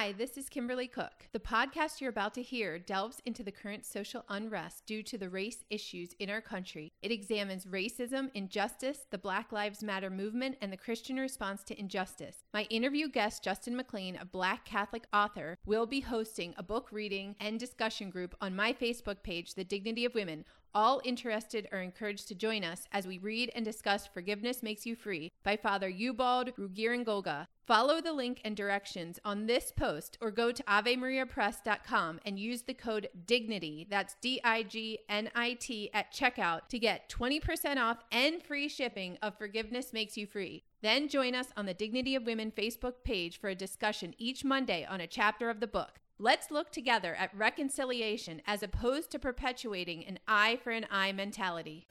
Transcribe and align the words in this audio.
Hi, 0.00 0.12
this 0.12 0.38
is 0.38 0.48
Kimberly 0.48 0.86
Cook. 0.86 1.28
The 1.32 1.38
podcast 1.38 2.00
you're 2.00 2.08
about 2.08 2.32
to 2.32 2.42
hear 2.42 2.78
delves 2.78 3.20
into 3.26 3.42
the 3.42 3.52
current 3.52 3.84
social 3.84 4.24
unrest 4.30 4.86
due 4.86 5.02
to 5.02 5.18
the 5.18 5.28
race 5.28 5.62
issues 5.68 6.14
in 6.18 6.30
our 6.30 6.40
country. 6.40 6.90
It 7.02 7.12
examines 7.12 7.66
racism, 7.66 8.30
injustice, 8.32 9.00
the 9.10 9.18
Black 9.18 9.52
Lives 9.52 9.82
Matter 9.82 10.08
movement, 10.08 10.56
and 10.62 10.72
the 10.72 10.78
Christian 10.78 11.18
response 11.18 11.62
to 11.64 11.78
injustice. 11.78 12.38
My 12.54 12.62
interview 12.70 13.10
guest, 13.10 13.44
Justin 13.44 13.78
McClain, 13.78 14.18
a 14.18 14.24
Black 14.24 14.64
Catholic 14.64 15.04
author, 15.12 15.58
will 15.66 15.84
be 15.84 16.00
hosting 16.00 16.54
a 16.56 16.62
book 16.62 16.88
reading 16.92 17.36
and 17.38 17.60
discussion 17.60 18.08
group 18.08 18.34
on 18.40 18.56
my 18.56 18.72
Facebook 18.72 19.22
page, 19.22 19.52
The 19.52 19.64
Dignity 19.64 20.06
of 20.06 20.14
Women. 20.14 20.46
All 20.72 21.00
interested 21.04 21.68
are 21.72 21.82
encouraged 21.82 22.28
to 22.28 22.34
join 22.36 22.62
us 22.62 22.86
as 22.92 23.04
we 23.04 23.18
read 23.18 23.50
and 23.56 23.64
discuss 23.64 24.06
Forgiveness 24.06 24.62
Makes 24.62 24.86
You 24.86 24.94
Free 24.94 25.32
by 25.42 25.56
Father 25.56 25.90
Ubald 25.90 26.54
Rugirangoga. 26.54 27.48
Follow 27.66 28.00
the 28.00 28.12
link 28.12 28.40
and 28.44 28.56
directions 28.56 29.18
on 29.24 29.46
this 29.46 29.72
post 29.72 30.16
or 30.20 30.30
go 30.30 30.52
to 30.52 30.62
AveMariaPress.com 30.62 32.20
and 32.24 32.38
use 32.38 32.62
the 32.62 32.74
code 32.74 33.08
DIGNITY, 33.26 33.88
that's 33.90 34.14
D 34.20 34.40
I 34.44 34.62
G 34.62 35.00
N 35.08 35.28
I 35.34 35.54
T, 35.54 35.90
at 35.92 36.12
checkout 36.12 36.68
to 36.68 36.78
get 36.78 37.08
20% 37.08 37.76
off 37.76 38.04
and 38.12 38.40
free 38.40 38.68
shipping 38.68 39.18
of 39.22 39.36
Forgiveness 39.38 39.92
Makes 39.92 40.16
You 40.16 40.26
Free. 40.26 40.62
Then 40.82 41.08
join 41.08 41.34
us 41.34 41.48
on 41.56 41.66
the 41.66 41.74
Dignity 41.74 42.14
of 42.14 42.26
Women 42.26 42.52
Facebook 42.56 43.02
page 43.02 43.40
for 43.40 43.48
a 43.48 43.56
discussion 43.56 44.14
each 44.18 44.44
Monday 44.44 44.86
on 44.88 45.00
a 45.00 45.08
chapter 45.08 45.50
of 45.50 45.58
the 45.58 45.66
book. 45.66 45.98
Let's 46.22 46.50
look 46.50 46.70
together 46.70 47.14
at 47.14 47.34
reconciliation 47.34 48.42
as 48.46 48.62
opposed 48.62 49.10
to 49.12 49.18
perpetuating 49.18 50.04
an 50.04 50.18
eye 50.28 50.58
for 50.62 50.70
an 50.70 50.84
eye 50.90 51.12
mentality. 51.12 51.86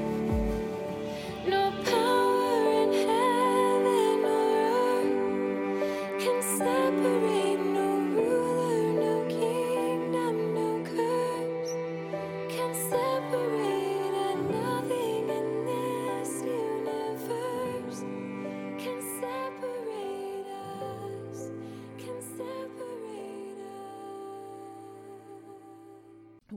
No 1.48 1.74
power 1.84 2.84
in 2.84 2.94
heaven 2.94 4.24
or 4.24 4.54
earth 5.02 6.22
can 6.22 6.42
separate. 6.44 7.39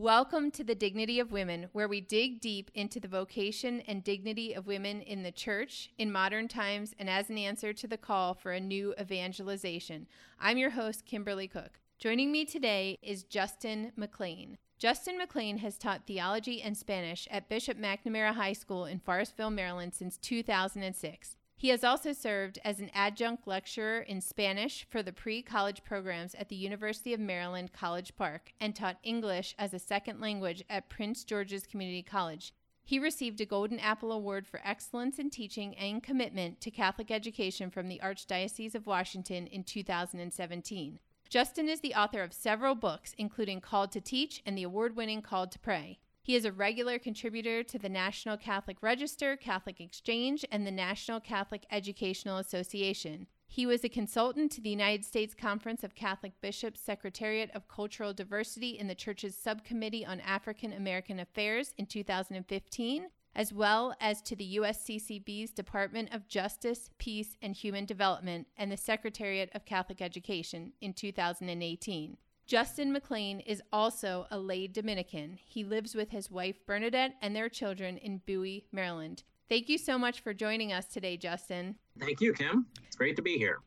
Welcome 0.03 0.51
to 0.53 0.65
the 0.65 0.75
Dignity 0.75 1.21
of 1.21 1.31
Women, 1.31 1.69
where 1.71 1.87
we 1.87 2.01
dig 2.01 2.41
deep 2.41 2.73
into 2.75 2.99
the 2.99 3.07
vocation 3.07 3.83
and 3.83 4.03
dignity 4.03 4.53
of 4.53 4.67
women 4.67 5.01
in 5.01 5.23
the 5.23 5.31
church 5.31 5.91
in 5.97 6.11
modern 6.11 6.49
times 6.49 6.93
and 6.99 7.09
as 7.09 7.31
an 7.31 7.39
answer 7.39 7.73
to 7.75 7.87
the 7.87 7.97
call 7.97 8.35
for 8.35 8.51
a 8.51 8.59
new 8.59 8.97
evangelization. 9.01 10.09
I'm 10.41 10.59
your 10.59 10.71
host, 10.71 11.07
Kimberly 11.07 11.47
Cook. 11.47 11.79
Joining 12.01 12.33
me 12.33 12.45
today 12.45 12.99
is 13.01 13.23
Justin 13.23 13.93
McClain. 13.97 14.57
Justin 14.77 15.21
McClain 15.21 15.59
has 15.59 15.79
taught 15.79 16.09
theology 16.09 16.61
and 16.61 16.77
Spanish 16.77 17.29
at 17.31 17.49
Bishop 17.49 17.79
McNamara 17.79 18.35
High 18.35 18.55
School 18.55 18.87
in 18.87 18.99
Forestville, 18.99 19.55
Maryland 19.55 19.95
since 19.95 20.19
2006. 20.19 21.37
He 21.63 21.69
has 21.69 21.85
also 21.85 22.13
served 22.13 22.59
as 22.65 22.81
an 22.81 22.91
adjunct 22.93 23.47
lecturer 23.47 24.01
in 24.01 24.21
Spanish 24.21 24.85
for 24.91 25.01
the 25.01 25.13
pre 25.13 25.43
college 25.43 25.85
programs 25.85 26.35
at 26.35 26.49
the 26.49 26.57
University 26.57 27.15
of 27.15 27.21
Maryland 27.21 27.73
College 27.73 28.17
Park 28.17 28.53
and 28.61 28.75
taught 28.75 28.99
English 29.05 29.55
as 29.61 29.73
a 29.73 29.79
second 29.79 30.21
language 30.21 30.65
at 30.69 30.89
Prince 30.89 31.23
George's 31.23 31.65
Community 31.65 32.03
College. 32.03 32.53
He 32.83 32.99
received 32.99 33.41
a 33.41 33.47
Golden 33.47 33.79
Apple 33.79 34.11
Award 34.11 34.45
for 34.45 34.61
excellence 34.65 35.21
in 35.21 35.31
teaching 35.31 35.77
and 35.77 36.03
commitment 36.03 36.61
to 36.63 36.73
Catholic 36.73 37.13
education 37.13 37.71
from 37.71 37.87
the 37.87 38.01
Archdiocese 38.03 38.75
of 38.75 38.89
Washington 38.89 39.47
in 39.47 39.63
2017. 39.63 40.99
Justin 41.29 41.69
is 41.69 41.79
the 41.79 41.95
author 41.95 42.25
of 42.25 42.33
several 42.33 42.75
books, 42.75 43.15
including 43.17 43.61
Called 43.61 43.93
to 43.93 44.01
Teach 44.01 44.43
and 44.45 44.59
the 44.59 44.65
award 44.65 44.97
winning 44.97 45.23
Called 45.23 45.53
to 45.53 45.61
Pray. 45.61 46.01
He 46.25 46.37
is 46.37 46.45
a 46.45 46.53
regular 46.53 47.01
contributor 47.01 47.65
to 47.65 47.79
the 47.81 47.89
National 47.89 48.37
Catholic 48.37 48.81
Register, 48.81 49.37
Catholic 49.37 49.81
Exchange, 49.81 50.45
and 50.53 50.65
the 50.65 50.71
National 50.71 51.19
Catholic 51.19 51.67
Educational 51.69 52.39
Association. 52.39 53.27
He 53.49 53.67
was 53.67 53.83
a 53.83 53.89
consultant 53.89 54.53
to 54.53 54.61
the 54.61 54.71
United 54.71 55.05
States 55.05 55.35
Conference 55.35 55.83
of 55.83 55.97
Catholic 55.97 56.41
Bishops 56.41 56.81
Secretariat 56.81 57.51
of 57.55 57.67
Cultural 57.67 58.15
Diversity 58.15 58.79
in 58.79 58.87
the 58.87 58.95
Church's 58.95 59.37
Subcommittee 59.37 60.07
on 60.07 60.21
African 60.21 60.73
American 60.73 61.19
Affairs 61.19 61.75
in 61.77 61.87
2015, 61.87 63.09
as 63.35 63.53
well 63.53 63.95
as 64.01 64.23
to 64.23 64.37
the 64.37 64.57
USCCB's 64.59 65.51
Department 65.51 66.15
of 66.15 66.29
Justice, 66.29 66.89
Peace, 66.99 67.37
and 67.43 67.57
Human 67.57 67.85
Development 67.85 68.47
and 68.57 68.71
the 68.71 68.77
Secretariat 68.77 69.51
of 69.55 69.65
Catholic 69.65 70.01
Education 70.01 70.73
in 70.81 70.95
2018. 70.95 72.17
Justin 72.47 72.95
McClain 72.95 73.43
is 73.47 73.63
also 73.73 74.27
a 74.31 74.39
lay 74.39 74.67
Dominican. 74.67 75.39
He 75.45 75.65
lives 75.65 75.95
with 75.95 76.11
his 76.11 76.31
wife 76.31 76.57
Bernadette 76.67 77.15
and 77.23 77.35
their 77.35 77.49
children 77.49 77.97
in 77.97 78.21
Bowie, 78.27 78.67
Maryland. 78.73 79.23
Thank 79.49 79.69
you 79.69 79.79
so 79.79 79.99
much 79.99 80.21
for 80.21 80.35
joining 80.35 80.73
us 80.73 80.87
today, 80.87 81.17
Justin. 81.17 81.77
Thank 81.99 82.21
you, 82.21 82.33
Kim. 82.33 82.67
It's 82.87 82.97
great 82.97 83.17
to 83.17 83.23
be 83.23 83.39
here. 83.39 83.59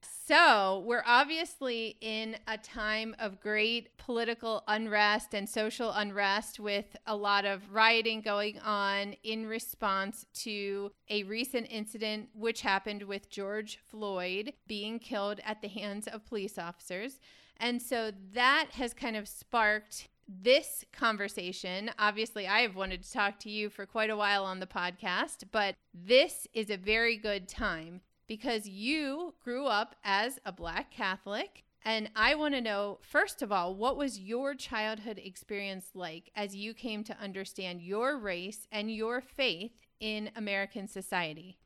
So, 0.00 0.84
we're 0.86 1.02
obviously 1.06 1.96
in 2.00 2.36
a 2.46 2.58
time 2.58 3.16
of 3.18 3.40
great 3.40 3.96
political 3.98 4.62
unrest 4.68 5.34
and 5.34 5.48
social 5.48 5.90
unrest 5.90 6.60
with 6.60 6.96
a 7.06 7.16
lot 7.16 7.44
of 7.44 7.72
rioting 7.72 8.20
going 8.20 8.58
on 8.60 9.14
in 9.24 9.46
response 9.46 10.26
to 10.34 10.92
a 11.08 11.22
recent 11.24 11.66
incident 11.70 12.28
which 12.34 12.60
happened 12.60 13.02
with 13.04 13.30
George 13.30 13.78
Floyd 13.88 14.52
being 14.66 14.98
killed 14.98 15.40
at 15.44 15.62
the 15.62 15.68
hands 15.68 16.06
of 16.06 16.26
police 16.26 16.58
officers. 16.58 17.18
And 17.60 17.82
so 17.82 18.12
that 18.34 18.68
has 18.72 18.94
kind 18.94 19.16
of 19.16 19.26
sparked 19.26 20.08
this 20.28 20.84
conversation. 20.92 21.90
Obviously, 21.98 22.46
I 22.46 22.60
have 22.60 22.76
wanted 22.76 23.02
to 23.02 23.12
talk 23.12 23.38
to 23.40 23.50
you 23.50 23.70
for 23.70 23.86
quite 23.86 24.10
a 24.10 24.16
while 24.16 24.44
on 24.44 24.60
the 24.60 24.66
podcast, 24.66 25.44
but 25.50 25.74
this 25.94 26.46
is 26.52 26.70
a 26.70 26.76
very 26.76 27.16
good 27.16 27.48
time 27.48 28.02
because 28.26 28.68
you 28.68 29.34
grew 29.42 29.66
up 29.66 29.96
as 30.04 30.38
a 30.44 30.52
Black 30.52 30.90
Catholic. 30.90 31.64
And 31.84 32.10
I 32.14 32.34
want 32.34 32.54
to 32.54 32.60
know, 32.60 32.98
first 33.00 33.40
of 33.40 33.50
all, 33.50 33.74
what 33.74 33.96
was 33.96 34.18
your 34.18 34.54
childhood 34.54 35.18
experience 35.24 35.86
like 35.94 36.30
as 36.36 36.54
you 36.54 36.74
came 36.74 37.02
to 37.04 37.18
understand 37.18 37.80
your 37.80 38.18
race 38.18 38.66
and 38.70 38.94
your 38.94 39.22
faith 39.22 39.72
in 39.98 40.30
American 40.36 40.86
society? 40.86 41.56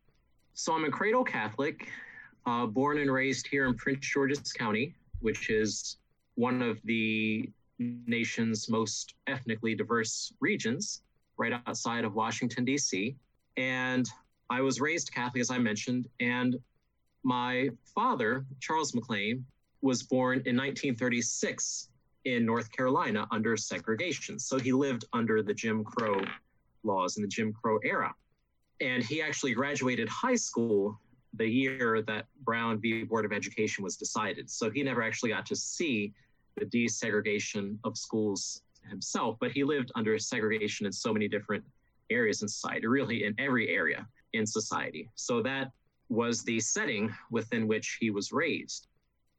So 0.54 0.74
I'm 0.74 0.84
a 0.84 0.90
cradle 0.90 1.24
Catholic, 1.24 1.88
uh, 2.46 2.66
born 2.66 2.98
and 2.98 3.10
raised 3.10 3.48
here 3.48 3.66
in 3.66 3.74
Prince 3.74 4.06
George's 4.06 4.52
County, 4.52 4.94
which 5.22 5.50
is 5.50 5.96
one 6.34 6.62
of 6.62 6.78
the 6.84 7.48
nation's 7.78 8.68
most 8.68 9.14
ethnically 9.26 9.74
diverse 9.74 10.32
regions, 10.40 11.02
right 11.36 11.52
outside 11.66 12.04
of 12.04 12.14
Washington, 12.14 12.64
D.C. 12.64 13.16
And 13.56 14.08
I 14.50 14.60
was 14.60 14.80
raised 14.80 15.12
Catholic, 15.12 15.40
as 15.40 15.50
I 15.50 15.58
mentioned, 15.58 16.08
and 16.20 16.58
my 17.22 17.70
father, 17.94 18.44
Charles 18.60 18.92
McClain, 18.92 19.42
was 19.80 20.02
born 20.02 20.34
in 20.44 20.56
1936 20.56 21.88
in 22.24 22.46
North 22.46 22.70
Carolina 22.70 23.26
under 23.30 23.56
segregation. 23.56 24.38
So 24.38 24.58
he 24.58 24.72
lived 24.72 25.04
under 25.12 25.42
the 25.42 25.54
Jim 25.54 25.84
Crow 25.84 26.20
laws 26.84 27.16
in 27.16 27.22
the 27.22 27.28
Jim 27.28 27.52
Crow 27.52 27.78
era. 27.84 28.14
And 28.80 29.02
he 29.02 29.22
actually 29.22 29.54
graduated 29.54 30.08
high 30.08 30.34
school 30.34 30.98
the 31.34 31.46
year 31.46 32.02
that 32.06 32.26
Brown 32.44 32.80
v. 32.80 33.04
Board 33.04 33.24
of 33.24 33.32
Education 33.32 33.82
was 33.82 33.96
decided. 33.96 34.50
So 34.50 34.70
he 34.70 34.82
never 34.82 35.02
actually 35.02 35.30
got 35.30 35.46
to 35.46 35.56
see 35.56 36.12
the 36.56 36.66
desegregation 36.66 37.78
of 37.84 37.96
schools 37.96 38.62
himself, 38.88 39.36
but 39.40 39.52
he 39.52 39.64
lived 39.64 39.90
under 39.94 40.18
segregation 40.18 40.86
in 40.86 40.92
so 40.92 41.12
many 41.12 41.28
different 41.28 41.64
areas 42.10 42.42
in 42.42 42.48
society, 42.48 42.86
really 42.86 43.24
in 43.24 43.34
every 43.38 43.68
area 43.70 44.06
in 44.34 44.46
society. 44.46 45.08
So 45.14 45.42
that 45.42 45.70
was 46.08 46.42
the 46.42 46.60
setting 46.60 47.14
within 47.30 47.66
which 47.66 47.96
he 48.00 48.10
was 48.10 48.32
raised. 48.32 48.88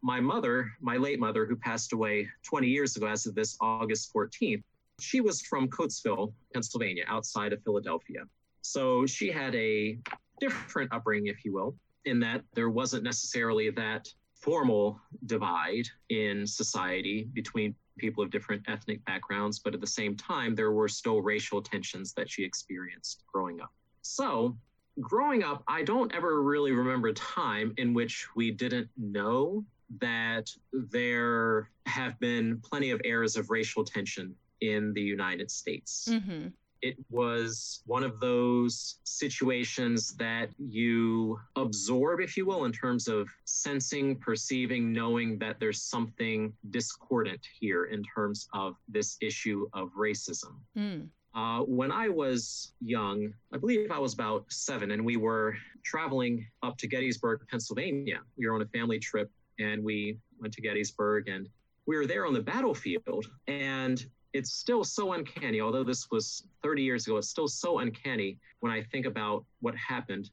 My 0.02 0.20
mother, 0.20 0.72
my 0.82 0.98
late 0.98 1.20
mother, 1.20 1.46
who 1.46 1.56
passed 1.56 1.94
away 1.94 2.28
20 2.44 2.68
years 2.68 2.96
ago 2.98 3.08
as 3.08 3.26
of 3.26 3.36
this 3.36 3.56
August 3.62 4.12
14th, 4.14 4.64
she 5.00 5.22
was 5.22 5.42
from 5.42 5.70
Coatesville, 5.70 6.34
Pennsylvania, 6.54 7.06
outside 7.08 7.54
of 7.54 7.64
Philadelphia. 7.64 8.24
So 8.62 9.06
she 9.06 9.32
had 9.32 9.54
a 9.56 9.98
different 10.44 10.92
upbringing, 10.94 11.28
if 11.28 11.46
you 11.46 11.54
will, 11.54 11.76
in 12.06 12.20
that 12.20 12.44
there 12.54 12.70
wasn't 12.70 13.04
necessarily 13.04 13.70
that 13.70 14.08
formal 14.34 15.00
divide 15.26 15.88
in 16.10 16.46
society 16.46 17.30
between 17.34 17.74
people 17.98 18.24
of 18.24 18.30
different 18.30 18.62
ethnic 18.68 19.04
backgrounds, 19.06 19.60
but 19.60 19.74
at 19.74 19.80
the 19.80 19.88
same 19.88 20.16
time, 20.18 20.54
there 20.54 20.74
were 20.74 20.90
still 20.90 21.22
racial 21.22 21.62
tensions 21.62 22.14
that 22.14 22.30
she 22.30 22.44
experienced 22.44 23.24
growing 23.32 23.62
up. 23.62 23.72
So, 24.02 24.58
growing 25.00 25.44
up, 25.44 25.64
I 25.68 25.84
don't 25.84 26.14
ever 26.14 26.42
really 26.42 26.74
remember 26.74 27.10
a 27.10 27.14
time 27.14 27.74
in 27.78 27.94
which 27.94 28.28
we 28.36 28.52
didn't 28.52 28.90
know 28.98 29.64
that 30.00 30.50
there 30.74 31.70
have 31.86 32.20
been 32.20 32.60
plenty 32.70 32.92
of 32.92 33.00
eras 33.06 33.38
of 33.38 33.50
racial 33.50 33.84
tension 33.86 34.36
in 34.60 34.92
the 34.94 35.02
United 35.02 35.50
States. 35.52 36.08
Mm-hmm. 36.10 36.48
It 36.84 36.98
was 37.10 37.82
one 37.86 38.04
of 38.04 38.20
those 38.20 39.00
situations 39.06 40.16
that 40.18 40.50
you 40.60 41.40
absorb, 41.56 42.20
if 42.20 42.36
you 42.36 42.46
will, 42.46 42.66
in 42.66 42.74
terms 42.74 43.08
of 43.08 43.30
sensing, 43.46 44.18
perceiving, 44.18 44.92
knowing 44.92 45.40
that 45.40 45.62
there's 45.62 45.82
something 45.82 46.52
discordant 46.72 47.40
here 47.58 47.86
in 47.86 48.04
terms 48.04 48.50
of 48.54 48.76
this 48.90 49.16
issue 49.22 49.66
of 49.72 49.92
racism. 49.98 50.60
Mm. 50.78 51.08
Uh, 51.34 51.62
when 51.62 51.90
I 51.90 52.10
was 52.10 52.74
young, 52.82 53.34
I 53.54 53.58
believe 53.58 53.90
I 53.90 53.98
was 53.98 54.14
about 54.14 54.44
seven, 54.50 54.92
and 54.92 55.04
we 55.06 55.16
were 55.16 55.56
traveling 55.86 56.46
up 56.64 56.78
to 56.80 56.88
Gettysburg, 56.88 57.40
Pennsylvania. 57.50 58.20
We 58.38 58.46
were 58.46 58.56
on 58.56 58.62
a 58.62 58.68
family 58.68 59.00
trip, 59.00 59.32
and 59.58 59.82
we 59.82 60.20
went 60.42 60.54
to 60.56 60.62
Gettysburg, 60.62 61.30
and 61.30 61.48
we 61.88 61.96
were 61.96 62.06
there 62.06 62.26
on 62.26 62.34
the 62.34 62.42
battlefield. 62.42 63.26
And 63.48 64.06
it's 64.34 64.52
still 64.52 64.84
so 64.84 65.14
uncanny, 65.14 65.62
although 65.62 65.84
this 65.84 66.10
was 66.12 66.44
30 66.64 66.82
years 66.82 67.08
ago, 67.08 67.18
it's 67.18 67.30
still 67.30 67.48
so 67.48 67.80
uncanny 67.80 68.38
when 68.60 68.72
I 68.72 68.82
think 68.84 69.06
about 69.06 69.46
what 69.62 69.76
happened. 69.76 70.32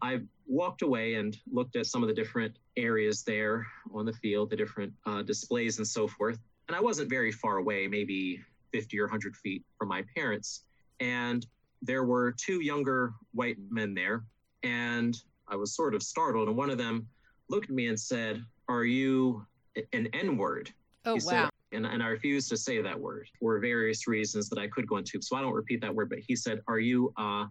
I 0.00 0.20
walked 0.46 0.82
away 0.82 1.14
and 1.14 1.36
looked 1.50 1.76
at 1.76 1.86
some 1.86 2.02
of 2.02 2.08
the 2.08 2.14
different 2.14 2.56
areas 2.76 3.22
there 3.22 3.66
on 3.92 4.06
the 4.06 4.12
field, 4.12 4.50
the 4.50 4.56
different 4.56 4.92
uh, 5.06 5.22
displays 5.22 5.78
and 5.78 5.86
so 5.86 6.06
forth. 6.06 6.38
And 6.68 6.76
I 6.76 6.80
wasn't 6.80 7.10
very 7.10 7.32
far 7.32 7.58
away, 7.58 7.86
maybe 7.86 8.40
50 8.72 8.98
or 9.00 9.04
100 9.04 9.36
feet 9.36 9.64
from 9.78 9.88
my 9.88 10.04
parents. 10.14 10.62
And 11.00 11.46
there 11.82 12.04
were 12.04 12.32
two 12.32 12.60
younger 12.62 13.12
white 13.32 13.56
men 13.70 13.94
there. 13.94 14.24
And 14.62 15.16
I 15.48 15.56
was 15.56 15.74
sort 15.74 15.94
of 15.94 16.02
startled. 16.02 16.48
And 16.48 16.56
one 16.56 16.70
of 16.70 16.78
them 16.78 17.08
looked 17.48 17.70
at 17.70 17.74
me 17.74 17.88
and 17.88 17.98
said, 17.98 18.44
Are 18.68 18.84
you 18.84 19.44
an 19.92 20.08
N 20.12 20.36
word? 20.36 20.70
Oh, 21.04 21.14
He 21.14 21.20
wow. 21.26 21.30
said, 21.30 21.50
and, 21.72 21.86
and 21.86 22.02
I 22.02 22.08
refused 22.08 22.48
to 22.50 22.56
say 22.56 22.80
that 22.82 22.98
word 22.98 23.28
for 23.38 23.58
various 23.58 24.06
reasons 24.06 24.48
that 24.50 24.58
I 24.58 24.68
could 24.68 24.86
go 24.86 24.96
into. 24.98 25.20
So 25.22 25.36
I 25.36 25.40
don't 25.40 25.52
repeat 25.52 25.80
that 25.80 25.94
word, 25.94 26.10
but 26.10 26.18
he 26.18 26.36
said, 26.36 26.60
Are 26.68 26.78
you 26.78 27.12
a 27.16 27.46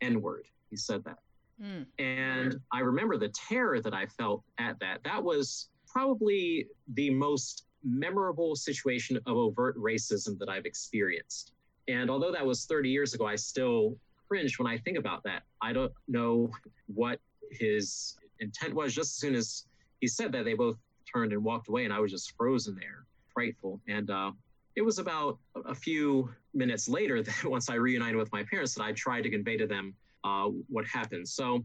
N 0.00 0.20
word? 0.20 0.46
He 0.70 0.76
said 0.76 1.04
that. 1.04 1.18
Mm. 1.62 1.86
And 1.98 2.56
I 2.72 2.80
remember 2.80 3.16
the 3.16 3.30
terror 3.30 3.80
that 3.80 3.94
I 3.94 4.06
felt 4.06 4.42
at 4.58 4.78
that. 4.80 5.00
That 5.04 5.22
was 5.22 5.70
probably 5.86 6.66
the 6.94 7.10
most 7.10 7.64
memorable 7.84 8.54
situation 8.56 9.16
of 9.26 9.36
overt 9.36 9.76
racism 9.76 10.38
that 10.38 10.48
I've 10.48 10.66
experienced. 10.66 11.52
And 11.88 12.10
although 12.10 12.32
that 12.32 12.44
was 12.44 12.66
30 12.66 12.90
years 12.90 13.14
ago, 13.14 13.26
I 13.26 13.36
still 13.36 13.96
cringe 14.28 14.58
when 14.58 14.66
I 14.66 14.76
think 14.78 14.98
about 14.98 15.22
that. 15.24 15.42
I 15.62 15.72
don't 15.72 15.92
know 16.06 16.50
what 16.86 17.18
his 17.50 18.16
intent 18.40 18.74
was. 18.74 18.94
Just 18.94 19.16
as 19.16 19.20
soon 19.20 19.34
as 19.34 19.64
he 20.00 20.06
said 20.06 20.32
that, 20.32 20.44
they 20.44 20.54
both 20.54 20.76
turned 21.10 21.32
and 21.32 21.42
walked 21.42 21.68
away, 21.68 21.84
and 21.84 21.92
I 21.92 21.98
was 21.98 22.12
just 22.12 22.36
frozen 22.36 22.76
there, 22.78 23.06
frightful. 23.38 23.80
And 23.86 24.10
uh, 24.10 24.32
it 24.74 24.82
was 24.82 24.98
about 24.98 25.38
a 25.66 25.74
few 25.74 26.28
minutes 26.54 26.88
later 26.88 27.22
that 27.28 27.44
once 27.44 27.70
I 27.70 27.74
reunited 27.74 28.16
with 28.16 28.32
my 28.32 28.42
parents 28.42 28.74
that 28.74 28.82
I 28.82 28.92
tried 28.92 29.22
to 29.22 29.30
convey 29.30 29.56
to 29.56 29.66
them 29.66 29.94
uh, 30.24 30.46
what 30.68 30.84
happened. 30.86 31.28
So 31.28 31.62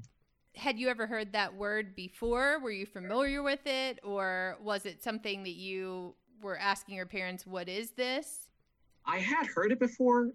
Had 0.55 0.77
you 0.77 0.87
ever 0.89 1.07
heard 1.07 1.33
that 1.33 1.51
word 1.51 1.95
before? 1.95 2.59
Were 2.59 2.71
you 2.71 2.85
familiar 2.85 3.41
with 3.41 3.65
it? 3.65 3.99
Or 4.03 4.57
was 4.61 4.85
it 4.85 5.01
something 5.01 5.41
that 5.43 5.55
you 5.55 6.13
were 6.43 6.59
asking 6.59 6.95
your 6.95 7.07
parents, 7.07 7.47
What 7.47 7.67
is 7.67 7.91
this? 7.91 8.49
I 9.05 9.17
had 9.17 9.47
heard 9.47 9.71
it 9.71 9.79
before. 9.79 10.29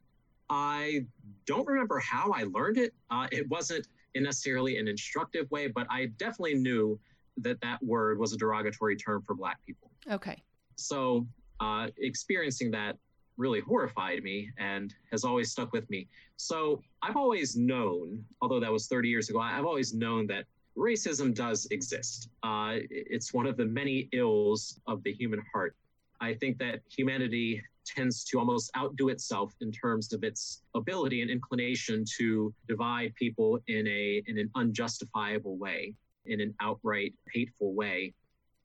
I 0.50 1.06
don't 1.46 1.66
remember 1.66 2.00
how 2.00 2.32
I 2.32 2.44
learned 2.44 2.78
it. 2.78 2.94
Uh, 3.10 3.28
it 3.30 3.48
wasn't 3.48 3.86
in 4.14 4.24
necessarily 4.24 4.78
an 4.78 4.88
instructive 4.88 5.48
way, 5.50 5.68
but 5.68 5.86
I 5.90 6.06
definitely 6.18 6.54
knew 6.54 6.98
that 7.38 7.60
that 7.60 7.80
word 7.82 8.18
was 8.18 8.32
a 8.32 8.36
derogatory 8.36 8.96
term 8.96 9.22
for 9.26 9.34
Black 9.34 9.58
people. 9.64 9.90
Okay. 10.10 10.42
So 10.78 11.26
uh, 11.60 11.88
experiencing 11.98 12.70
that 12.70 12.96
really 13.36 13.60
horrified 13.60 14.22
me 14.22 14.50
and 14.58 14.94
has 15.10 15.24
always 15.24 15.50
stuck 15.50 15.72
with 15.72 15.88
me. 15.90 16.08
So 16.36 16.82
I've 17.02 17.16
always 17.16 17.56
known, 17.56 18.24
although 18.40 18.60
that 18.60 18.72
was 18.72 18.86
30 18.86 19.08
years 19.08 19.28
ago, 19.28 19.40
I've 19.40 19.64
always 19.64 19.92
known 19.92 20.26
that 20.28 20.44
racism 20.76 21.34
does 21.34 21.66
exist. 21.70 22.30
Uh, 22.42 22.76
it's 22.90 23.34
one 23.34 23.46
of 23.46 23.56
the 23.56 23.64
many 23.64 24.08
ills 24.12 24.80
of 24.86 25.02
the 25.02 25.12
human 25.12 25.42
heart. 25.52 25.74
I 26.20 26.34
think 26.34 26.58
that 26.58 26.80
humanity 26.88 27.62
tends 27.84 28.22
to 28.24 28.38
almost 28.38 28.70
outdo 28.76 29.08
itself 29.08 29.54
in 29.60 29.72
terms 29.72 30.12
of 30.12 30.22
its 30.22 30.62
ability 30.74 31.22
and 31.22 31.30
inclination 31.30 32.04
to 32.18 32.52
divide 32.68 33.14
people 33.14 33.58
in 33.66 33.86
a 33.86 34.22
in 34.26 34.38
an 34.38 34.50
unjustifiable 34.56 35.56
way, 35.56 35.94
in 36.26 36.40
an 36.40 36.54
outright 36.60 37.14
hateful 37.32 37.74
way. 37.74 38.14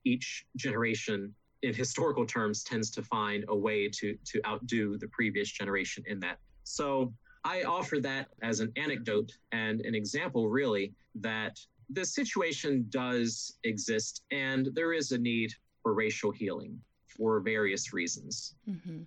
Each 0.04 0.46
generation 0.58 1.34
in 1.64 1.74
historical 1.74 2.26
terms 2.26 2.64
tends 2.64 2.92
to 2.92 3.02
find 3.02 3.46
a 3.48 3.56
way 3.56 3.90
to 3.90 4.18
to 4.26 4.42
outdo 4.46 4.98
the 4.98 5.08
previous 5.08 5.50
generation 5.50 6.04
in 6.08 6.20
that. 6.20 6.38
So 6.64 7.14
I 7.44 7.64
offer 7.64 8.00
that 8.02 8.28
as 8.42 8.60
an 8.60 8.72
anecdote 8.76 9.32
and 9.52 9.82
an 9.82 9.96
example 9.96 10.50
really 10.50 10.94
that 11.16 11.60
the 11.90 12.06
situation 12.06 12.86
does 12.90 13.58
exist 13.64 14.24
and 14.32 14.70
there 14.74 14.94
is 14.94 15.12
a 15.12 15.18
need 15.18 15.52
for 15.82 15.94
racial 15.94 16.32
healing 16.32 16.80
for 17.08 17.40
various 17.42 17.94
reasons. 17.94 18.56
hmm 18.66 19.04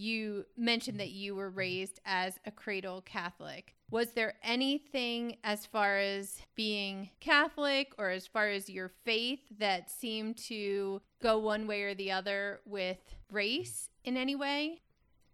You 0.00 0.46
mentioned 0.56 0.98
that 1.00 1.10
you 1.10 1.34
were 1.34 1.50
raised 1.50 2.00
as 2.06 2.38
a 2.46 2.50
cradle 2.50 3.02
Catholic. 3.02 3.74
Was 3.90 4.12
there 4.12 4.32
anything 4.42 5.36
as 5.44 5.66
far 5.66 5.98
as 5.98 6.40
being 6.54 7.10
Catholic 7.20 7.92
or 7.98 8.08
as 8.08 8.26
far 8.26 8.48
as 8.48 8.70
your 8.70 8.92
faith 9.04 9.40
that 9.58 9.90
seemed 9.90 10.38
to 10.38 11.02
go 11.22 11.38
one 11.38 11.66
way 11.66 11.82
or 11.82 11.94
the 11.94 12.12
other 12.12 12.62
with 12.64 12.96
race 13.30 13.90
in 14.04 14.16
any 14.16 14.36
way? 14.36 14.80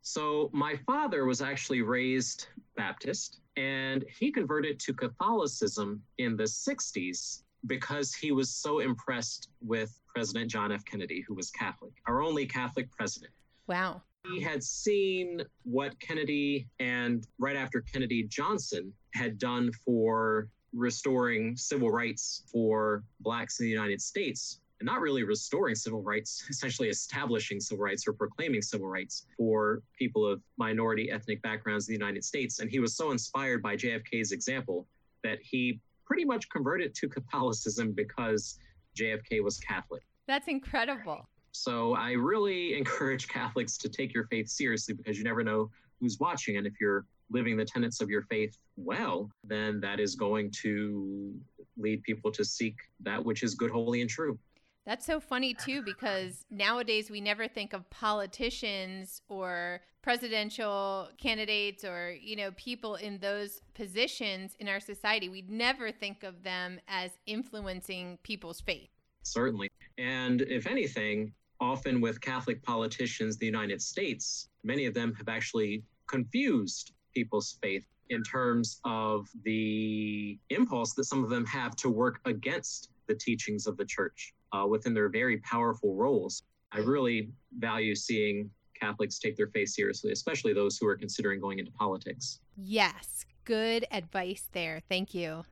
So 0.03 0.51
my 0.53 0.75
father 0.85 1.27
was 1.27 1.41
actually 1.41 1.83
raised 1.83 2.49
Baptist 2.77 3.39
and 3.57 4.05
he 4.19 4.33
converted 4.33 4.81
to 4.81 4.93
Catholicism 4.93 6.03
in 6.19 6.37
the 6.37 6.43
60s 6.43 7.43
because 7.67 8.13
he 8.15 8.33
was 8.33 8.51
so 8.51 8.81
impressed 8.81 9.47
with 9.61 9.97
President 10.09 10.51
John 10.51 10.73
F. 10.73 10.85
Kennedy, 10.85 11.21
who 11.21 11.35
was 11.35 11.53
Catholic, 11.53 11.93
our 12.09 12.21
only 12.21 12.47
Catholic 12.47 12.91
president. 12.91 13.33
Wow. 13.69 14.03
He 14.33 14.41
had 14.41 14.63
seen 14.63 15.43
what 15.65 15.99
Kennedy 16.01 16.69
and 16.79 17.27
right 17.39 17.57
after 17.57 17.81
Kennedy, 17.81 18.25
Johnson 18.25 18.93
had 19.15 19.39
done 19.39 19.71
for 19.85 20.49
restoring 20.73 21.57
civil 21.57 21.91
rights 21.91 22.43
for 22.51 23.03
Blacks 23.21 23.61
in 23.61 23.67
the 23.67 23.71
United 23.71 24.01
States. 24.01 24.61
And 24.79 24.87
not 24.87 25.01
really 25.01 25.23
restoring 25.25 25.75
civil 25.75 26.03
rights, 26.03 26.45
essentially 26.51 26.89
establishing 26.89 27.61
civil 27.61 27.83
rights 27.83 28.07
or 28.07 28.13
proclaiming 28.13 28.61
civil 28.61 28.89
rights 28.89 29.27
for 29.37 29.83
people 29.99 30.27
of 30.27 30.43
minority 30.59 31.11
ethnic 31.11 31.41
backgrounds 31.43 31.89
in 31.89 31.95
the 31.95 31.99
United 31.99 32.25
States. 32.25 32.59
And 32.59 32.71
he 32.71 32.79
was 32.79 32.95
so 32.95 33.11
inspired 33.11 33.63
by 33.63 33.77
JFK's 33.77 34.33
example 34.33 34.87
that 35.25 35.39
he 35.41 35.81
pretty 36.05 36.25
much 36.25 36.49
converted 36.51 36.95
to 36.95 37.09
Catholicism 37.09 37.93
because 37.93 38.59
JFK 38.97 39.43
was 39.43 39.59
Catholic. 39.59 40.03
That's 40.27 40.49
incredible. 40.49 41.29
So 41.63 41.95
I 41.95 42.13
really 42.13 42.77
encourage 42.77 43.29
Catholics 43.37 43.77
to 43.79 43.89
take 43.89 44.13
your 44.15 44.27
faith 44.27 44.49
seriously 44.49 44.95
because 44.95 45.19
you 45.19 45.25
never 45.25 45.43
know 45.43 45.71
who's 46.01 46.19
watching. 46.21 46.57
And 46.57 46.67
if 46.67 46.75
you're 46.81 47.07
living 47.31 47.57
the 47.57 47.65
tenets 47.65 48.01
of 48.01 48.11
your 48.11 48.23
faith 48.23 48.57
well, 48.77 49.31
then 49.43 49.81
that 49.81 49.99
is 49.99 50.15
going 50.15 50.51
to 50.63 51.35
lead 51.77 52.03
people 52.03 52.31
to 52.33 52.45
seek 52.45 52.77
that 53.01 53.25
which 53.25 53.43
is 53.43 53.55
good, 53.55 53.71
holy, 53.71 54.01
and 54.01 54.11
true. 54.11 54.39
That's 54.85 55.05
so 55.05 55.19
funny 55.19 55.53
too, 55.53 55.83
because 55.83 56.45
nowadays 56.49 57.11
we 57.11 57.21
never 57.21 57.49
think 57.49 57.73
of 57.73 57.89
politicians 57.91 59.21
or 59.29 59.81
presidential 60.01 61.09
candidates 61.19 61.85
or, 61.85 62.13
you 62.13 62.37
know, 62.37 62.53
people 62.53 62.95
in 62.95 63.19
those 63.19 63.61
positions 63.75 64.55
in 64.61 64.69
our 64.69 64.79
society. 64.79 65.29
We 65.29 65.43
never 65.49 65.91
think 65.91 66.23
of 66.23 66.45
them 66.45 66.79
as 66.87 67.11
influencing 67.27 68.19
people's 68.23 68.61
faith. 68.61 68.91
Certainly. 69.25 69.71
And 69.99 70.43
if 70.43 70.69
anything, 70.69 71.33
often 71.61 72.01
with 72.01 72.21
Catholic 72.21 72.63
politicians, 72.63 73.37
in 73.37 73.39
the 73.41 73.47
United 73.47 73.81
States, 73.83 74.49
many 74.65 74.87
of 74.87 74.95
them 74.95 75.15
have 75.15 75.29
actually 75.29 75.85
confused 76.09 76.93
people's 77.15 77.59
faith 77.63 77.85
in 78.11 78.23
terms 78.23 78.81
of 78.85 79.27
the 79.45 80.39
impulse 80.51 80.95
that 80.95 81.05
some 81.05 81.25
of 81.25 81.31
them 81.31 81.45
have 81.47 81.75
to 81.77 81.89
work 81.89 82.21
against 82.25 82.91
the 83.09 83.15
teachings 83.15 83.67
of 83.67 83.77
the 83.77 83.85
church 83.85 84.35
uh, 84.53 84.67
within 84.67 84.95
their 84.95 85.09
very 85.09 85.39
powerful 85.39 85.95
roles. 85.95 86.43
I 86.73 86.79
really 86.79 87.31
value 87.59 87.95
seeing 87.95 88.51
Catholics 88.79 89.19
take 89.19 89.37
their 89.37 89.49
faith 89.49 89.71
seriously, 89.71 90.13
especially 90.13 90.53
those 90.53 90.77
who 90.79 90.87
are 90.87 90.97
considering 90.97 91.41
going 91.41 91.59
into 91.59 91.73
politics. 91.73 92.41
Yes, 92.57 93.25
good 93.45 93.87
advice 93.91 94.49
there. 94.53 94.83
Thank 94.89 95.15
you. 95.15 95.45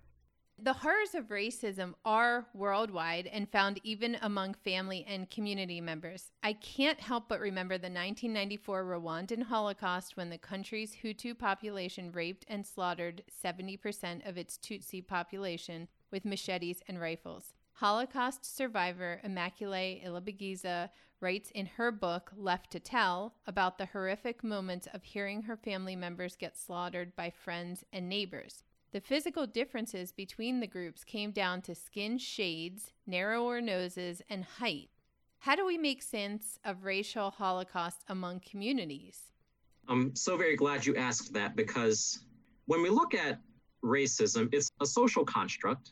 The 0.58 0.72
horrors 0.72 1.16
of 1.16 1.28
racism 1.28 1.94
are 2.04 2.46
worldwide 2.54 3.26
and 3.26 3.50
found 3.50 3.80
even 3.82 4.16
among 4.22 4.54
family 4.54 5.04
and 5.06 5.28
community 5.28 5.80
members. 5.80 6.30
I 6.44 6.52
can't 6.52 7.00
help 7.00 7.28
but 7.28 7.40
remember 7.40 7.74
the 7.74 7.90
1994 7.90 8.84
Rwandan 8.84 9.42
Holocaust 9.42 10.16
when 10.16 10.30
the 10.30 10.38
country's 10.38 10.94
Hutu 11.02 11.36
population 11.36 12.12
raped 12.12 12.46
and 12.48 12.64
slaughtered 12.64 13.24
70% 13.44 14.26
of 14.28 14.38
its 14.38 14.56
Tutsi 14.56 15.04
population 15.04 15.88
with 16.12 16.24
machetes 16.24 16.82
and 16.86 17.00
rifles. 17.00 17.52
Holocaust 17.72 18.56
survivor 18.56 19.20
Immaculée 19.26 20.06
Ilibagiza 20.06 20.88
writes 21.20 21.50
in 21.50 21.66
her 21.66 21.90
book 21.90 22.30
Left 22.36 22.70
to 22.70 22.78
Tell 22.78 23.34
about 23.44 23.76
the 23.76 23.86
horrific 23.86 24.44
moments 24.44 24.86
of 24.94 25.02
hearing 25.02 25.42
her 25.42 25.56
family 25.56 25.96
members 25.96 26.36
get 26.36 26.56
slaughtered 26.56 27.16
by 27.16 27.30
friends 27.30 27.84
and 27.92 28.08
neighbors. 28.08 28.62
The 28.94 29.00
physical 29.00 29.44
differences 29.44 30.12
between 30.12 30.60
the 30.60 30.68
groups 30.68 31.02
came 31.02 31.32
down 31.32 31.62
to 31.62 31.74
skin 31.74 32.16
shades, 32.16 32.92
narrower 33.08 33.60
noses, 33.60 34.22
and 34.30 34.44
height. 34.44 34.88
How 35.38 35.56
do 35.56 35.66
we 35.66 35.76
make 35.76 36.00
sense 36.00 36.60
of 36.64 36.84
racial 36.84 37.32
holocaust 37.32 38.04
among 38.06 38.42
communities? 38.48 39.32
I'm 39.88 40.14
so 40.14 40.36
very 40.36 40.54
glad 40.54 40.86
you 40.86 40.94
asked 40.94 41.32
that 41.32 41.56
because 41.56 42.20
when 42.66 42.82
we 42.82 42.88
look 42.88 43.14
at 43.14 43.40
racism, 43.82 44.48
it's 44.52 44.70
a 44.80 44.86
social 44.86 45.24
construct. 45.24 45.90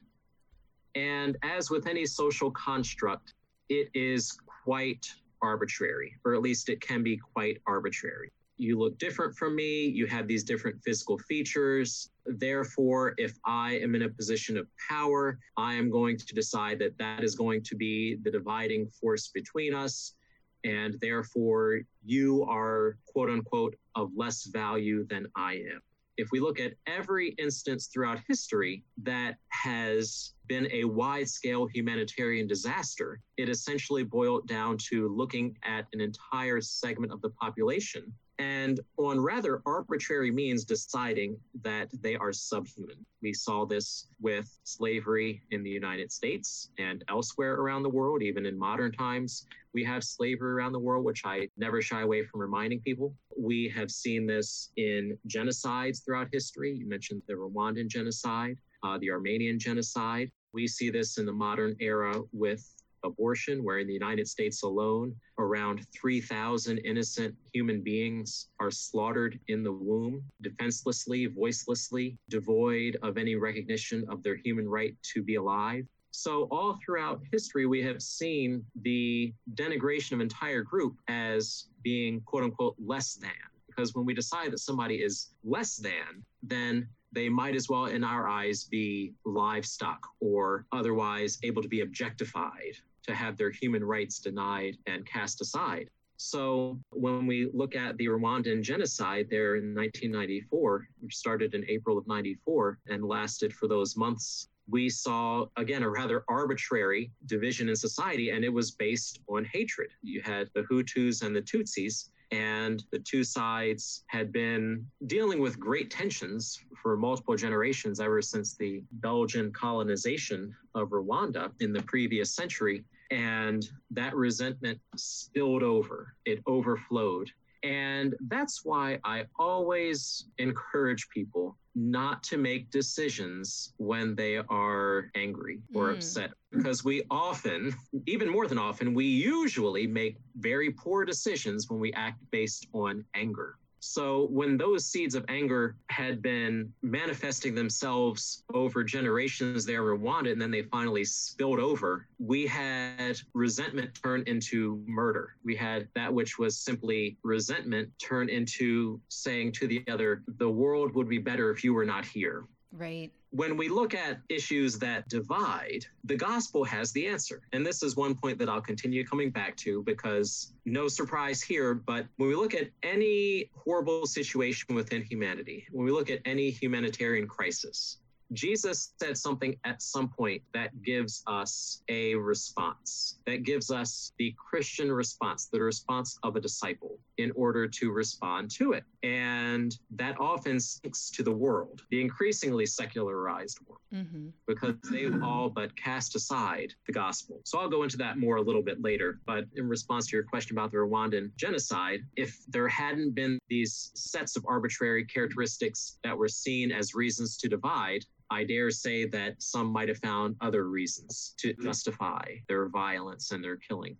And 0.94 1.36
as 1.42 1.70
with 1.70 1.88
any 1.88 2.06
social 2.06 2.52
construct, 2.52 3.34
it 3.68 3.88
is 3.94 4.30
quite 4.62 5.12
arbitrary, 5.42 6.14
or 6.24 6.36
at 6.36 6.40
least 6.40 6.68
it 6.68 6.80
can 6.80 7.02
be 7.02 7.16
quite 7.16 7.60
arbitrary. 7.66 8.30
You 8.62 8.78
look 8.78 8.96
different 8.96 9.34
from 9.34 9.56
me, 9.56 9.86
you 9.86 10.06
have 10.06 10.28
these 10.28 10.44
different 10.44 10.80
physical 10.84 11.18
features. 11.18 12.10
Therefore, 12.26 13.12
if 13.18 13.36
I 13.44 13.72
am 13.78 13.96
in 13.96 14.02
a 14.02 14.08
position 14.08 14.56
of 14.56 14.68
power, 14.88 15.40
I 15.56 15.74
am 15.74 15.90
going 15.90 16.16
to 16.16 16.32
decide 16.32 16.78
that 16.78 16.96
that 16.96 17.24
is 17.24 17.34
going 17.34 17.64
to 17.64 17.74
be 17.74 18.18
the 18.22 18.30
dividing 18.30 18.86
force 18.86 19.26
between 19.34 19.74
us. 19.74 20.14
And 20.62 20.94
therefore, 21.00 21.80
you 22.04 22.44
are 22.44 22.98
quote 23.04 23.30
unquote 23.30 23.74
of 23.96 24.12
less 24.14 24.44
value 24.44 25.08
than 25.08 25.26
I 25.34 25.54
am 25.54 25.82
if 26.18 26.30
we 26.30 26.40
look 26.40 26.60
at 26.60 26.74
every 26.86 27.30
instance 27.38 27.86
throughout 27.86 28.20
history 28.28 28.84
that 29.02 29.36
has 29.48 30.34
been 30.46 30.68
a 30.70 30.84
wide 30.84 31.28
scale 31.28 31.66
humanitarian 31.66 32.46
disaster, 32.46 33.20
it 33.38 33.48
essentially 33.48 34.04
boiled 34.04 34.46
down 34.46 34.76
to 34.76 35.08
looking 35.08 35.56
at 35.64 35.86
an 35.94 36.00
entire 36.00 36.60
segment 36.60 37.12
of 37.12 37.22
the 37.22 37.30
population 37.30 38.12
and 38.42 38.80
on 38.96 39.20
rather 39.20 39.62
arbitrary 39.66 40.32
means 40.32 40.64
deciding 40.64 41.36
that 41.62 41.88
they 42.00 42.16
are 42.16 42.32
subhuman. 42.32 43.06
We 43.22 43.32
saw 43.32 43.64
this 43.64 44.08
with 44.20 44.48
slavery 44.64 45.42
in 45.52 45.62
the 45.62 45.70
United 45.70 46.10
States 46.10 46.70
and 46.76 47.04
elsewhere 47.08 47.54
around 47.54 47.84
the 47.84 47.88
world, 47.88 48.20
even 48.20 48.44
in 48.44 48.58
modern 48.58 48.90
times. 48.90 49.46
We 49.74 49.84
have 49.84 50.02
slavery 50.02 50.52
around 50.54 50.72
the 50.72 50.80
world, 50.80 51.04
which 51.04 51.22
I 51.24 51.48
never 51.56 51.80
shy 51.80 52.00
away 52.00 52.24
from 52.24 52.40
reminding 52.40 52.80
people. 52.80 53.14
We 53.38 53.72
have 53.76 53.92
seen 53.92 54.26
this 54.26 54.72
in 54.76 55.16
genocides 55.28 56.04
throughout 56.04 56.28
history. 56.32 56.72
You 56.72 56.88
mentioned 56.88 57.22
the 57.28 57.34
Rwandan 57.34 57.86
genocide, 57.86 58.56
uh, 58.82 58.98
the 58.98 59.10
Armenian 59.12 59.60
genocide. 59.60 60.32
We 60.52 60.66
see 60.66 60.90
this 60.90 61.16
in 61.16 61.26
the 61.26 61.32
modern 61.32 61.76
era 61.78 62.20
with 62.32 62.68
abortion, 63.04 63.62
where 63.64 63.78
in 63.78 63.86
the 63.86 63.92
United 63.92 64.28
States 64.28 64.62
alone, 64.62 65.14
around 65.38 65.86
3,000 65.92 66.78
innocent 66.78 67.34
human 67.52 67.80
beings 67.82 68.48
are 68.60 68.70
slaughtered 68.70 69.38
in 69.48 69.62
the 69.62 69.72
womb, 69.72 70.22
defenselessly, 70.40 71.26
voicelessly, 71.26 72.16
devoid 72.28 72.96
of 73.02 73.18
any 73.18 73.34
recognition 73.34 74.04
of 74.08 74.22
their 74.22 74.36
human 74.36 74.68
right 74.68 74.96
to 75.02 75.22
be 75.22 75.36
alive. 75.36 75.86
So, 76.14 76.46
all 76.50 76.78
throughout 76.84 77.22
history, 77.32 77.64
we 77.66 77.82
have 77.84 78.02
seen 78.02 78.64
the 78.82 79.32
denigration 79.54 80.12
of 80.12 80.20
entire 80.20 80.62
group 80.62 80.96
as 81.08 81.68
being 81.82 82.20
quote 82.20 82.44
unquote 82.44 82.76
less 82.78 83.14
than. 83.14 83.30
Because 83.66 83.94
when 83.94 84.04
we 84.04 84.12
decide 84.12 84.50
that 84.52 84.58
somebody 84.58 84.96
is 84.96 85.30
less 85.42 85.76
than, 85.76 86.22
then 86.42 86.86
they 87.12 87.30
might 87.30 87.54
as 87.54 87.68
well, 87.68 87.86
in 87.86 88.04
our 88.04 88.28
eyes, 88.28 88.64
be 88.64 89.14
livestock 89.24 90.06
or 90.20 90.66
otherwise 90.72 91.38
able 91.42 91.62
to 91.62 91.68
be 91.68 91.80
objectified 91.80 92.76
to 93.04 93.14
have 93.14 93.36
their 93.36 93.50
human 93.50 93.84
rights 93.84 94.18
denied 94.18 94.76
and 94.86 95.06
cast 95.06 95.40
aside. 95.40 95.90
So 96.16 96.78
when 96.90 97.26
we 97.26 97.50
look 97.52 97.74
at 97.74 97.96
the 97.96 98.06
Rwandan 98.06 98.62
genocide 98.62 99.26
there 99.28 99.56
in 99.56 99.74
1994, 99.74 100.88
which 101.00 101.16
started 101.16 101.54
in 101.54 101.68
April 101.68 101.98
of 101.98 102.06
94 102.06 102.78
and 102.88 103.04
lasted 103.04 103.52
for 103.52 103.66
those 103.66 103.96
months, 103.96 104.48
we 104.68 104.88
saw 104.88 105.46
again 105.56 105.82
a 105.82 105.90
rather 105.90 106.24
arbitrary 106.28 107.10
division 107.26 107.68
in 107.68 107.74
society 107.74 108.30
and 108.30 108.44
it 108.44 108.52
was 108.52 108.70
based 108.70 109.20
on 109.28 109.44
hatred. 109.44 109.90
You 110.02 110.22
had 110.22 110.48
the 110.54 110.62
Hutus 110.62 111.22
and 111.22 111.34
the 111.34 111.42
Tutsis 111.42 112.10
and 112.32 112.82
the 112.90 112.98
two 112.98 113.22
sides 113.22 114.04
had 114.06 114.32
been 114.32 114.86
dealing 115.06 115.38
with 115.38 115.60
great 115.60 115.90
tensions 115.90 116.58
for 116.82 116.96
multiple 116.96 117.36
generations 117.36 118.00
ever 118.00 118.22
since 118.22 118.56
the 118.56 118.82
Belgian 118.92 119.52
colonization 119.52 120.56
of 120.74 120.88
Rwanda 120.88 121.52
in 121.60 121.74
the 121.74 121.82
previous 121.82 122.34
century. 122.34 122.84
And 123.10 123.68
that 123.90 124.16
resentment 124.16 124.80
spilled 124.96 125.62
over, 125.62 126.14
it 126.24 126.42
overflowed. 126.46 127.30
And 127.62 128.14
that's 128.28 128.64
why 128.64 128.98
I 129.04 129.26
always 129.38 130.24
encourage 130.38 131.10
people 131.10 131.58
not 131.74 132.22
to 132.24 132.36
make 132.36 132.70
decisions 132.70 133.72
when 133.78 134.14
they 134.14 134.36
are 134.36 135.10
angry 135.14 135.62
or 135.74 135.88
Mm. 135.88 135.96
upset. 135.96 136.32
Because 136.50 136.84
we 136.84 137.02
often, 137.10 137.74
even 138.06 138.28
more 138.28 138.46
than 138.46 138.58
often, 138.58 138.92
we 138.92 139.06
usually 139.06 139.86
make 139.86 140.16
very 140.36 140.70
poor 140.70 141.04
decisions 141.04 141.70
when 141.70 141.80
we 141.80 141.92
act 141.94 142.18
based 142.30 142.66
on 142.74 143.04
anger. 143.14 143.56
So 143.84 144.28
when 144.30 144.56
those 144.56 144.86
seeds 144.86 145.16
of 145.16 145.24
anger 145.28 145.76
had 145.88 146.22
been 146.22 146.72
manifesting 146.82 147.52
themselves 147.52 148.44
over 148.54 148.84
generations 148.84 149.64
there 149.64 149.92
in 149.92 150.00
Rwanda, 150.00 150.30
and 150.30 150.40
then 150.40 150.52
they 150.52 150.62
finally 150.62 151.04
spilled 151.04 151.58
over, 151.58 152.06
we 152.20 152.46
had 152.46 153.18
resentment 153.34 153.98
turn 154.00 154.22
into 154.28 154.84
murder. 154.86 155.34
We 155.44 155.56
had 155.56 155.88
that 155.96 156.14
which 156.14 156.38
was 156.38 156.56
simply 156.60 157.18
resentment 157.24 157.90
turn 157.98 158.28
into 158.28 159.00
saying 159.08 159.52
to 159.52 159.66
the 159.66 159.82
other, 159.90 160.22
the 160.38 160.48
world 160.48 160.94
would 160.94 161.08
be 161.08 161.18
better 161.18 161.50
if 161.50 161.64
you 161.64 161.74
were 161.74 161.84
not 161.84 162.04
here. 162.04 162.44
Right. 162.72 163.12
When 163.30 163.56
we 163.58 163.68
look 163.68 163.94
at 163.94 164.20
issues 164.30 164.78
that 164.78 165.08
divide, 165.08 165.84
the 166.04 166.16
gospel 166.16 166.64
has 166.64 166.90
the 166.92 167.06
answer. 167.06 167.42
And 167.52 167.64
this 167.64 167.82
is 167.82 167.96
one 167.96 168.14
point 168.14 168.38
that 168.38 168.48
I'll 168.48 168.62
continue 168.62 169.06
coming 169.06 169.30
back 169.30 169.56
to 169.58 169.82
because 169.82 170.52
no 170.64 170.88
surprise 170.88 171.42
here, 171.42 171.74
but 171.74 172.06
when 172.16 172.30
we 172.30 172.34
look 172.34 172.54
at 172.54 172.70
any 172.82 173.50
horrible 173.54 174.06
situation 174.06 174.74
within 174.74 175.02
humanity, 175.02 175.66
when 175.70 175.84
we 175.84 175.92
look 175.92 176.10
at 176.10 176.20
any 176.24 176.50
humanitarian 176.50 177.26
crisis, 177.26 177.98
Jesus 178.32 178.94
said 178.98 179.18
something 179.18 179.56
at 179.64 179.82
some 179.82 180.08
point 180.08 180.42
that 180.54 180.82
gives 180.82 181.22
us 181.26 181.82
a 181.88 182.14
response, 182.14 183.18
that 183.26 183.42
gives 183.42 183.70
us 183.70 184.12
the 184.18 184.34
Christian 184.38 184.90
response, 184.90 185.46
the 185.52 185.60
response 185.60 186.18
of 186.22 186.36
a 186.36 186.40
disciple 186.40 186.98
in 187.22 187.32
order 187.34 187.66
to 187.68 187.92
respond 187.92 188.50
to 188.52 188.72
it. 188.72 188.84
And 189.02 189.76
that 189.96 190.20
often 190.20 190.60
sinks 190.60 191.10
to 191.12 191.22
the 191.22 191.32
world, 191.32 191.82
the 191.90 192.00
increasingly 192.00 192.66
secularized 192.66 193.58
world 193.66 193.78
Mm-hmm. 193.92 194.28
because 194.46 194.74
they've 194.90 195.22
all 195.22 195.50
but 195.50 195.76
cast 195.76 196.16
aside 196.16 196.72
the 196.86 196.94
gospel. 196.94 197.42
So 197.44 197.58
I'll 197.58 197.68
go 197.68 197.82
into 197.82 197.98
that 197.98 198.16
more 198.16 198.36
a 198.36 198.40
little 198.40 198.62
bit 198.62 198.80
later. 198.80 199.20
But 199.26 199.44
in 199.56 199.68
response 199.68 200.06
to 200.06 200.16
your 200.16 200.24
question 200.24 200.56
about 200.56 200.70
the 200.70 200.78
Rwandan 200.78 201.36
genocide, 201.36 202.00
if 202.16 202.38
there 202.48 202.68
hadn't 202.68 203.14
been 203.14 203.38
these 203.50 203.90
sets 203.94 204.34
of 204.34 204.46
arbitrary 204.48 205.04
characteristics 205.04 205.98
that 206.04 206.16
were 206.16 206.28
seen 206.28 206.72
as 206.72 206.94
reasons 206.94 207.36
to 207.38 207.48
divide, 207.48 208.06
I 208.30 208.44
dare 208.44 208.70
say 208.70 209.04
that 209.08 209.42
some 209.42 209.66
might 209.66 209.90
have 209.90 209.98
found 209.98 210.36
other 210.40 210.68
reasons 210.70 211.34
to 211.40 211.52
justify 211.62 212.36
their 212.48 212.70
violence 212.70 213.30
and 213.30 213.44
their 213.44 213.56
killing. 213.56 213.98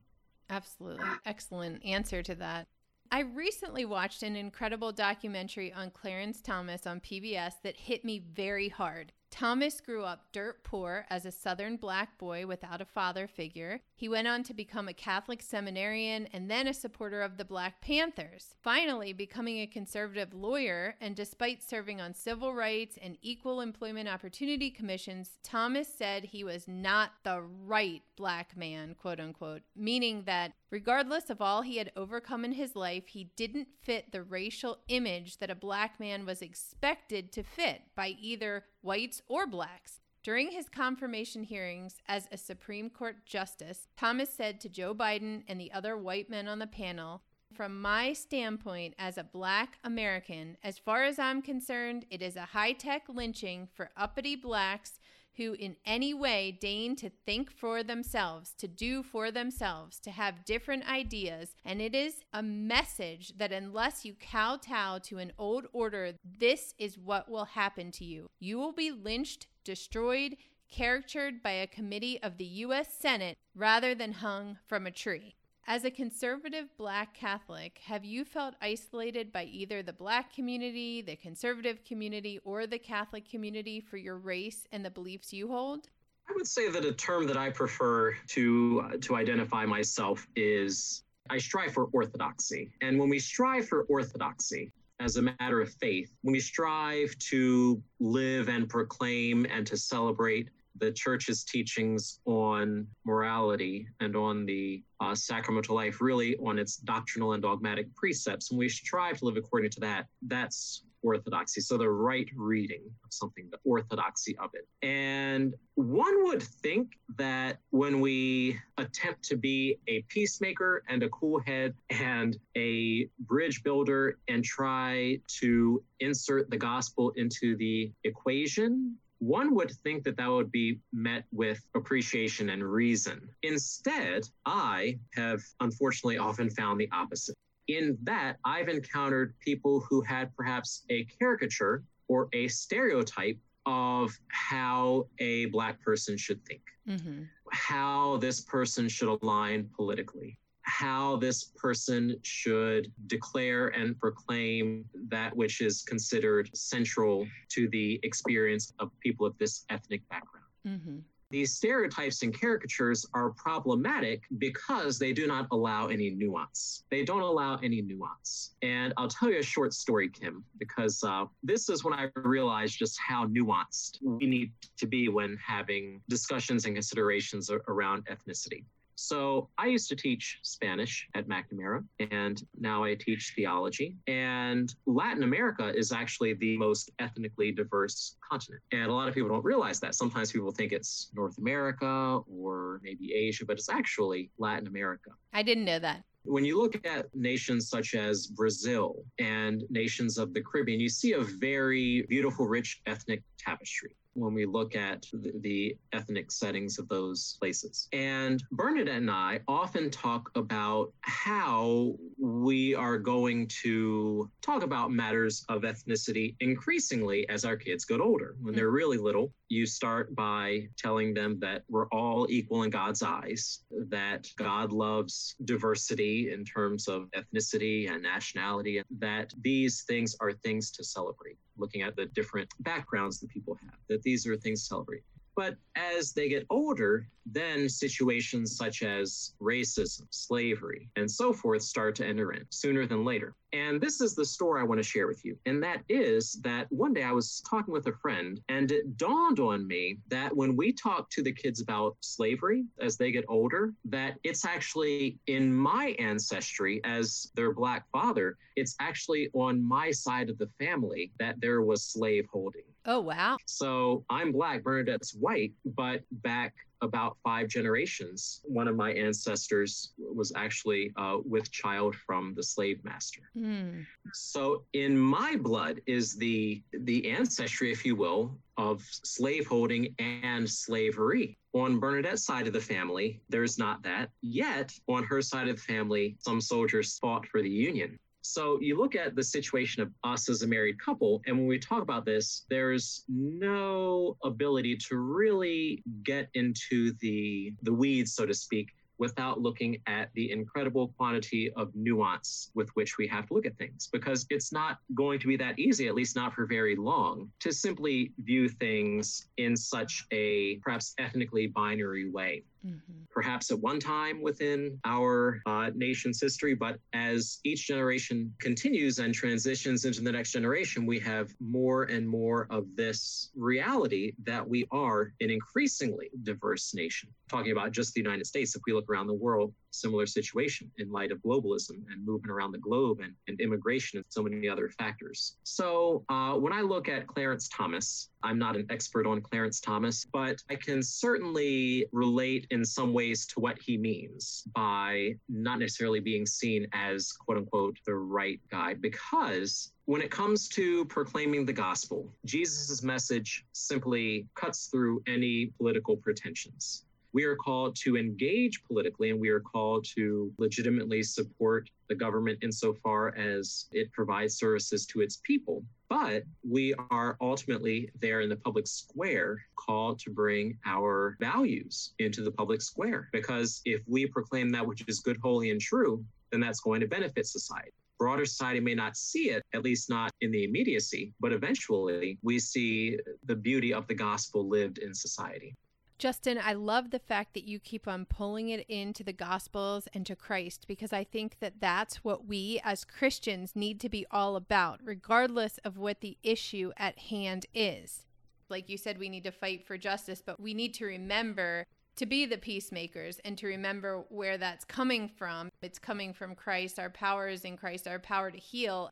Absolutely. 0.48 1.04
Excellent 1.26 1.84
answer 1.84 2.22
to 2.22 2.34
that. 2.36 2.66
I 3.14 3.20
recently 3.20 3.84
watched 3.84 4.22
an 4.22 4.36
incredible 4.36 4.90
documentary 4.90 5.70
on 5.70 5.90
Clarence 5.90 6.40
Thomas 6.40 6.86
on 6.86 7.00
PBS 7.00 7.60
that 7.62 7.76
hit 7.76 8.06
me 8.06 8.18
very 8.18 8.70
hard. 8.70 9.12
Thomas 9.32 9.80
grew 9.80 10.04
up 10.04 10.26
dirt 10.30 10.62
poor 10.62 11.06
as 11.08 11.24
a 11.24 11.32
Southern 11.32 11.76
black 11.76 12.18
boy 12.18 12.46
without 12.46 12.82
a 12.82 12.84
father 12.84 13.26
figure. 13.26 13.80
He 13.94 14.08
went 14.08 14.28
on 14.28 14.42
to 14.44 14.54
become 14.54 14.88
a 14.88 14.92
Catholic 14.92 15.40
seminarian 15.40 16.28
and 16.34 16.50
then 16.50 16.68
a 16.68 16.74
supporter 16.74 17.22
of 17.22 17.38
the 17.38 17.44
Black 17.44 17.80
Panthers, 17.80 18.54
finally 18.62 19.14
becoming 19.14 19.58
a 19.58 19.66
conservative 19.66 20.34
lawyer. 20.34 20.96
And 21.00 21.16
despite 21.16 21.62
serving 21.62 21.98
on 21.98 22.14
civil 22.14 22.52
rights 22.52 22.98
and 23.00 23.16
equal 23.22 23.62
employment 23.62 24.06
opportunity 24.06 24.70
commissions, 24.70 25.30
Thomas 25.42 25.88
said 25.88 26.24
he 26.24 26.44
was 26.44 26.68
not 26.68 27.12
the 27.24 27.40
right 27.40 28.02
black 28.16 28.54
man, 28.54 28.94
quote 28.94 29.18
unquote, 29.18 29.62
meaning 29.74 30.24
that 30.26 30.52
regardless 30.70 31.30
of 31.30 31.40
all 31.40 31.62
he 31.62 31.78
had 31.78 31.90
overcome 31.96 32.44
in 32.44 32.52
his 32.52 32.76
life, 32.76 33.06
he 33.08 33.30
didn't 33.34 33.68
fit 33.80 34.12
the 34.12 34.22
racial 34.22 34.78
image 34.88 35.38
that 35.38 35.50
a 35.50 35.54
black 35.54 35.98
man 35.98 36.26
was 36.26 36.42
expected 36.42 37.32
to 37.32 37.42
fit 37.42 37.82
by 37.96 38.08
either 38.20 38.64
whites 38.82 39.21
or 39.28 39.46
blacks. 39.46 40.00
During 40.22 40.52
his 40.52 40.68
confirmation 40.68 41.42
hearings 41.42 41.96
as 42.06 42.28
a 42.30 42.36
Supreme 42.36 42.90
Court 42.90 43.26
justice, 43.26 43.88
Thomas 43.96 44.32
said 44.32 44.60
to 44.60 44.68
Joe 44.68 44.94
Biden 44.94 45.42
and 45.48 45.60
the 45.60 45.72
other 45.72 45.96
white 45.96 46.30
men 46.30 46.46
on 46.46 46.60
the 46.60 46.66
panel, 46.66 47.22
from 47.52 47.80
my 47.80 48.12
standpoint 48.12 48.94
as 48.98 49.18
a 49.18 49.24
black 49.24 49.78
American, 49.84 50.56
as 50.62 50.78
far 50.78 51.02
as 51.02 51.18
I'm 51.18 51.42
concerned, 51.42 52.06
it 52.08 52.22
is 52.22 52.36
a 52.36 52.46
high 52.46 52.72
tech 52.72 53.02
lynching 53.08 53.68
for 53.74 53.90
uppity 53.96 54.36
blacks 54.36 55.00
who 55.36 55.54
in 55.54 55.76
any 55.86 56.12
way 56.14 56.56
deign 56.60 56.96
to 56.96 57.10
think 57.24 57.50
for 57.50 57.82
themselves, 57.82 58.52
to 58.58 58.68
do 58.68 59.02
for 59.02 59.30
themselves, 59.30 59.98
to 60.00 60.10
have 60.10 60.44
different 60.44 60.88
ideas. 60.90 61.54
And 61.64 61.80
it 61.80 61.94
is 61.94 62.24
a 62.32 62.42
message 62.42 63.36
that 63.38 63.52
unless 63.52 64.04
you 64.04 64.14
kowtow 64.14 64.98
to 65.04 65.18
an 65.18 65.32
old 65.38 65.66
order, 65.72 66.12
this 66.38 66.74
is 66.78 66.98
what 66.98 67.30
will 67.30 67.46
happen 67.46 67.90
to 67.92 68.04
you. 68.04 68.30
You 68.38 68.58
will 68.58 68.72
be 68.72 68.90
lynched, 68.90 69.46
destroyed, 69.64 70.36
caricatured 70.70 71.42
by 71.42 71.52
a 71.52 71.66
committee 71.66 72.22
of 72.22 72.38
the 72.38 72.44
U.S. 72.44 72.88
Senate 72.98 73.38
rather 73.54 73.94
than 73.94 74.12
hung 74.12 74.58
from 74.66 74.86
a 74.86 74.90
tree. 74.90 75.36
As 75.66 75.84
a 75.84 75.90
conservative 75.90 76.66
black 76.76 77.14
Catholic, 77.14 77.78
have 77.84 78.04
you 78.04 78.24
felt 78.24 78.54
isolated 78.60 79.32
by 79.32 79.44
either 79.44 79.82
the 79.82 79.92
black 79.92 80.34
community, 80.34 81.02
the 81.02 81.14
conservative 81.14 81.84
community, 81.84 82.40
or 82.44 82.66
the 82.66 82.78
Catholic 82.78 83.28
community 83.28 83.80
for 83.80 83.96
your 83.96 84.18
race 84.18 84.66
and 84.72 84.84
the 84.84 84.90
beliefs 84.90 85.32
you 85.32 85.46
hold? 85.46 85.88
I 86.28 86.32
would 86.34 86.48
say 86.48 86.68
that 86.68 86.84
a 86.84 86.92
term 86.92 87.28
that 87.28 87.36
I 87.36 87.50
prefer 87.50 88.14
to 88.28 88.82
uh, 88.84 88.96
to 89.02 89.14
identify 89.14 89.64
myself 89.64 90.26
is 90.34 91.04
I 91.30 91.38
strive 91.38 91.72
for 91.72 91.84
orthodoxy. 91.92 92.72
And 92.80 92.98
when 92.98 93.08
we 93.08 93.20
strive 93.20 93.68
for 93.68 93.84
orthodoxy 93.84 94.72
as 94.98 95.16
a 95.16 95.22
matter 95.22 95.60
of 95.60 95.72
faith, 95.74 96.12
when 96.22 96.32
we 96.32 96.40
strive 96.40 97.16
to 97.30 97.80
live 98.00 98.48
and 98.48 98.68
proclaim 98.68 99.46
and 99.48 99.64
to 99.68 99.76
celebrate 99.76 100.48
the 100.78 100.92
church's 100.92 101.44
teachings 101.44 102.20
on 102.24 102.86
morality 103.04 103.86
and 104.00 104.16
on 104.16 104.46
the 104.46 104.82
uh, 105.00 105.14
sacramental 105.14 105.74
life, 105.74 106.00
really 106.00 106.36
on 106.36 106.58
its 106.58 106.76
doctrinal 106.76 107.32
and 107.32 107.42
dogmatic 107.42 107.94
precepts, 107.94 108.50
and 108.50 108.58
we 108.58 108.68
strive 108.68 109.18
to 109.18 109.24
live 109.24 109.36
according 109.36 109.70
to 109.70 109.80
that, 109.80 110.06
that's 110.22 110.84
orthodoxy. 111.02 111.60
So 111.60 111.76
the 111.76 111.90
right 111.90 112.28
reading 112.36 112.82
of 113.04 113.12
something, 113.12 113.48
the 113.50 113.58
orthodoxy 113.64 114.36
of 114.38 114.50
it. 114.54 114.66
And 114.86 115.54
one 115.74 116.24
would 116.24 116.42
think 116.42 116.92
that 117.16 117.58
when 117.70 118.00
we 118.00 118.58
attempt 118.78 119.24
to 119.24 119.36
be 119.36 119.78
a 119.88 120.02
peacemaker 120.02 120.82
and 120.88 121.02
a 121.02 121.08
cool 121.08 121.40
head 121.40 121.74
and 121.90 122.36
a 122.56 123.08
bridge 123.20 123.62
builder 123.62 124.18
and 124.28 124.44
try 124.44 125.18
to 125.40 125.82
insert 126.00 126.50
the 126.50 126.56
gospel 126.56 127.10
into 127.16 127.56
the 127.56 127.92
equation, 128.04 128.96
one 129.22 129.54
would 129.54 129.70
think 129.84 130.02
that 130.02 130.16
that 130.16 130.28
would 130.28 130.50
be 130.50 130.80
met 130.92 131.22
with 131.30 131.64
appreciation 131.76 132.50
and 132.50 132.64
reason. 132.64 133.28
Instead, 133.44 134.24
I 134.46 134.98
have 135.14 135.40
unfortunately 135.60 136.18
often 136.18 136.50
found 136.50 136.80
the 136.80 136.88
opposite. 136.90 137.36
In 137.68 137.96
that, 138.02 138.38
I've 138.44 138.68
encountered 138.68 139.34
people 139.38 139.86
who 139.88 140.00
had 140.02 140.34
perhaps 140.34 140.82
a 140.90 141.04
caricature 141.04 141.84
or 142.08 142.28
a 142.32 142.48
stereotype 142.48 143.38
of 143.64 144.18
how 144.26 145.06
a 145.20 145.44
Black 145.46 145.80
person 145.80 146.16
should 146.16 146.44
think, 146.44 146.62
mm-hmm. 146.88 147.22
how 147.52 148.16
this 148.16 148.40
person 148.40 148.88
should 148.88 149.08
align 149.22 149.70
politically, 149.76 150.36
how 150.62 151.16
this 151.16 151.44
person 151.56 152.16
should 152.22 152.90
declare 153.06 153.68
and 153.68 153.98
proclaim 153.98 154.84
that 155.08 155.34
which 155.36 155.60
is 155.60 155.82
considered 155.82 156.50
central 156.54 157.26
to 157.50 157.68
the 157.68 158.00
experience 158.02 158.72
of 158.78 158.90
people 159.00 159.26
of 159.26 159.36
this 159.38 159.64
ethnic 159.70 160.08
background. 160.08 160.46
Mm-hmm. 160.66 160.98
These 161.32 161.54
stereotypes 161.54 162.22
and 162.22 162.38
caricatures 162.38 163.06
are 163.14 163.30
problematic 163.30 164.24
because 164.36 164.98
they 164.98 165.14
do 165.14 165.26
not 165.26 165.46
allow 165.50 165.86
any 165.86 166.10
nuance. 166.10 166.84
They 166.90 167.04
don't 167.04 167.22
allow 167.22 167.56
any 167.62 167.80
nuance. 167.80 168.50
And 168.60 168.92
I'll 168.98 169.08
tell 169.08 169.30
you 169.30 169.38
a 169.38 169.42
short 169.42 169.72
story, 169.72 170.10
Kim, 170.10 170.44
because 170.58 171.02
uh, 171.02 171.24
this 171.42 171.70
is 171.70 171.84
when 171.84 171.94
I 171.94 172.10
realized 172.16 172.78
just 172.78 172.98
how 173.00 173.26
nuanced 173.28 173.96
we 174.02 174.26
need 174.26 174.52
to 174.76 174.86
be 174.86 175.08
when 175.08 175.38
having 175.38 176.02
discussions 176.06 176.66
and 176.66 176.74
considerations 176.74 177.50
around 177.66 178.06
ethnicity. 178.08 178.66
So 178.94 179.48
I 179.58 179.66
used 179.66 179.88
to 179.88 179.96
teach 179.96 180.38
Spanish 180.42 181.08
at 181.14 181.28
McNamara, 181.28 181.84
and 182.10 182.42
now 182.58 182.84
I 182.84 182.94
teach 182.94 183.32
theology. 183.34 183.96
And 184.06 184.72
Latin 184.86 185.22
America 185.22 185.72
is 185.74 185.92
actually 185.92 186.34
the 186.34 186.56
most 186.56 186.90
ethnically 186.98 187.52
diverse 187.52 188.16
continent. 188.28 188.62
And 188.72 188.90
a 188.90 188.94
lot 188.94 189.08
of 189.08 189.14
people 189.14 189.28
don't 189.28 189.44
realize 189.44 189.80
that. 189.80 189.94
Sometimes 189.94 190.32
people 190.32 190.52
think 190.52 190.72
it's 190.72 191.10
North 191.14 191.38
America 191.38 192.20
or 192.26 192.80
maybe 192.82 193.12
Asia, 193.14 193.44
but 193.44 193.58
it's 193.58 193.68
actually 193.68 194.30
Latin 194.38 194.66
America. 194.66 195.10
I 195.32 195.42
didn't 195.42 195.64
know 195.64 195.78
that. 195.78 196.02
When 196.24 196.44
you 196.44 196.60
look 196.60 196.86
at 196.86 197.12
nations 197.16 197.68
such 197.68 197.94
as 197.94 198.28
Brazil 198.28 199.04
and 199.18 199.64
nations 199.70 200.18
of 200.18 200.32
the 200.32 200.40
Caribbean, 200.40 200.78
you 200.78 200.88
see 200.88 201.14
a 201.14 201.20
very 201.20 202.02
beautiful, 202.08 202.46
rich 202.46 202.80
ethnic 202.86 203.22
tapestry 203.38 203.96
when 204.14 204.34
we 204.34 204.46
look 204.46 204.74
at 204.76 205.06
the, 205.12 205.32
the, 205.40 205.76
ethnic 205.92 206.30
settings 206.30 206.78
of 206.78 206.88
those 206.88 207.36
places. 207.38 207.86
And 207.92 208.42
Bernadette 208.50 208.96
and 208.96 209.10
I 209.10 209.40
often 209.46 209.90
talk 209.90 210.30
about 210.34 210.92
how 211.02 211.96
we 212.18 212.74
are 212.74 212.98
going 212.98 213.46
to 213.62 214.30
talk 214.40 214.62
about 214.62 214.90
matters 214.90 215.44
of 215.50 215.62
ethnicity 215.62 216.34
increasingly 216.40 217.28
as 217.28 217.44
our 217.44 217.56
kids 217.56 217.84
get 217.84 218.00
older. 218.00 218.36
When 218.40 218.54
they're 218.54 218.70
really 218.70 218.96
little, 218.96 219.32
you 219.48 219.66
start 219.66 220.14
by 220.14 220.68
telling 220.78 221.12
them 221.12 221.38
that 221.40 221.62
we're 221.68 221.88
all 221.88 222.26
equal 222.30 222.62
in 222.62 222.70
God's 222.70 223.02
eyes, 223.02 223.60
that 223.88 224.28
God 224.36 224.72
loves 224.72 225.34
diversity 225.44 226.32
in 226.32 226.44
terms 226.44 226.88
of 226.88 227.10
ethnicity 227.10 227.90
and 227.90 228.02
nationality, 228.02 228.82
that 228.98 229.32
these 229.42 229.82
things 229.82 230.16
are 230.20 230.32
things 230.32 230.70
to 230.72 230.84
celebrate 230.84 231.36
looking 231.62 231.82
at 231.82 231.96
the 231.96 232.06
different 232.06 232.48
backgrounds 232.60 233.20
that 233.20 233.30
people 233.30 233.56
have, 233.62 233.78
that 233.88 234.02
these 234.02 234.26
are 234.26 234.36
things 234.36 234.60
to 234.62 234.66
celebrate. 234.66 235.02
But 235.34 235.56
as 235.76 236.12
they 236.12 236.28
get 236.28 236.46
older, 236.50 237.08
then 237.24 237.68
situations 237.68 238.56
such 238.56 238.82
as 238.82 239.34
racism, 239.40 240.06
slavery, 240.10 240.88
and 240.96 241.10
so 241.10 241.32
forth 241.32 241.62
start 241.62 241.94
to 241.96 242.06
enter 242.06 242.32
in 242.32 242.44
sooner 242.50 242.86
than 242.86 243.04
later. 243.04 243.34
And 243.52 243.80
this 243.80 244.00
is 244.00 244.14
the 244.14 244.24
story 244.24 244.60
I 244.60 244.64
want 244.64 244.78
to 244.78 244.88
share 244.88 245.06
with 245.06 245.24
you. 245.24 245.38
And 245.46 245.62
that 245.62 245.82
is 245.88 246.32
that 246.42 246.66
one 246.70 246.92
day 246.92 247.02
I 247.02 247.12
was 247.12 247.42
talking 247.48 247.72
with 247.72 247.86
a 247.86 247.92
friend, 247.92 248.40
and 248.48 248.70
it 248.72 248.96
dawned 248.96 249.40
on 249.40 249.66
me 249.66 249.98
that 250.08 250.34
when 250.34 250.56
we 250.56 250.72
talk 250.72 251.10
to 251.10 251.22
the 251.22 251.32
kids 251.32 251.60
about 251.60 251.96
slavery 252.00 252.64
as 252.80 252.96
they 252.96 253.12
get 253.12 253.24
older, 253.28 253.74
that 253.84 254.18
it's 254.24 254.44
actually 254.44 255.18
in 255.26 255.52
my 255.52 255.94
ancestry 255.98 256.80
as 256.84 257.30
their 257.34 257.52
black 257.52 257.86
father, 257.90 258.36
it's 258.56 258.74
actually 258.80 259.30
on 259.34 259.62
my 259.62 259.90
side 259.90 260.30
of 260.30 260.38
the 260.38 260.50
family 260.58 261.12
that 261.18 261.40
there 261.40 261.62
was 261.62 261.84
slave 261.84 262.26
holding. 262.32 262.62
Oh, 262.84 263.00
wow. 263.00 263.36
So 263.46 264.04
I'm 264.10 264.32
black, 264.32 264.62
Bernadette's 264.62 265.14
white, 265.14 265.52
but 265.64 266.02
back 266.10 266.54
about 266.82 267.16
five 267.22 267.48
generations, 267.48 268.40
one 268.42 268.66
of 268.66 268.76
my 268.76 268.92
ancestors 268.92 269.92
was 269.96 270.32
actually 270.34 270.92
uh, 270.96 271.18
with 271.24 271.50
child 271.50 271.94
from 271.94 272.34
the 272.34 272.42
slave 272.42 272.84
master. 272.84 273.22
Mm. 273.36 273.86
So 274.12 274.64
in 274.72 274.98
my 274.98 275.36
blood 275.36 275.80
is 275.86 276.16
the 276.16 276.60
the 276.72 277.08
ancestry, 277.08 277.70
if 277.70 277.86
you 277.86 277.94
will, 277.94 278.36
of 278.56 278.82
slaveholding 279.04 279.94
and 280.00 280.48
slavery. 280.48 281.38
On 281.54 281.78
Bernadette's 281.78 282.24
side 282.24 282.46
of 282.46 282.52
the 282.52 282.60
family, 282.60 283.20
there's 283.28 283.58
not 283.58 283.82
that. 283.84 284.10
Yet, 284.22 284.72
on 284.88 285.04
her 285.04 285.22
side 285.22 285.48
of 285.48 285.56
the 285.56 285.62
family, 285.62 286.16
some 286.18 286.40
soldiers 286.40 286.98
fought 286.98 287.26
for 287.26 287.42
the 287.42 287.50
Union. 287.50 287.98
So 288.22 288.60
you 288.60 288.78
look 288.78 288.94
at 288.94 289.16
the 289.16 289.22
situation 289.22 289.82
of 289.82 289.90
us 290.04 290.28
as 290.28 290.42
a 290.42 290.46
married 290.46 290.80
couple, 290.80 291.20
and 291.26 291.36
when 291.36 291.46
we 291.46 291.58
talk 291.58 291.82
about 291.82 292.04
this, 292.04 292.46
there's 292.48 293.04
no 293.08 294.16
ability 294.24 294.76
to 294.88 294.96
really 294.96 295.82
get 296.04 296.28
into 296.34 296.92
the 297.00 297.52
the 297.62 297.72
weeds, 297.72 298.14
so 298.14 298.24
to 298.24 298.34
speak, 298.34 298.68
without 298.98 299.40
looking 299.40 299.78
at 299.88 300.10
the 300.14 300.30
incredible 300.30 300.94
quantity 300.96 301.52
of 301.56 301.72
nuance 301.74 302.52
with 302.54 302.68
which 302.74 302.98
we 302.98 303.08
have 303.08 303.26
to 303.26 303.34
look 303.34 303.46
at 303.46 303.58
things 303.58 303.88
because 303.92 304.24
it's 304.30 304.52
not 304.52 304.78
going 304.94 305.18
to 305.18 305.26
be 305.26 305.36
that 305.36 305.58
easy 305.58 305.88
at 305.88 305.94
least 305.96 306.14
not 306.14 306.32
for 306.32 306.46
very 306.46 306.76
long 306.76 307.28
to 307.40 307.52
simply 307.52 308.12
view 308.18 308.48
things 308.48 309.26
in 309.38 309.56
such 309.56 310.06
a 310.12 310.56
perhaps 310.62 310.94
ethnically 310.98 311.48
binary 311.48 312.08
way 312.08 312.44
Mm-hmm. 312.66 313.02
Perhaps 313.10 313.50
at 313.50 313.58
one 313.58 313.80
time 313.80 314.22
within 314.22 314.78
our 314.84 315.40
uh, 315.46 315.70
nation's 315.74 316.20
history, 316.20 316.54
but 316.54 316.78
as 316.92 317.40
each 317.44 317.66
generation 317.66 318.32
continues 318.38 318.98
and 318.98 319.12
transitions 319.12 319.84
into 319.84 320.00
the 320.00 320.12
next 320.12 320.32
generation, 320.32 320.86
we 320.86 320.98
have 321.00 321.34
more 321.40 321.84
and 321.84 322.08
more 322.08 322.46
of 322.50 322.66
this 322.76 323.30
reality 323.34 324.12
that 324.24 324.48
we 324.48 324.66
are 324.70 325.12
an 325.20 325.30
increasingly 325.30 326.10
diverse 326.22 326.72
nation. 326.74 327.08
Talking 327.32 327.52
about 327.52 327.72
just 327.72 327.94
the 327.94 328.00
United 328.00 328.26
States, 328.26 328.54
if 328.54 328.60
we 328.66 328.74
look 328.74 328.90
around 328.90 329.06
the 329.06 329.14
world, 329.14 329.54
similar 329.70 330.04
situation 330.04 330.70
in 330.76 330.92
light 330.92 331.10
of 331.10 331.18
globalism 331.22 331.82
and 331.90 332.04
moving 332.04 332.30
around 332.30 332.52
the 332.52 332.58
globe 332.58 333.00
and, 333.00 333.14
and 333.26 333.40
immigration 333.40 333.96
and 333.96 334.04
so 334.10 334.22
many 334.22 334.46
other 334.46 334.68
factors. 334.68 335.36
So 335.42 336.04
uh, 336.10 336.34
when 336.34 336.52
I 336.52 336.60
look 336.60 336.90
at 336.90 337.06
Clarence 337.06 337.48
Thomas, 337.48 338.10
I'm 338.22 338.38
not 338.38 338.54
an 338.54 338.66
expert 338.68 339.06
on 339.06 339.22
Clarence 339.22 339.60
Thomas, 339.60 340.04
but 340.12 340.42
I 340.50 340.56
can 340.56 340.82
certainly 340.82 341.86
relate 341.90 342.46
in 342.50 342.66
some 342.66 342.92
ways 342.92 343.24
to 343.28 343.40
what 343.40 343.58
he 343.58 343.78
means 343.78 344.44
by 344.54 345.14
not 345.30 345.58
necessarily 345.58 346.00
being 346.00 346.26
seen 346.26 346.66
as 346.74 347.12
quote 347.12 347.38
unquote 347.38 347.78
the 347.86 347.94
right 347.94 348.40
guy 348.50 348.74
because 348.74 349.72
when 349.86 350.00
it 350.00 350.10
comes 350.10 350.48
to 350.48 350.84
proclaiming 350.84 351.44
the 351.44 351.52
gospel, 351.52 352.12
Jesus' 352.24 352.82
message 352.82 353.44
simply 353.52 354.28
cuts 354.34 354.66
through 354.66 355.02
any 355.06 355.46
political 355.58 355.96
pretensions. 355.96 356.84
We 357.12 357.24
are 357.24 357.36
called 357.36 357.76
to 357.76 357.96
engage 357.96 358.64
politically 358.64 359.10
and 359.10 359.20
we 359.20 359.28
are 359.28 359.40
called 359.40 359.84
to 359.96 360.32
legitimately 360.38 361.02
support 361.02 361.68
the 361.88 361.94
government 361.94 362.38
insofar 362.42 363.14
as 363.16 363.66
it 363.72 363.92
provides 363.92 364.38
services 364.38 364.86
to 364.86 365.00
its 365.00 365.16
people. 365.22 365.62
But 365.88 366.22
we 366.42 366.74
are 366.90 367.18
ultimately 367.20 367.90
there 368.00 368.22
in 368.22 368.30
the 368.30 368.36
public 368.36 368.66
square 368.66 369.44
called 369.56 369.98
to 370.00 370.10
bring 370.10 370.56
our 370.64 371.16
values 371.20 371.92
into 371.98 372.22
the 372.22 372.30
public 372.30 372.62
square. 372.62 373.10
Because 373.12 373.60
if 373.66 373.82
we 373.86 374.06
proclaim 374.06 374.50
that 374.52 374.66
which 374.66 374.84
is 374.88 375.00
good, 375.00 375.18
holy, 375.22 375.50
and 375.50 375.60
true, 375.60 376.02
then 376.30 376.40
that's 376.40 376.60
going 376.60 376.80
to 376.80 376.88
benefit 376.88 377.26
society 377.26 377.72
broader 378.02 378.26
society 378.26 378.58
may 378.58 378.74
not 378.74 378.96
see 378.96 379.30
it, 379.30 379.44
at 379.54 379.62
least 379.62 379.88
not 379.88 380.10
in 380.22 380.32
the 380.32 380.42
immediacy, 380.42 381.12
but 381.20 381.32
eventually 381.32 382.18
we 382.22 382.36
see 382.36 382.98
the 383.26 383.36
beauty 383.36 383.72
of 383.72 383.86
the 383.86 383.94
gospel 383.94 384.48
lived 384.48 384.78
in 384.78 384.92
society. 384.92 385.54
Justin, 386.02 386.40
I 386.44 386.54
love 386.54 386.90
the 386.90 386.98
fact 386.98 387.32
that 387.34 387.46
you 387.46 387.60
keep 387.60 387.86
on 387.86 388.06
pulling 388.06 388.48
it 388.48 388.66
into 388.68 389.04
the 389.04 389.12
Gospels 389.12 389.86
and 389.94 390.04
to 390.06 390.16
Christ 390.16 390.64
because 390.66 390.92
I 390.92 391.04
think 391.04 391.36
that 391.38 391.60
that's 391.60 392.02
what 392.02 392.26
we 392.26 392.60
as 392.64 392.84
Christians 392.84 393.54
need 393.54 393.78
to 393.78 393.88
be 393.88 394.04
all 394.10 394.34
about, 394.34 394.80
regardless 394.82 395.58
of 395.58 395.78
what 395.78 396.00
the 396.00 396.18
issue 396.24 396.72
at 396.76 396.98
hand 396.98 397.46
is. 397.54 398.04
Like 398.48 398.68
you 398.68 398.76
said, 398.76 398.98
we 398.98 399.08
need 399.08 399.22
to 399.22 399.30
fight 399.30 399.64
for 399.64 399.78
justice, 399.78 400.20
but 400.20 400.40
we 400.40 400.54
need 400.54 400.74
to 400.74 400.86
remember 400.86 401.66
to 401.94 402.04
be 402.04 402.26
the 402.26 402.36
peacemakers 402.36 403.20
and 403.24 403.38
to 403.38 403.46
remember 403.46 404.02
where 404.08 404.38
that's 404.38 404.64
coming 404.64 405.08
from. 405.08 405.52
It's 405.62 405.78
coming 405.78 406.12
from 406.12 406.34
Christ. 406.34 406.80
Our 406.80 406.90
power 406.90 407.28
is 407.28 407.44
in 407.44 407.56
Christ, 407.56 407.86
our 407.86 408.00
power 408.00 408.32
to 408.32 408.38
heal 408.38 408.90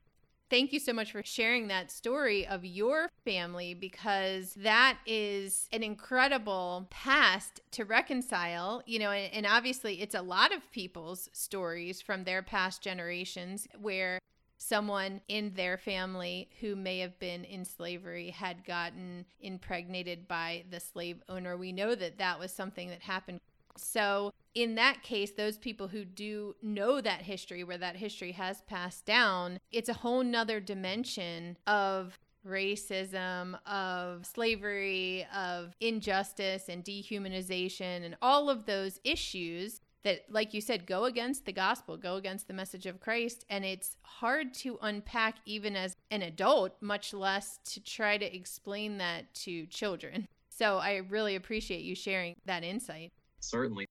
thank 0.50 0.72
you 0.72 0.80
so 0.80 0.92
much 0.92 1.12
for 1.12 1.22
sharing 1.24 1.68
that 1.68 1.90
story 1.90 2.46
of 2.46 2.64
your 2.64 3.08
family 3.24 3.72
because 3.72 4.54
that 4.54 4.98
is 5.06 5.68
an 5.72 5.82
incredible 5.82 6.88
past 6.90 7.60
to 7.70 7.84
reconcile, 7.84 8.82
you 8.84 8.98
know, 8.98 9.12
and, 9.12 9.32
and, 9.32 9.46
obviously 9.50 10.00
it's 10.00 10.14
a 10.14 10.22
lot 10.22 10.54
of 10.54 10.70
people's 10.70 11.28
stories 11.32 12.00
from 12.00 12.24
their 12.24 12.42
past 12.42 12.82
generations 12.82 13.66
where 13.80 14.18
someone 14.58 15.20
in 15.28 15.52
their 15.54 15.78
family 15.78 16.48
who 16.60 16.76
may 16.76 16.98
have 16.98 17.18
been 17.18 17.44
in 17.44 17.64
slavery 17.64 18.30
had 18.30 18.64
gotten 18.64 19.24
impregnated 19.40 20.28
by 20.28 20.62
the 20.70 20.78
slave 20.78 21.22
owner. 21.28 21.56
We 21.56 21.72
know 21.72 21.94
that 21.94 22.18
that 22.18 22.38
was 22.38 22.52
something 22.52 22.88
that 22.90 23.00
happened 23.00 23.40
so, 23.76 24.32
in 24.54 24.74
that 24.74 25.02
case, 25.02 25.32
those 25.32 25.58
people 25.58 25.88
who 25.88 26.04
do 26.04 26.56
know 26.62 27.00
that 27.00 27.22
history, 27.22 27.64
where 27.64 27.78
that 27.78 27.96
history 27.96 28.32
has 28.32 28.62
passed 28.62 29.06
down, 29.06 29.58
it's 29.70 29.88
a 29.88 29.94
whole 29.94 30.24
nother 30.24 30.60
dimension 30.60 31.56
of 31.66 32.18
racism, 32.46 33.58
of 33.66 34.26
slavery, 34.26 35.26
of 35.34 35.74
injustice 35.80 36.68
and 36.68 36.84
dehumanization, 36.84 38.04
and 38.04 38.16
all 38.22 38.50
of 38.50 38.66
those 38.66 38.98
issues 39.04 39.80
that, 40.02 40.22
like 40.30 40.54
you 40.54 40.60
said, 40.60 40.86
go 40.86 41.04
against 41.04 41.44
the 41.44 41.52
gospel, 41.52 41.96
go 41.96 42.16
against 42.16 42.48
the 42.48 42.54
message 42.54 42.86
of 42.86 43.00
Christ. 43.00 43.44
And 43.50 43.64
it's 43.64 43.96
hard 44.02 44.54
to 44.54 44.78
unpack 44.80 45.36
even 45.44 45.76
as 45.76 45.94
an 46.10 46.22
adult, 46.22 46.74
much 46.80 47.12
less 47.12 47.58
to 47.66 47.80
try 47.80 48.16
to 48.16 48.34
explain 48.34 48.98
that 48.98 49.34
to 49.34 49.66
children. 49.66 50.26
So 50.48 50.78
I 50.78 50.96
really 50.96 51.36
appreciate 51.36 51.82
you 51.82 51.94
sharing 51.94 52.36
that 52.46 52.64
insight. 52.64 53.12
Certainly. 53.40 53.88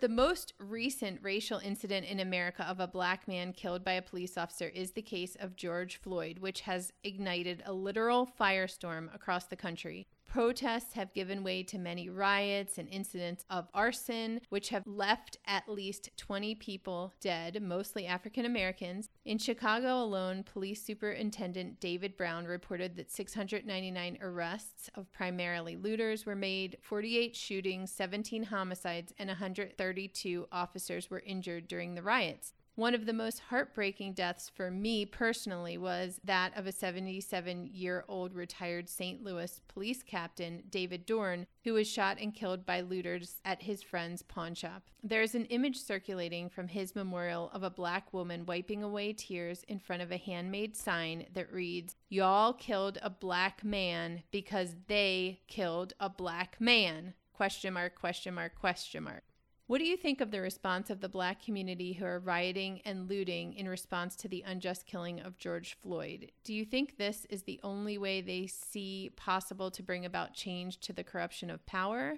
The 0.00 0.08
most 0.08 0.52
recent 0.58 1.20
racial 1.22 1.58
incident 1.58 2.06
in 2.06 2.20
America 2.20 2.62
of 2.62 2.78
a 2.78 2.86
black 2.86 3.26
man 3.26 3.52
killed 3.52 3.84
by 3.84 3.92
a 3.92 4.02
police 4.02 4.38
officer 4.38 4.68
is 4.68 4.92
the 4.92 5.02
case 5.02 5.36
of 5.40 5.56
George 5.56 5.96
Floyd, 5.96 6.38
which 6.38 6.60
has 6.60 6.92
ignited 7.02 7.62
a 7.66 7.72
literal 7.72 8.28
firestorm 8.38 9.12
across 9.12 9.46
the 9.46 9.56
country. 9.56 10.06
Protests 10.28 10.92
have 10.92 11.14
given 11.14 11.42
way 11.42 11.62
to 11.62 11.78
many 11.78 12.10
riots 12.10 12.76
and 12.76 12.86
incidents 12.90 13.46
of 13.48 13.66
arson, 13.72 14.42
which 14.50 14.68
have 14.68 14.86
left 14.86 15.38
at 15.46 15.66
least 15.70 16.10
20 16.18 16.54
people 16.56 17.14
dead, 17.18 17.62
mostly 17.62 18.06
African 18.06 18.44
Americans. 18.44 19.08
In 19.24 19.38
Chicago 19.38 20.02
alone, 20.02 20.42
Police 20.42 20.82
Superintendent 20.82 21.80
David 21.80 22.14
Brown 22.18 22.44
reported 22.44 22.94
that 22.96 23.10
699 23.10 24.18
arrests 24.20 24.90
of 24.94 25.10
primarily 25.12 25.76
looters 25.76 26.26
were 26.26 26.36
made, 26.36 26.76
48 26.82 27.34
shootings, 27.34 27.90
17 27.90 28.44
homicides, 28.44 29.14
and 29.18 29.28
132 29.28 30.46
officers 30.52 31.08
were 31.08 31.20
injured 31.20 31.66
during 31.68 31.94
the 31.94 32.02
riots. 32.02 32.52
One 32.78 32.94
of 32.94 33.06
the 33.06 33.12
most 33.12 33.40
heartbreaking 33.40 34.12
deaths 34.12 34.48
for 34.48 34.70
me 34.70 35.04
personally 35.04 35.76
was 35.76 36.20
that 36.22 36.56
of 36.56 36.68
a 36.68 36.70
77 36.70 37.70
year 37.72 38.04
old 38.06 38.36
retired 38.36 38.88
St. 38.88 39.20
Louis 39.20 39.60
police 39.66 40.04
captain, 40.04 40.62
David 40.70 41.04
Dorn, 41.04 41.48
who 41.64 41.72
was 41.72 41.90
shot 41.90 42.18
and 42.20 42.32
killed 42.32 42.64
by 42.64 42.82
looters 42.82 43.40
at 43.44 43.62
his 43.62 43.82
friend's 43.82 44.22
pawn 44.22 44.54
shop. 44.54 44.84
There 45.02 45.22
is 45.22 45.34
an 45.34 45.46
image 45.46 45.80
circulating 45.80 46.48
from 46.48 46.68
his 46.68 46.94
memorial 46.94 47.50
of 47.52 47.64
a 47.64 47.70
black 47.70 48.14
woman 48.14 48.46
wiping 48.46 48.84
away 48.84 49.12
tears 49.12 49.64
in 49.66 49.80
front 49.80 50.02
of 50.02 50.12
a 50.12 50.16
handmade 50.16 50.76
sign 50.76 51.26
that 51.34 51.52
reads, 51.52 51.96
Y'all 52.08 52.52
killed 52.52 53.00
a 53.02 53.10
black 53.10 53.64
man 53.64 54.22
because 54.30 54.76
they 54.86 55.40
killed 55.48 55.94
a 55.98 56.08
black 56.08 56.60
man. 56.60 57.14
Question 57.32 57.74
mark, 57.74 57.96
question 57.96 58.34
mark, 58.34 58.54
question 58.54 59.02
mark. 59.02 59.24
What 59.68 59.80
do 59.80 59.84
you 59.84 59.98
think 59.98 60.22
of 60.22 60.30
the 60.30 60.40
response 60.40 60.88
of 60.88 61.02
the 61.02 61.10
black 61.10 61.44
community 61.44 61.92
who 61.92 62.06
are 62.06 62.20
rioting 62.20 62.80
and 62.86 63.06
looting 63.06 63.52
in 63.52 63.68
response 63.68 64.16
to 64.16 64.26
the 64.26 64.42
unjust 64.46 64.86
killing 64.86 65.20
of 65.20 65.36
George 65.36 65.76
Floyd? 65.82 66.32
Do 66.42 66.54
you 66.54 66.64
think 66.64 66.96
this 66.96 67.26
is 67.28 67.42
the 67.42 67.60
only 67.62 67.98
way 67.98 68.22
they 68.22 68.46
see 68.46 69.10
possible 69.14 69.70
to 69.72 69.82
bring 69.82 70.06
about 70.06 70.32
change 70.32 70.80
to 70.80 70.94
the 70.94 71.04
corruption 71.04 71.50
of 71.50 71.66
power? 71.66 72.14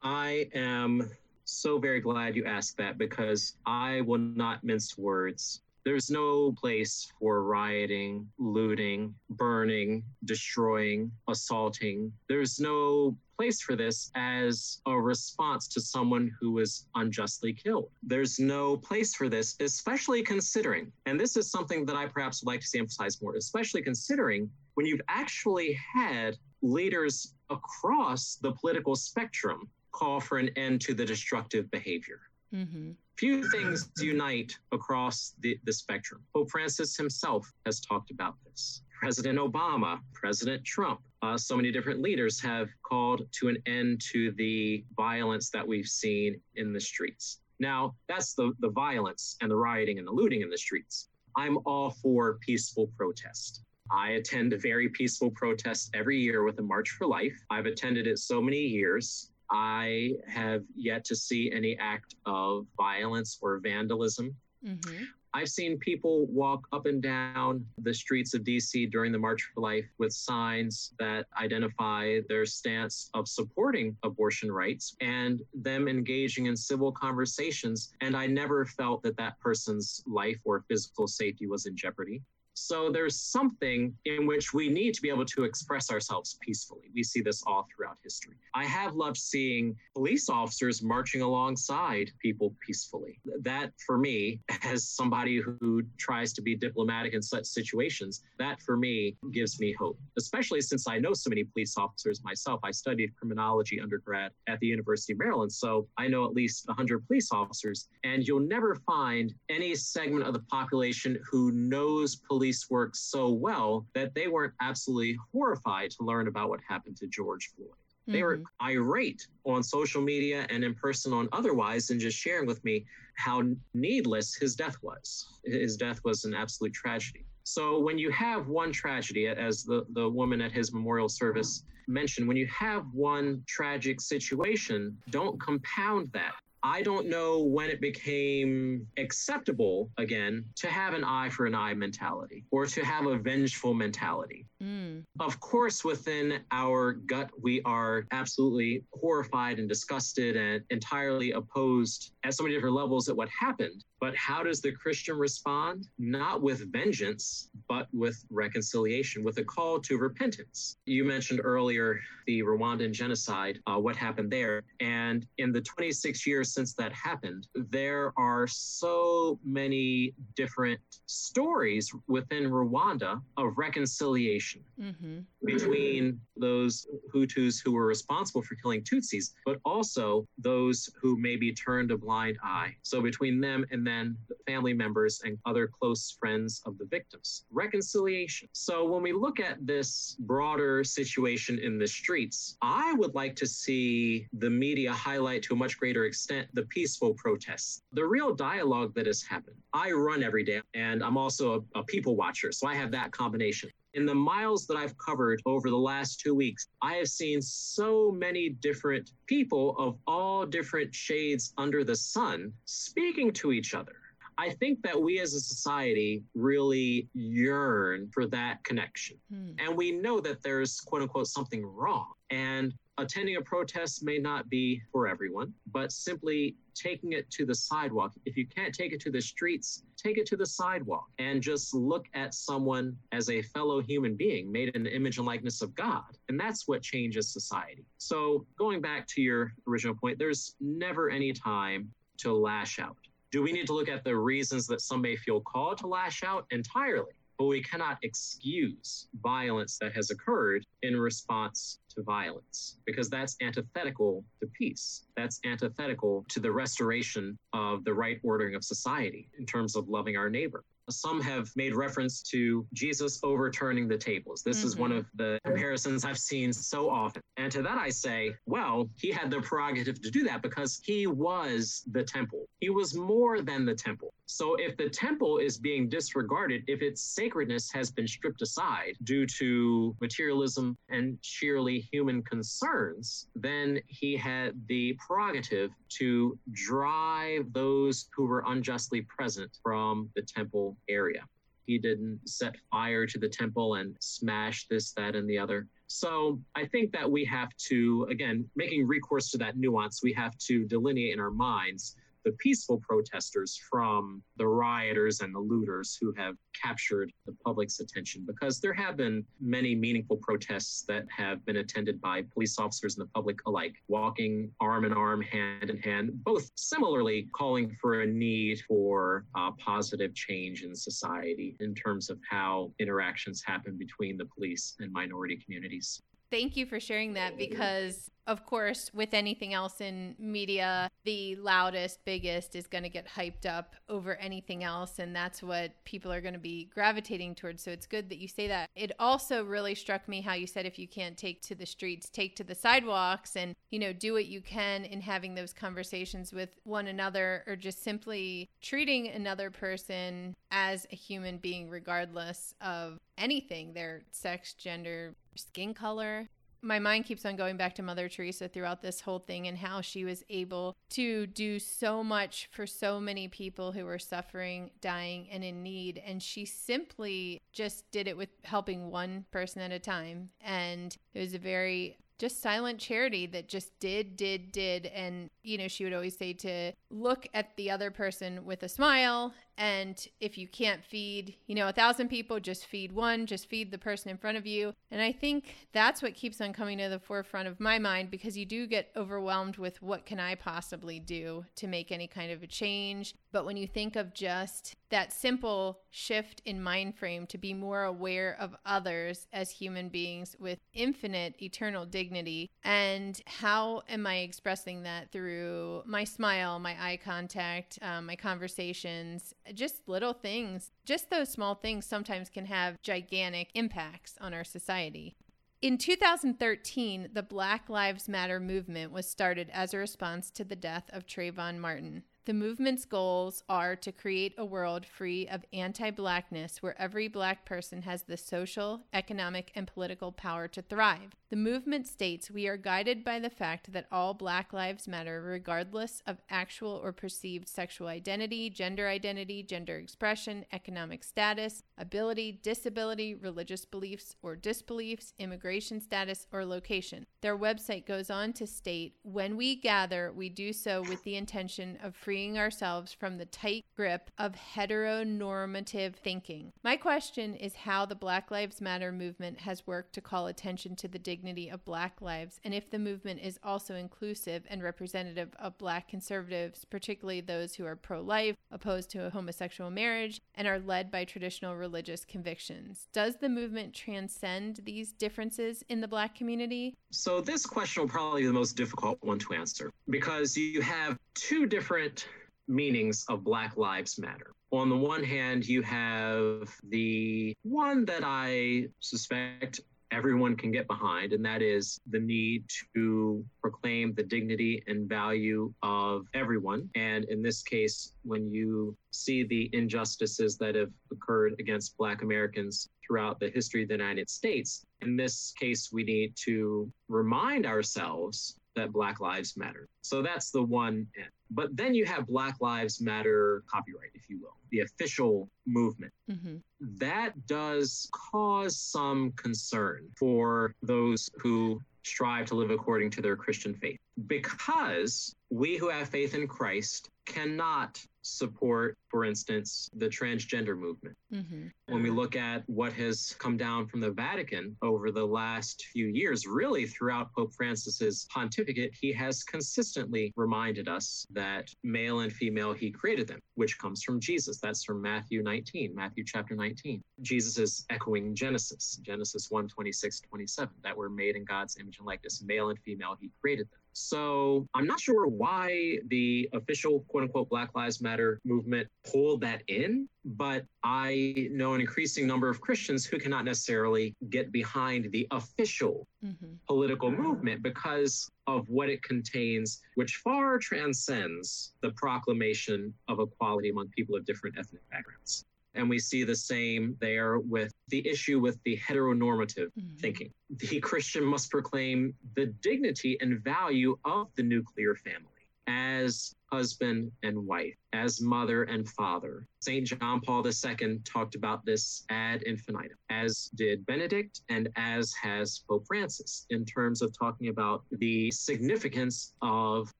I 0.00 0.48
am 0.54 1.10
so 1.44 1.76
very 1.76 2.00
glad 2.00 2.36
you 2.36 2.44
asked 2.44 2.76
that 2.76 2.98
because 2.98 3.56
I 3.66 4.02
will 4.02 4.18
not 4.18 4.62
mince 4.62 4.96
words. 4.96 5.60
There's 5.84 6.08
no 6.08 6.52
place 6.52 7.12
for 7.18 7.42
rioting, 7.42 8.28
looting, 8.38 9.12
burning, 9.28 10.04
destroying, 10.24 11.10
assaulting. 11.26 12.12
There's 12.28 12.60
no 12.60 13.16
place 13.36 13.60
for 13.60 13.76
this 13.76 14.10
as 14.14 14.80
a 14.86 14.98
response 14.98 15.68
to 15.68 15.80
someone 15.80 16.30
who 16.40 16.52
was 16.52 16.86
unjustly 16.94 17.52
killed. 17.52 17.90
There's 18.02 18.38
no 18.38 18.76
place 18.76 19.14
for 19.14 19.28
this, 19.28 19.56
especially 19.60 20.22
considering, 20.22 20.92
and 21.06 21.18
this 21.18 21.36
is 21.36 21.50
something 21.50 21.84
that 21.86 21.96
I 21.96 22.06
perhaps 22.06 22.42
would 22.42 22.50
like 22.52 22.60
to 22.60 22.66
see 22.66 22.78
emphasized 22.78 23.22
more, 23.22 23.34
especially 23.36 23.82
considering 23.82 24.50
when 24.74 24.86
you've 24.86 25.00
actually 25.08 25.78
had 25.94 26.36
leaders 26.62 27.34
across 27.50 28.36
the 28.36 28.52
political 28.52 28.96
spectrum 28.96 29.68
call 29.92 30.20
for 30.20 30.38
an 30.38 30.48
end 30.56 30.80
to 30.82 30.94
the 30.94 31.04
destructive 31.04 31.70
behavior. 31.70 32.20
Mm-hmm. 32.54 32.92
Few 33.16 33.48
things 33.50 33.90
unite 33.98 34.58
across 34.72 35.34
the, 35.40 35.58
the 35.64 35.72
spectrum. 35.72 36.22
Pope 36.34 36.50
Francis 36.50 36.96
himself 36.96 37.50
has 37.66 37.80
talked 37.80 38.10
about 38.10 38.36
this. 38.44 38.82
President 39.02 39.36
Obama, 39.36 39.98
President 40.14 40.64
Trump, 40.64 41.00
uh, 41.22 41.36
so 41.36 41.56
many 41.56 41.72
different 41.72 42.00
leaders 42.00 42.40
have 42.40 42.68
called 42.88 43.26
to 43.32 43.48
an 43.48 43.56
end 43.66 44.00
to 44.12 44.30
the 44.38 44.84
violence 44.96 45.50
that 45.50 45.66
we've 45.66 45.88
seen 45.88 46.40
in 46.54 46.72
the 46.72 46.80
streets. 46.80 47.40
Now, 47.58 47.96
that's 48.06 48.34
the, 48.34 48.52
the 48.60 48.70
violence 48.70 49.36
and 49.40 49.50
the 49.50 49.56
rioting 49.56 49.98
and 49.98 50.06
the 50.06 50.12
looting 50.12 50.42
in 50.42 50.50
the 50.50 50.56
streets. 50.56 51.08
I'm 51.36 51.58
all 51.66 51.90
for 51.90 52.38
peaceful 52.46 52.92
protest. 52.96 53.64
I 53.90 54.10
attend 54.10 54.52
a 54.52 54.58
very 54.58 54.88
peaceful 54.90 55.32
protest 55.32 55.90
every 55.94 56.20
year 56.20 56.44
with 56.44 56.60
a 56.60 56.62
March 56.62 56.90
for 56.90 57.08
Life. 57.08 57.36
I've 57.50 57.66
attended 57.66 58.06
it 58.06 58.20
so 58.20 58.40
many 58.40 58.60
years. 58.60 59.32
I 59.50 60.12
have 60.28 60.62
yet 60.76 61.04
to 61.06 61.16
see 61.16 61.50
any 61.50 61.76
act 61.80 62.14
of 62.24 62.68
violence 62.76 63.36
or 63.42 63.58
vandalism. 63.58 64.36
Mm-hmm. 64.64 65.02
I've 65.34 65.48
seen 65.48 65.78
people 65.78 66.26
walk 66.26 66.68
up 66.72 66.84
and 66.84 67.02
down 67.02 67.64
the 67.78 67.94
streets 67.94 68.34
of 68.34 68.42
DC 68.42 68.90
during 68.90 69.12
the 69.12 69.18
March 69.18 69.50
for 69.54 69.62
Life 69.62 69.86
with 69.98 70.12
signs 70.12 70.92
that 70.98 71.26
identify 71.38 72.20
their 72.28 72.44
stance 72.44 73.08
of 73.14 73.26
supporting 73.26 73.96
abortion 74.02 74.52
rights 74.52 74.94
and 75.00 75.40
them 75.54 75.88
engaging 75.88 76.46
in 76.46 76.56
civil 76.56 76.92
conversations. 76.92 77.94
And 78.02 78.14
I 78.14 78.26
never 78.26 78.66
felt 78.66 79.02
that 79.04 79.16
that 79.16 79.40
person's 79.40 80.02
life 80.06 80.38
or 80.44 80.64
physical 80.68 81.08
safety 81.08 81.46
was 81.46 81.64
in 81.64 81.76
jeopardy. 81.76 82.20
So 82.54 82.90
there's 82.90 83.20
something 83.20 83.94
in 84.04 84.26
which 84.26 84.52
we 84.52 84.68
need 84.68 84.94
to 84.94 85.02
be 85.02 85.08
able 85.08 85.24
to 85.24 85.44
express 85.44 85.90
ourselves 85.90 86.36
peacefully. 86.40 86.90
We 86.94 87.02
see 87.02 87.22
this 87.22 87.42
all 87.46 87.66
throughout 87.74 87.96
history. 88.02 88.34
I 88.54 88.66
have 88.66 88.94
loved 88.94 89.16
seeing 89.16 89.74
police 89.94 90.28
officers 90.28 90.82
marching 90.82 91.22
alongside 91.22 92.10
people 92.20 92.54
peacefully. 92.64 93.18
That, 93.40 93.72
for 93.86 93.96
me, 93.96 94.40
as 94.64 94.88
somebody 94.88 95.40
who 95.40 95.82
tries 95.96 96.32
to 96.34 96.42
be 96.42 96.54
diplomatic 96.54 97.14
in 97.14 97.22
such 97.22 97.46
situations, 97.46 98.22
that 98.38 98.60
for 98.60 98.76
me 98.76 99.16
gives 99.32 99.58
me 99.58 99.74
hope, 99.78 99.98
especially 100.18 100.60
since 100.60 100.86
I 100.86 100.98
know 100.98 101.14
so 101.14 101.30
many 101.30 101.44
police 101.44 101.76
officers 101.78 102.22
myself. 102.22 102.60
I 102.62 102.70
studied 102.70 103.16
criminology 103.16 103.80
undergrad 103.80 104.32
at 104.46 104.60
the 104.60 104.66
University 104.66 105.14
of 105.14 105.18
Maryland, 105.18 105.52
so 105.52 105.88
I 105.96 106.06
know 106.06 106.24
at 106.24 106.32
least 106.32 106.68
100 106.68 107.06
police 107.06 107.32
officers, 107.32 107.88
and 108.04 108.26
you'll 108.26 108.40
never 108.40 108.74
find 108.86 109.34
any 109.48 109.74
segment 109.74 110.26
of 110.26 110.34
the 110.34 110.40
population 110.50 111.18
who 111.30 111.50
knows 111.52 112.16
police 112.16 112.41
work 112.70 112.94
so 112.94 113.30
well 113.30 113.86
that 113.94 114.14
they 114.14 114.26
weren't 114.28 114.54
absolutely 114.60 115.16
horrified 115.32 115.90
to 115.92 116.04
learn 116.04 116.28
about 116.28 116.48
what 116.48 116.60
happened 116.68 116.96
to 116.98 117.06
George 117.06 117.50
Floyd. 117.54 117.70
They 118.06 118.22
were 118.22 118.38
mm-hmm. 118.38 118.66
irate 118.66 119.26
on 119.44 119.62
social 119.62 120.02
media 120.02 120.46
and 120.50 120.64
in 120.64 120.74
person 120.74 121.12
on 121.12 121.28
otherwise, 121.32 121.90
and 121.90 122.00
just 122.00 122.18
sharing 122.18 122.46
with 122.46 122.64
me 122.64 122.84
how 123.14 123.42
needless 123.74 124.34
his 124.34 124.56
death 124.56 124.76
was. 124.82 125.26
His 125.44 125.76
death 125.76 126.00
was 126.04 126.24
an 126.24 126.34
absolute 126.34 126.72
tragedy. 126.72 127.24
So 127.44 127.78
when 127.78 127.98
you 127.98 128.10
have 128.10 128.48
one 128.48 128.72
tragedy, 128.72 129.26
as 129.28 129.64
the, 129.64 129.84
the 129.90 130.08
woman 130.08 130.40
at 130.40 130.52
his 130.52 130.72
memorial 130.72 131.08
service 131.08 131.64
mentioned, 131.86 132.26
when 132.26 132.36
you 132.36 132.46
have 132.46 132.84
one 132.92 133.42
tragic 133.46 134.00
situation, 134.00 134.96
don't 135.10 135.40
compound 135.40 136.10
that. 136.12 136.34
I 136.64 136.82
don't 136.82 137.08
know 137.08 137.40
when 137.40 137.70
it 137.70 137.80
became 137.80 138.86
acceptable 138.96 139.90
again 139.98 140.44
to 140.56 140.68
have 140.68 140.94
an 140.94 141.02
eye 141.02 141.28
for 141.28 141.46
an 141.46 141.54
eye 141.54 141.74
mentality 141.74 142.44
or 142.50 142.66
to 142.66 142.84
have 142.84 143.06
a 143.06 143.18
vengeful 143.18 143.74
mentality. 143.74 144.46
Mm. 144.62 145.02
Of 145.18 145.40
course, 145.40 145.84
within 145.84 146.40
our 146.52 146.92
gut, 146.92 147.30
we 147.40 147.60
are 147.62 148.06
absolutely 148.12 148.84
horrified 148.92 149.58
and 149.58 149.68
disgusted 149.68 150.36
and 150.36 150.62
entirely 150.70 151.32
opposed 151.32 152.12
at 152.24 152.34
so 152.34 152.44
many 152.44 152.54
different 152.54 152.76
levels 152.76 153.08
at 153.08 153.16
what 153.16 153.28
happened. 153.28 153.84
But 154.00 154.16
how 154.16 154.42
does 154.42 154.60
the 154.60 154.72
Christian 154.72 155.16
respond? 155.16 155.86
Not 155.98 156.42
with 156.42 156.72
vengeance, 156.72 157.50
but 157.68 157.88
with 157.92 158.24
reconciliation, 158.30 159.22
with 159.24 159.38
a 159.38 159.44
call 159.44 159.80
to 159.80 159.98
repentance. 159.98 160.76
You 160.86 161.04
mentioned 161.04 161.40
earlier 161.42 162.00
the 162.26 162.40
Rwandan 162.42 162.92
genocide, 162.92 163.60
uh, 163.66 163.76
what 163.76 163.96
happened 163.96 164.30
there. 164.30 164.62
And 164.80 165.26
in 165.38 165.52
the 165.52 165.60
26 165.60 166.26
years 166.26 166.52
since 166.52 166.74
that 166.74 166.92
happened, 166.92 167.48
there 167.54 168.12
are 168.16 168.46
so 168.46 169.38
many 169.44 170.14
different 170.36 170.80
stories 171.06 171.92
within 172.08 172.44
Rwanda 172.50 173.20
of 173.36 173.56
reconciliation 173.56 174.51
hmm 174.78 175.20
between 175.44 176.20
those 176.36 176.86
Hutus 177.14 177.60
who 177.62 177.72
were 177.72 177.86
responsible 177.86 178.42
for 178.42 178.54
killing 178.56 178.82
Tutsis, 178.82 179.32
but 179.44 179.58
also 179.64 180.26
those 180.38 180.88
who 181.00 181.18
maybe 181.18 181.52
turned 181.52 181.90
a 181.90 181.96
blind 181.96 182.38
eye. 182.42 182.74
So 182.82 183.00
between 183.00 183.40
them 183.40 183.64
and 183.70 183.86
then 183.86 184.16
the 184.28 184.36
family 184.46 184.72
members 184.72 185.20
and 185.24 185.38
other 185.46 185.66
close 185.66 186.16
friends 186.18 186.62
of 186.66 186.78
the 186.78 186.84
victims. 186.86 187.44
Reconciliation. 187.50 188.48
So 188.52 188.84
when 188.84 189.02
we 189.02 189.12
look 189.12 189.40
at 189.40 189.64
this 189.66 190.16
broader 190.20 190.84
situation 190.84 191.58
in 191.58 191.78
the 191.78 191.86
streets, 191.86 192.56
I 192.62 192.92
would 192.94 193.14
like 193.14 193.36
to 193.36 193.46
see 193.46 194.26
the 194.38 194.50
media 194.50 194.92
highlight 194.92 195.42
to 195.44 195.54
a 195.54 195.56
much 195.56 195.78
greater 195.78 196.04
extent 196.04 196.48
the 196.54 196.62
peaceful 196.64 197.14
protests, 197.14 197.82
the 197.92 198.04
real 198.04 198.34
dialogue 198.34 198.94
that 198.94 199.06
has 199.06 199.22
happened. 199.22 199.56
I 199.72 199.90
run 199.92 200.22
every 200.22 200.44
day 200.44 200.60
and 200.74 201.02
I'm 201.02 201.16
also 201.16 201.64
a, 201.74 201.80
a 201.80 201.84
people 201.84 202.16
watcher, 202.16 202.52
so 202.52 202.66
I 202.66 202.74
have 202.74 202.90
that 202.92 203.10
combination. 203.12 203.70
In 203.94 204.06
the 204.06 204.14
miles 204.14 204.66
that 204.66 204.76
I've 204.76 204.96
covered 204.96 205.42
over 205.44 205.68
the 205.68 205.76
last 205.76 206.18
two 206.20 206.34
weeks, 206.34 206.68
I 206.80 206.94
have 206.94 207.08
seen 207.08 207.42
so 207.42 208.10
many 208.10 208.48
different 208.48 209.10
people 209.26 209.76
of 209.78 209.98
all 210.06 210.46
different 210.46 210.94
shades 210.94 211.52
under 211.58 211.84
the 211.84 211.96
sun 211.96 212.52
speaking 212.64 213.32
to 213.34 213.52
each 213.52 213.74
other. 213.74 213.96
I 214.38 214.50
think 214.50 214.82
that 214.82 215.00
we 215.00 215.20
as 215.20 215.34
a 215.34 215.40
society 215.40 216.24
really 216.34 217.08
yearn 217.12 218.08
for 218.12 218.26
that 218.28 218.64
connection. 218.64 219.18
Hmm. 219.30 219.50
And 219.58 219.76
we 219.76 219.92
know 219.92 220.20
that 220.20 220.42
there's 220.42 220.80
quote 220.80 221.02
unquote 221.02 221.26
something 221.26 221.64
wrong. 221.64 222.12
And 222.30 222.72
attending 222.98 223.36
a 223.36 223.40
protest 223.40 224.04
may 224.04 224.18
not 224.18 224.48
be 224.50 224.82
for 224.92 225.08
everyone, 225.08 225.52
but 225.72 225.92
simply 225.92 226.56
taking 226.74 227.12
it 227.12 227.30
to 227.30 227.46
the 227.46 227.54
sidewalk. 227.54 228.12
If 228.26 228.36
you 228.36 228.46
can't 228.46 228.74
take 228.74 228.92
it 228.92 229.00
to 229.00 229.10
the 229.10 229.20
streets, 229.20 229.82
take 229.96 230.18
it 230.18 230.26
to 230.26 230.36
the 230.36 230.46
sidewalk 230.46 231.06
and 231.18 231.42
just 231.42 231.74
look 231.74 232.06
at 232.14 232.34
someone 232.34 232.96
as 233.12 233.30
a 233.30 233.42
fellow 233.42 233.80
human 233.80 234.14
being 234.14 234.50
made 234.50 234.74
in 234.74 234.82
the 234.82 234.94
image 234.94 235.18
and 235.18 235.26
likeness 235.26 235.62
of 235.62 235.74
God. 235.74 236.04
And 236.28 236.38
that's 236.38 236.68
what 236.68 236.82
changes 236.82 237.32
society. 237.32 237.84
So, 237.98 238.46
going 238.58 238.80
back 238.80 239.06
to 239.08 239.22
your 239.22 239.54
original 239.66 239.94
point, 239.94 240.18
there's 240.18 240.54
never 240.60 241.10
any 241.10 241.32
time 241.32 241.90
to 242.18 242.32
lash 242.32 242.78
out. 242.78 242.96
Do 243.30 243.42
we 243.42 243.52
need 243.52 243.66
to 243.66 243.72
look 243.72 243.88
at 243.88 244.04
the 244.04 244.14
reasons 244.14 244.66
that 244.66 244.82
some 244.82 245.00
may 245.00 245.16
feel 245.16 245.40
called 245.40 245.78
to 245.78 245.86
lash 245.86 246.22
out 246.22 246.46
entirely? 246.50 247.12
But 247.42 247.48
we 247.48 247.60
cannot 247.60 247.98
excuse 248.04 249.08
violence 249.20 249.76
that 249.80 249.92
has 249.96 250.12
occurred 250.12 250.64
in 250.82 250.96
response 250.96 251.80
to 251.92 252.04
violence 252.04 252.78
because 252.86 253.10
that's 253.10 253.34
antithetical 253.42 254.24
to 254.38 254.46
peace. 254.56 255.06
That's 255.16 255.40
antithetical 255.44 256.24
to 256.28 256.38
the 256.38 256.52
restoration 256.52 257.36
of 257.52 257.82
the 257.82 257.94
right 257.94 258.20
ordering 258.22 258.54
of 258.54 258.62
society 258.62 259.28
in 259.40 259.44
terms 259.44 259.74
of 259.74 259.88
loving 259.88 260.16
our 260.16 260.30
neighbor. 260.30 260.62
Some 260.90 261.20
have 261.20 261.50
made 261.56 261.74
reference 261.74 262.22
to 262.24 262.66
Jesus 262.72 263.20
overturning 263.22 263.88
the 263.88 263.96
tables. 263.96 264.42
This 264.42 264.64
is 264.64 264.74
Mhm. 264.74 264.78
one 264.78 264.92
of 264.92 265.06
the 265.14 265.38
comparisons 265.44 266.04
I've 266.04 266.18
seen 266.18 266.52
so 266.52 266.90
often. 266.90 267.22
And 267.36 267.50
to 267.52 267.62
that 267.62 267.78
I 267.78 267.88
say, 267.88 268.34
well, 268.46 268.90
he 268.96 269.10
had 269.10 269.30
the 269.30 269.40
prerogative 269.40 270.00
to 270.02 270.10
do 270.10 270.24
that 270.24 270.42
because 270.42 270.80
he 270.84 271.06
was 271.06 271.84
the 271.92 272.02
temple. 272.02 272.48
He 272.60 272.70
was 272.70 272.94
more 272.94 273.40
than 273.40 273.64
the 273.64 273.74
temple. 273.74 274.12
So 274.26 274.54
if 274.54 274.76
the 274.76 274.88
temple 274.88 275.38
is 275.38 275.58
being 275.58 275.88
disregarded, 275.88 276.64
if 276.66 276.80
its 276.82 277.02
sacredness 277.02 277.70
has 277.72 277.90
been 277.90 278.08
stripped 278.08 278.42
aside 278.42 278.96
due 279.04 279.26
to 279.38 279.94
materialism 280.00 280.76
and 280.88 281.18
sheerly 281.22 281.80
human 281.92 282.22
concerns, 282.22 283.28
then 283.34 283.80
he 283.86 284.16
had 284.16 284.54
the 284.68 284.96
prerogative 285.06 285.70
to 285.98 286.38
drive 286.52 287.52
those 287.52 288.08
who 288.14 288.24
were 288.24 288.42
unjustly 288.46 289.02
present 289.02 289.50
from 289.62 290.10
the 290.14 290.22
temple 290.22 290.71
area. 290.88 291.22
He 291.66 291.78
didn't 291.78 292.20
set 292.26 292.56
fire 292.70 293.06
to 293.06 293.18
the 293.18 293.28
temple 293.28 293.76
and 293.76 293.96
smash 294.00 294.66
this, 294.68 294.92
that, 294.92 295.14
and 295.14 295.28
the 295.28 295.38
other. 295.38 295.68
So 295.86 296.40
I 296.56 296.66
think 296.66 296.92
that 296.92 297.10
we 297.10 297.24
have 297.26 297.54
to, 297.68 298.06
again, 298.10 298.48
making 298.56 298.86
recourse 298.86 299.30
to 299.30 299.38
that 299.38 299.56
nuance, 299.56 300.02
we 300.02 300.12
have 300.14 300.36
to 300.38 300.64
delineate 300.64 301.14
in 301.14 301.20
our 301.20 301.30
minds 301.30 301.96
the 302.24 302.32
peaceful 302.32 302.78
protesters 302.78 303.60
from 303.70 304.22
the 304.36 304.46
rioters 304.46 305.20
and 305.20 305.34
the 305.34 305.38
looters 305.38 305.98
who 306.00 306.12
have 306.16 306.34
captured 306.60 307.12
the 307.26 307.34
public's 307.44 307.80
attention 307.80 308.24
because 308.26 308.60
there 308.60 308.72
have 308.72 308.96
been 308.96 309.24
many 309.40 309.74
meaningful 309.74 310.16
protests 310.18 310.84
that 310.88 311.04
have 311.14 311.44
been 311.44 311.56
attended 311.56 312.00
by 312.00 312.22
police 312.32 312.58
officers 312.58 312.96
and 312.96 313.06
the 313.06 313.10
public 313.12 313.38
alike, 313.46 313.74
walking 313.88 314.50
arm 314.60 314.84
in 314.84 314.92
arm, 314.92 315.20
hand 315.20 315.70
in 315.70 315.78
hand, 315.78 316.10
both 316.24 316.50
similarly 316.56 317.28
calling 317.32 317.76
for 317.80 318.02
a 318.02 318.06
need 318.06 318.62
for 318.68 319.24
uh, 319.34 319.50
positive 319.52 320.14
change 320.14 320.62
in 320.62 320.74
society 320.74 321.56
in 321.60 321.74
terms 321.74 322.10
of 322.10 322.18
how 322.28 322.70
interactions 322.78 323.42
happen 323.44 323.76
between 323.76 324.16
the 324.16 324.26
police 324.26 324.76
and 324.80 324.92
minority 324.92 325.38
communities. 325.44 326.02
Thank 326.30 326.56
you 326.56 326.64
for 326.64 326.80
sharing 326.80 327.12
that 327.14 327.36
because, 327.36 328.10
of 328.26 328.46
course, 328.46 328.90
with 328.94 329.14
anything 329.14 329.52
else 329.52 329.80
in 329.80 330.14
media, 330.18 330.90
the 331.04 331.36
loudest, 331.36 332.04
biggest 332.04 332.54
is 332.54 332.66
going 332.66 332.84
to 332.84 332.90
get 332.90 333.06
hyped 333.06 333.46
up 333.46 333.74
over 333.88 334.16
anything 334.16 334.62
else. 334.62 334.98
And 334.98 335.14
that's 335.14 335.42
what 335.42 335.72
people 335.84 336.12
are 336.12 336.20
going 336.20 336.34
to 336.34 336.40
be 336.40 336.70
gravitating 336.72 337.34
towards. 337.34 337.62
So 337.62 337.70
it's 337.70 337.86
good 337.86 338.08
that 338.10 338.18
you 338.18 338.28
say 338.28 338.46
that. 338.48 338.70
It 338.76 338.92
also 338.98 339.44
really 339.44 339.74
struck 339.74 340.08
me 340.08 340.20
how 340.20 340.34
you 340.34 340.46
said 340.46 340.66
if 340.66 340.78
you 340.78 340.86
can't 340.86 341.16
take 341.16 341.42
to 341.42 341.54
the 341.54 341.66
streets, 341.66 342.08
take 342.08 342.36
to 342.36 342.44
the 342.44 342.54
sidewalks 342.54 343.36
and, 343.36 343.56
you 343.70 343.78
know, 343.78 343.92
do 343.92 344.12
what 344.12 344.26
you 344.26 344.40
can 344.40 344.84
in 344.84 345.00
having 345.00 345.34
those 345.34 345.52
conversations 345.52 346.32
with 346.32 346.50
one 346.64 346.86
another 346.86 347.42
or 347.46 347.56
just 347.56 347.82
simply 347.82 348.48
treating 348.60 349.08
another 349.08 349.50
person 349.50 350.36
as 350.50 350.86
a 350.92 350.96
human 350.96 351.38
being, 351.38 351.68
regardless 351.68 352.54
of 352.60 352.98
anything 353.18 353.72
their 353.72 354.02
sex, 354.10 354.54
gender, 354.54 355.14
skin 355.34 355.74
color. 355.74 356.28
My 356.64 356.78
mind 356.78 357.06
keeps 357.06 357.26
on 357.26 357.34
going 357.34 357.56
back 357.56 357.74
to 357.74 357.82
Mother 357.82 358.08
Teresa 358.08 358.48
throughout 358.48 358.82
this 358.82 359.00
whole 359.00 359.18
thing 359.18 359.48
and 359.48 359.58
how 359.58 359.80
she 359.80 360.04
was 360.04 360.22
able 360.30 360.76
to 360.90 361.26
do 361.26 361.58
so 361.58 362.04
much 362.04 362.48
for 362.52 362.66
so 362.66 363.00
many 363.00 363.26
people 363.26 363.72
who 363.72 363.84
were 363.84 363.98
suffering, 363.98 364.70
dying, 364.80 365.28
and 365.30 365.42
in 365.42 365.64
need. 365.64 366.00
And 366.06 366.22
she 366.22 366.44
simply 366.44 367.40
just 367.52 367.90
did 367.90 368.06
it 368.06 368.16
with 368.16 368.28
helping 368.44 368.90
one 368.92 369.24
person 369.32 369.60
at 369.60 369.72
a 369.72 369.80
time. 369.80 370.30
And 370.40 370.96
it 371.14 371.20
was 371.20 371.34
a 371.34 371.38
very 371.38 371.96
just 372.22 372.40
silent 372.40 372.78
charity 372.78 373.26
that 373.26 373.48
just 373.48 373.76
did, 373.80 374.16
did, 374.16 374.52
did. 374.52 374.86
And, 374.86 375.28
you 375.42 375.58
know, 375.58 375.66
she 375.66 375.82
would 375.82 375.92
always 375.92 376.16
say 376.16 376.32
to 376.34 376.70
look 376.88 377.26
at 377.34 377.56
the 377.56 377.68
other 377.68 377.90
person 377.90 378.44
with 378.44 378.62
a 378.62 378.68
smile 378.68 379.34
And 379.58 380.06
if 380.20 380.38
you 380.38 380.48
can't 380.48 380.82
feed, 380.82 381.34
you 381.46 381.54
know, 381.54 381.68
a 381.68 381.72
thousand 381.72 382.08
people, 382.08 382.40
just 382.40 382.66
feed 382.66 382.92
one, 382.92 383.26
just 383.26 383.48
feed 383.48 383.70
the 383.70 383.78
person 383.78 384.10
in 384.10 384.16
front 384.16 384.38
of 384.38 384.46
you. 384.46 384.72
And 384.90 385.02
I 385.02 385.12
think 385.12 385.54
that's 385.72 386.02
what 386.02 386.14
keeps 386.14 386.40
on 386.40 386.52
coming 386.52 386.78
to 386.78 386.88
the 386.88 386.98
forefront 386.98 387.48
of 387.48 387.60
my 387.60 387.78
mind 387.78 388.10
because 388.10 388.36
you 388.36 388.46
do 388.46 388.66
get 388.66 388.90
overwhelmed 388.96 389.58
with 389.58 389.82
what 389.82 390.06
can 390.06 390.18
I 390.18 390.34
possibly 390.36 390.98
do 390.98 391.44
to 391.56 391.66
make 391.66 391.92
any 391.92 392.06
kind 392.06 392.32
of 392.32 392.42
a 392.42 392.46
change. 392.46 393.14
But 393.30 393.44
when 393.44 393.56
you 393.56 393.66
think 393.66 393.96
of 393.96 394.14
just 394.14 394.76
that 394.92 395.10
simple 395.10 395.80
shift 395.90 396.42
in 396.44 396.62
mind 396.62 396.94
frame 396.94 397.26
to 397.26 397.38
be 397.38 397.54
more 397.54 397.84
aware 397.84 398.36
of 398.38 398.54
others 398.66 399.26
as 399.32 399.50
human 399.50 399.88
beings 399.88 400.36
with 400.38 400.58
infinite 400.74 401.34
eternal 401.40 401.86
dignity, 401.86 402.50
and 402.62 403.20
how 403.26 403.82
am 403.88 404.06
I 404.06 404.18
expressing 404.18 404.82
that 404.82 405.10
through 405.10 405.82
my 405.86 406.04
smile, 406.04 406.58
my 406.58 406.76
eye 406.78 406.98
contact, 407.02 407.78
um, 407.80 408.06
my 408.06 408.16
conversations, 408.16 409.32
just 409.54 409.88
little 409.88 410.12
things. 410.12 410.70
Just 410.84 411.08
those 411.08 411.30
small 411.30 411.54
things 411.54 411.86
sometimes 411.86 412.28
can 412.28 412.44
have 412.44 412.82
gigantic 412.82 413.48
impacts 413.54 414.16
on 414.20 414.34
our 414.34 414.44
society. 414.44 415.16
In 415.62 415.78
2013, 415.78 417.10
the 417.14 417.22
Black 417.22 417.70
Lives 417.70 418.08
Matter 418.08 418.40
movement 418.40 418.92
was 418.92 419.08
started 419.08 419.48
as 419.52 419.72
a 419.72 419.78
response 419.78 420.30
to 420.32 420.44
the 420.44 420.56
death 420.56 420.90
of 420.92 421.06
Trayvon 421.06 421.58
Martin. 421.58 422.02
The 422.24 422.34
movement's 422.34 422.84
goals 422.84 423.42
are 423.48 423.74
to 423.74 423.90
create 423.90 424.34
a 424.38 424.44
world 424.44 424.86
free 424.86 425.26
of 425.26 425.44
anti 425.52 425.90
blackness 425.90 426.62
where 426.62 426.80
every 426.80 427.08
black 427.08 427.44
person 427.44 427.82
has 427.82 428.04
the 428.04 428.16
social, 428.16 428.82
economic, 428.92 429.50
and 429.56 429.66
political 429.66 430.12
power 430.12 430.46
to 430.46 430.62
thrive. 430.62 431.16
The 431.30 431.36
movement 431.36 431.88
states 431.88 432.30
we 432.30 432.46
are 432.46 432.56
guided 432.56 433.02
by 433.02 433.18
the 433.18 433.30
fact 433.30 433.72
that 433.72 433.86
all 433.90 434.14
black 434.14 434.52
lives 434.52 434.86
matter 434.86 435.20
regardless 435.20 436.00
of 436.06 436.20
actual 436.30 436.80
or 436.84 436.92
perceived 436.92 437.48
sexual 437.48 437.88
identity, 437.88 438.50
gender 438.50 438.86
identity, 438.86 439.42
gender 439.42 439.78
expression, 439.78 440.44
economic 440.52 441.02
status, 441.02 441.64
ability, 441.78 442.38
disability, 442.42 443.14
religious 443.14 443.64
beliefs 443.64 444.14
or 444.22 444.36
disbeliefs, 444.36 445.14
immigration 445.18 445.80
status, 445.80 446.26
or 446.30 446.44
location. 446.44 447.06
Their 447.22 447.36
website 447.36 447.86
goes 447.86 448.10
on 448.10 448.32
to 448.34 448.46
state 448.46 448.96
when 449.02 449.36
we 449.36 449.56
gather, 449.56 450.12
we 450.14 450.28
do 450.28 450.52
so 450.52 450.82
with 450.82 451.02
the 451.02 451.16
intention 451.16 451.78
of 451.82 451.96
freeing 452.12 452.38
ourselves 452.38 452.92
from 452.92 453.16
the 453.16 453.24
tight 453.24 453.64
grip 453.74 454.10
of 454.18 454.34
heteronormative 454.54 455.94
thinking. 455.94 456.52
My 456.62 456.76
question 456.76 457.34
is 457.34 457.54
how 457.54 457.86
the 457.86 457.94
Black 457.94 458.30
Lives 458.30 458.60
Matter 458.60 458.92
movement 458.92 459.38
has 459.38 459.66
worked 459.66 459.94
to 459.94 460.02
call 460.02 460.26
attention 460.26 460.76
to 460.76 460.88
the 460.88 460.98
dignity 460.98 461.48
of 461.48 461.64
Black 461.64 462.02
lives, 462.02 462.38
and 462.44 462.52
if 462.52 462.68
the 462.68 462.78
movement 462.78 463.20
is 463.22 463.38
also 463.42 463.76
inclusive 463.76 464.42
and 464.50 464.62
representative 464.62 465.30
of 465.38 465.56
Black 465.56 465.88
conservatives, 465.88 466.66
particularly 466.66 467.22
those 467.22 467.54
who 467.54 467.64
are 467.64 467.76
pro 467.76 468.02
life, 468.02 468.36
opposed 468.50 468.90
to 468.90 469.06
a 469.06 469.10
homosexual 469.10 469.70
marriage, 469.70 470.20
and 470.34 470.46
are 470.46 470.58
led 470.58 470.90
by 470.90 471.06
traditional 471.06 471.56
religious 471.56 472.04
convictions. 472.04 472.88
Does 472.92 473.16
the 473.16 473.30
movement 473.30 473.72
transcend 473.72 474.60
these 474.66 474.92
differences 474.92 475.64
in 475.70 475.80
the 475.80 475.88
Black 475.88 476.14
community? 476.14 476.74
So, 476.90 477.22
this 477.22 477.46
question 477.46 477.84
will 477.84 477.88
probably 477.88 478.20
be 478.20 478.26
the 478.26 478.34
most 478.34 478.54
difficult 478.54 478.98
one 479.00 479.18
to 479.20 479.32
answer 479.32 479.72
because 479.88 480.36
you 480.36 480.60
have 480.60 480.98
two 481.14 481.46
different 481.46 482.01
meanings 482.48 483.04
of 483.08 483.24
Black 483.24 483.56
Lives 483.56 483.98
Matter. 483.98 484.32
On 484.50 484.68
the 484.68 484.76
one 484.76 485.02
hand, 485.02 485.46
you 485.46 485.62
have 485.62 486.54
the 486.68 487.34
one 487.42 487.84
that 487.86 488.02
I 488.04 488.68
suspect 488.80 489.60
everyone 489.92 490.34
can 490.34 490.50
get 490.50 490.66
behind, 490.66 491.12
and 491.12 491.24
that 491.24 491.42
is 491.42 491.78
the 491.90 492.00
need 492.00 492.44
to 492.74 493.24
proclaim 493.40 493.92
the 493.94 494.02
dignity 494.02 494.62
and 494.66 494.88
value 494.88 495.52
of 495.62 496.06
everyone. 496.14 496.68
And 496.74 497.04
in 497.04 497.22
this 497.22 497.42
case, 497.42 497.92
when 498.02 498.32
you 498.32 498.74
see 498.90 499.22
the 499.22 499.50
injustices 499.52 500.38
that 500.38 500.54
have 500.54 500.70
occurred 500.90 501.34
against 501.38 501.76
Black 501.76 502.02
Americans 502.02 502.68
throughout 502.86 503.20
the 503.20 503.28
history 503.30 503.62
of 503.62 503.68
the 503.68 503.74
United 503.74 504.08
States, 504.08 504.64
in 504.80 504.96
this 504.96 505.34
case, 505.38 505.70
we 505.72 505.84
need 505.84 506.14
to 506.24 506.72
remind 506.88 507.46
ourselves 507.46 508.36
that 508.56 508.72
Black 508.72 509.00
Lives 509.00 509.36
Matter. 509.36 509.68
So 509.82 510.02
that's 510.02 510.30
the 510.30 510.42
one 510.42 510.86
end. 510.96 511.10
But 511.30 511.56
then 511.56 511.74
you 511.74 511.84
have 511.86 512.06
Black 512.06 512.36
Lives 512.40 512.80
Matter 512.80 513.42
copyright, 513.50 513.90
if 513.94 514.08
you 514.08 514.20
will, 514.20 514.36
the 514.50 514.60
official 514.60 515.28
movement. 515.46 515.92
Mm-hmm. 516.10 516.36
That 516.78 517.26
does 517.26 517.88
cause 517.92 518.58
some 518.58 519.12
concern 519.12 519.88
for 519.96 520.54
those 520.62 521.10
who 521.16 521.60
strive 521.84 522.26
to 522.26 522.34
live 522.34 522.50
according 522.50 522.90
to 522.90 523.02
their 523.02 523.16
Christian 523.16 523.54
faith 523.54 523.78
because 524.06 525.14
we 525.30 525.56
who 525.56 525.68
have 525.68 525.88
faith 525.88 526.14
in 526.14 526.26
Christ 526.26 526.88
cannot 527.06 527.80
support, 528.02 528.76
for 528.88 529.04
instance, 529.04 529.68
the 529.74 529.88
transgender 529.88 530.58
movement. 530.58 530.96
Mm-hmm. 531.12 531.46
When 531.66 531.82
we 531.82 531.90
look 531.90 532.16
at 532.16 532.42
what 532.48 532.72
has 532.74 533.14
come 533.18 533.36
down 533.36 533.66
from 533.66 533.80
the 533.80 533.90
Vatican 533.90 534.56
over 534.62 534.90
the 534.90 535.04
last 535.04 535.64
few 535.72 535.86
years, 535.86 536.26
really 536.26 536.66
throughout 536.66 537.12
Pope 537.14 537.32
Francis's 537.34 538.06
pontificate, 538.12 538.74
he 538.80 538.92
has 538.92 539.22
consistently 539.22 540.12
reminded 540.16 540.68
us 540.68 541.06
that 541.10 541.48
male 541.62 542.00
and 542.00 542.12
female, 542.12 542.52
he 542.52 542.70
created 542.70 543.06
them, 543.06 543.20
which 543.36 543.58
comes 543.58 543.82
from 543.82 544.00
Jesus. 544.00 544.38
That's 544.38 544.64
from 544.64 544.82
Matthew 544.82 545.22
19, 545.22 545.74
Matthew 545.74 546.04
chapter 546.04 546.34
19. 546.34 546.82
Jesus 547.00 547.38
is 547.38 547.64
echoing 547.70 548.14
Genesis, 548.14 548.78
Genesis 548.82 549.28
1 549.30 549.48
26, 549.48 550.00
27, 550.00 550.54
that 550.62 550.76
we're 550.76 550.88
made 550.88 551.16
in 551.16 551.24
God's 551.24 551.56
image 551.58 551.78
and 551.78 551.86
likeness, 551.86 552.22
male 552.22 552.50
and 552.50 552.58
female, 552.60 552.96
he 553.00 553.10
created 553.20 553.48
them. 553.50 553.61
So 553.72 554.46
I'm 554.54 554.66
not 554.66 554.80
sure 554.80 555.06
why 555.06 555.78
the 555.88 556.28
official 556.32 556.84
quote 556.88 557.04
unquote 557.04 557.28
Black 557.28 557.54
Lives 557.54 557.80
Matter 557.80 558.20
movement 558.24 558.68
pulled 558.90 559.22
that 559.22 559.42
in, 559.48 559.88
but 560.04 560.44
I 560.62 561.28
know 561.30 561.54
an 561.54 561.60
increasing 561.60 562.06
number 562.06 562.28
of 562.28 562.40
Christians 562.40 562.84
who 562.84 562.98
cannot 562.98 563.24
necessarily 563.24 563.94
get 564.10 564.30
behind 564.32 564.90
the 564.92 565.06
official 565.10 565.86
mm-hmm. 566.04 566.34
political 566.46 566.90
movement 566.90 567.42
because 567.42 568.10
of 568.26 568.48
what 568.48 568.68
it 568.68 568.82
contains, 568.82 569.60
which 569.74 569.96
far 569.96 570.38
transcends 570.38 571.52
the 571.62 571.70
proclamation 571.72 572.74
of 572.88 573.00
equality 573.00 573.50
among 573.50 573.68
people 573.68 573.96
of 573.96 574.04
different 574.04 574.38
ethnic 574.38 574.62
backgrounds. 574.70 575.24
And 575.54 575.68
we 575.68 575.78
see 575.78 576.04
the 576.04 576.16
same 576.16 576.76
there 576.80 577.18
with 577.18 577.52
the 577.68 577.86
issue 577.88 578.20
with 578.20 578.38
the 578.44 578.56
heteronormative 578.56 579.50
mm-hmm. 579.58 579.76
thinking. 579.76 580.10
The 580.30 580.60
Christian 580.60 581.04
must 581.04 581.30
proclaim 581.30 581.94
the 582.16 582.26
dignity 582.26 582.96
and 583.00 583.20
value 583.22 583.78
of 583.84 584.08
the 584.16 584.22
nuclear 584.22 584.74
family 584.74 585.08
as 585.46 586.14
husband 586.32 586.90
and 587.02 587.26
wife, 587.26 587.54
as 587.72 588.00
mother 588.00 588.44
and 588.44 588.68
father. 588.70 589.26
St. 589.40 589.66
John 589.66 590.00
Paul 590.00 590.26
II 590.26 590.78
talked 590.84 591.14
about 591.14 591.44
this 591.44 591.84
ad 591.90 592.22
infinitum, 592.22 592.78
as 592.90 593.30
did 593.34 593.66
Benedict 593.66 594.22
and 594.28 594.48
as 594.56 594.94
has 594.94 595.40
Pope 595.48 595.66
Francis, 595.66 596.26
in 596.30 596.44
terms 596.44 596.80
of 596.80 596.96
talking 596.96 597.28
about 597.28 597.64
the 597.70 598.10
significance 598.10 599.12
of 599.20 599.72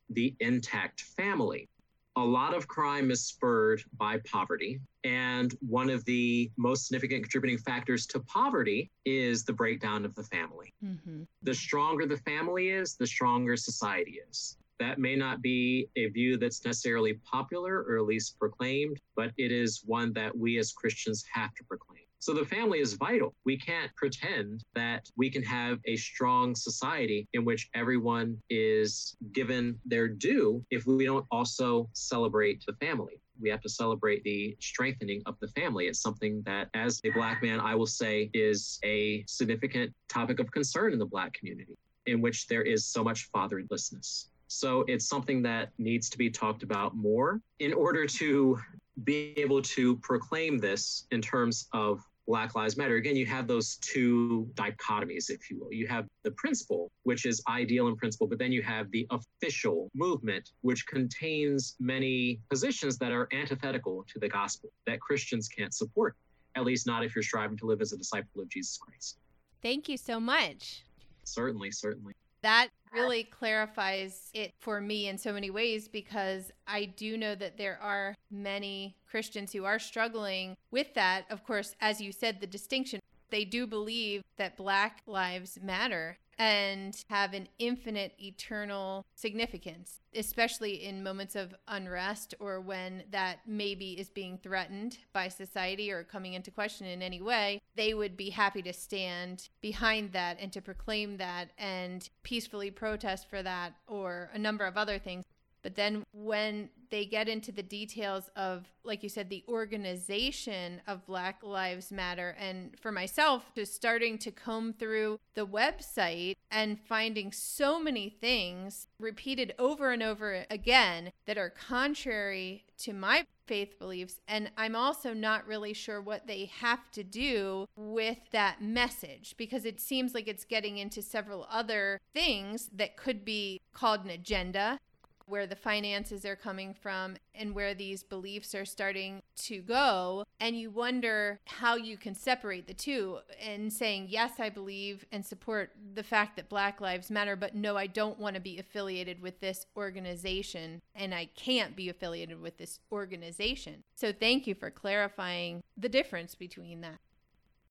the 0.11 0.35
intact 0.41 1.03
family 1.17 1.69
a 2.17 2.25
lot 2.25 2.55
of 2.55 2.69
crime 2.69 3.11
is 3.11 3.25
spurred 3.25 3.83
by 3.97 4.19
poverty. 4.19 4.81
And 5.05 5.55
one 5.61 5.91
of 5.91 6.05
the 6.05 6.51
most 6.57 6.87
significant 6.87 7.23
contributing 7.23 7.59
factors 7.59 8.07
to 8.09 8.21
poverty 8.21 8.91
is 9.05 9.45
the 9.45 9.53
breakdown 9.53 10.05
of 10.05 10.15
the 10.15 10.23
family. 10.25 10.73
Mm-hmm. 10.85 11.23
The 11.43 11.55
stronger 11.55 12.07
the 12.07 12.19
family 12.19 12.69
is, 12.69 12.97
the 12.97 13.07
stronger 13.07 13.57
society 13.57 14.21
is. 14.29 14.57
That 14.79 14.99
may 14.99 15.17
not 15.17 15.43
be 15.43 15.89
a 15.97 16.09
view 16.09 16.37
that's 16.37 16.65
necessarily 16.65 17.15
popular 17.25 17.83
or 17.83 17.99
at 17.99 18.05
least 18.05 18.39
proclaimed, 18.39 19.01
but 19.17 19.33
it 19.37 19.53
is 19.53 19.83
one 19.85 20.13
that 20.15 20.37
we 20.37 20.59
as 20.59 20.73
Christians 20.73 21.25
have 21.33 21.55
to 21.55 21.65
proclaim. 21.65 22.02
So 22.23 22.33
the 22.33 22.45
family 22.45 22.79
is 22.79 22.93
vital. 22.93 23.35
We 23.45 23.59
can't 23.59 23.91
pretend 23.97 24.63
that 24.77 25.09
we 25.17 25.29
can 25.29 25.43
have 25.43 25.81
a 25.87 25.97
strong 25.97 26.55
society 26.55 27.27
in 27.33 27.45
which 27.45 27.69
everyone 27.75 28.39
is 28.49 29.17
given 29.33 29.77
their 29.85 30.07
due 30.07 30.65
if 30.71 30.87
we 30.87 31.05
don't 31.05 31.27
also 31.33 31.91
celebrate 31.95 32.63
the 32.65 32.75
family 32.75 33.21
we 33.41 33.51
have 33.51 33.63
to 33.63 33.69
celebrate 33.69 34.23
the 34.23 34.57
strengthening 34.61 35.21
of 35.27 35.35
the 35.41 35.49
family. 35.49 35.89
It's 35.89 36.01
something 36.01 36.43
that, 36.47 36.69
as 36.75 37.01
a 37.03 37.11
Black 37.11 37.43
man, 37.43 37.59
I 37.59 37.75
will 37.75 37.87
say 37.87 38.31
is 38.35 38.79
a 38.85 39.25
significant 39.27 39.93
topic 40.09 40.39
of 40.39 40.49
concern 40.53 40.93
in 40.93 41.01
the 41.01 41.07
Black 41.07 41.33
community, 41.33 41.77
in 42.07 42.21
which 42.21 42.47
there 42.47 42.63
is 42.63 42.85
so 42.85 43.03
much 43.03 43.33
fatherlessness. 43.33 44.27
So 44.47 44.85
it's 44.87 45.09
something 45.09 45.43
that 45.43 45.71
needs 45.79 46.09
to 46.11 46.19
be 46.19 46.31
talked 46.31 46.63
about 46.63 46.95
more 46.95 47.41
in 47.59 47.73
order 47.73 48.07
to 48.07 48.59
be 49.03 49.33
able 49.39 49.63
to 49.63 49.97
proclaim 49.97 50.59
this 50.59 51.07
in 51.11 51.23
terms 51.23 51.69
of 51.73 52.07
Black 52.27 52.55
Lives 52.55 52.77
Matter, 52.77 52.97
again, 52.97 53.17
you 53.17 53.27
have 53.27 53.47
those 53.47 53.77
two 53.79 54.49
dichotomies, 54.55 55.29
if 55.29 55.51
you 55.51 55.59
will. 55.59 55.73
You 55.73 55.87
have 55.89 56.07
the 56.23 56.31
principle, 56.33 56.91
which 57.03 57.27
is 57.27 57.43
ideal 57.49 57.89
in 57.89 57.97
principle, 57.97 58.27
but 58.27 58.39
then 58.39 58.53
you 58.53 58.63
have 58.63 58.91
the 58.91 59.07
official 59.11 59.91
movement, 59.95 60.51
which 60.61 60.87
contains 60.87 61.75
many 61.81 62.41
positions 62.49 62.97
that 62.99 63.13
are 63.13 63.29
antithetical 63.33 64.05
to 64.13 64.19
the 64.21 64.29
gospel 64.29 64.71
that 64.87 65.01
Christians 65.01 65.49
can't 65.49 65.75
support, 65.75 66.17
at 66.55 66.65
least 66.65 66.87
not 66.87 67.05
if 67.05 67.15
you're 67.15 67.23
striving 67.23 67.57
to 67.59 67.67
live 67.67 67.81
as 67.81 67.93
a 67.93 67.97
disciple 67.97 68.41
of 68.41 68.49
Jesus 68.49 68.79
Christ. 68.79 69.19
Thank 69.61 69.89
you 69.89 69.97
so 69.97 70.21
much. 70.21 70.85
Certainly, 71.25 71.73
certainly. 71.73 72.15
That 72.43 72.69
really 72.93 73.25
clarifies 73.25 74.31
it 74.35 74.53
for 74.59 74.81
me 74.81 75.09
in 75.09 75.17
so 75.17 75.33
many 75.33 75.51
ways 75.51 75.89
because 75.89 76.51
I 76.67 76.85
do 76.85 77.17
know 77.17 77.35
that 77.35 77.57
there 77.57 77.79
are 77.81 78.15
many 78.31 78.97
Christians 79.09 79.53
who 79.53 79.65
are 79.65 79.79
struggling 79.79 80.57
with 80.71 80.95
that. 80.95 81.25
Of 81.31 81.45
course, 81.45 81.75
as 81.81 82.01
you 82.01 82.13
said, 82.13 82.41
the 82.41 82.47
distinction. 82.47 83.01
They 83.31 83.45
do 83.45 83.67
believe 83.67 84.23
that 84.37 84.57
Black 84.57 85.01
lives 85.07 85.59
matter 85.63 86.19
and 86.39 87.05
have 87.09 87.35
an 87.35 87.49
infinite 87.59 88.15
eternal 88.19 89.07
significance, 89.15 90.01
especially 90.15 90.85
in 90.85 91.03
moments 91.03 91.37
of 91.37 91.55
unrest 91.69 92.35
or 92.41 92.61
when 92.61 93.05
that 93.11 93.41
maybe 93.47 93.93
is 93.99 94.09
being 94.09 94.39
threatened 94.39 94.99
by 95.13 95.29
society 95.29 95.91
or 95.91 96.05
coming 96.05 96.35
into 96.35 96.51
question 96.51 96.87
in 96.87 97.03
any 97.03 97.21
way. 97.21 97.61
They 97.77 97.95
would 97.95 98.17
be 98.17 98.31
happy 98.31 98.63
to 98.63 98.73
stand 98.73 99.49
behind 99.61 100.13
that 100.13 100.39
and 100.41 100.53
to 100.53 100.61
proclaim 100.61 101.17
that 101.19 101.51
and 101.59 102.09
peacefully 102.23 102.71
protest 102.71 103.29
for 103.29 103.43
that 103.43 103.75
or 103.87 104.31
a 104.35 104.39
number 104.39 104.65
of 104.65 104.77
other 104.77 104.99
things. 104.99 105.25
But 105.63 105.77
then 105.77 106.05
when 106.13 106.71
they 106.91 107.07
get 107.07 107.29
into 107.29 107.53
the 107.53 107.63
details 107.63 108.31
of, 108.37 108.67
like 108.85 109.03
you 109.03 109.09
said, 109.09 109.31
the 109.31 109.45
organization 109.49 110.83
of 110.87 111.07
Black 111.07 111.43
Lives 111.43 111.91
Matter, 111.91 112.37
and 112.39 112.79
for 112.79 112.93
myself, 112.93 113.51
just 113.55 113.75
starting 113.75 114.19
to 114.19 114.31
comb 114.31 114.75
through 114.75 115.19
the 115.35 115.47
website 115.47 116.35
and 116.51 116.79
finding 116.79 117.33
so 117.33 117.81
many 117.81 118.11
things 118.11 118.89
repeated 118.99 119.55
over 119.59 119.91
and 119.91 120.03
over 120.03 120.45
again 120.51 121.13
that 121.27 121.39
are 121.39 121.49
contrary 121.49 122.65
to 122.79 122.93
my 122.93 123.25
faith 123.47 123.79
beliefs. 123.79 124.21
And 124.29 124.51
I'm 124.57 124.77
also 124.77 125.15
not 125.15 125.47
really 125.47 125.73
sure 125.73 126.01
what 126.01 126.27
they 126.27 126.47
have 126.61 126.91
to 126.93 127.03
do 127.03 127.67
with 127.77 128.19
that 128.33 128.63
message 128.63 129.35
because 129.37 129.65
it 129.65 129.81
seems 129.81 130.15
like 130.15 130.29
it's 130.29 130.45
getting 130.45 130.79
into 130.79 131.01
several 131.01 131.47
other 131.51 132.01
things 132.13 132.71
that 132.75 132.97
could 132.97 133.25
be 133.25 133.61
called 133.73 134.05
an 134.05 134.11
agenda 134.11 134.79
where 135.27 135.47
the 135.47 135.57
finances 135.57 136.25
are 136.25 136.37
coming 136.37 136.75
from 136.75 137.17
and 137.35 137.55
where 137.55 137.75
these 137.75 138.03
beliefs 138.03 138.55
are 138.55 138.65
starting 138.65 139.23
to 139.37 139.61
go. 139.63 140.25
And 140.41 140.59
you 140.59 140.71
wonder 140.71 141.41
how 141.47 141.77
you 141.77 141.97
can 141.97 142.15
separate 142.15 142.67
the 142.67 142.75
two 142.75 143.19
and 143.41 143.73
saying, 143.73 144.07
yes, 144.11 144.33
I 144.39 144.49
believe 144.49 145.05
and 145.13 145.25
support 145.25 145.71
the 145.95 146.03
fact 146.03 146.37
that 146.37 146.49
Black 146.49 146.81
Lives 146.81 147.11
Matter, 147.11 147.37
but 147.37 147.55
no, 147.55 147.77
I 147.77 147.87
don't 147.87 148.19
want 148.19 148.35
to 148.35 148.41
be 148.41 148.59
affiliated 148.59 149.23
with 149.23 149.41
this 149.41 149.67
organization 149.77 150.83
and 150.95 151.15
I 151.15 151.27
can't 151.37 151.77
be 151.77 151.89
affiliated 151.89 152.41
with 152.41 152.59
this 152.59 152.81
organization. 152.91 153.85
So 153.95 154.13
thank 154.13 154.47
you 154.47 154.55
for 154.55 154.71
clarifying 154.71 155.63
the 155.77 155.89
difference 155.89 156.35
between 156.35 156.81
that. 156.83 156.99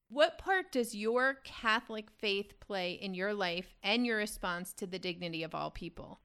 What 0.10 0.38
part 0.38 0.74
does 0.74 0.94
your 0.94 1.36
Catholic 1.46 2.10
faith 2.12 2.60
play 2.60 2.92
in 2.92 3.14
your 3.14 3.34
life 3.34 3.78
and 3.82 4.06
your 4.06 4.18
response 4.18 4.74
to 4.74 4.86
the 4.86 5.00
dignity 5.00 5.42
of 5.42 5.56
all 5.56 5.72
people? 5.72 6.20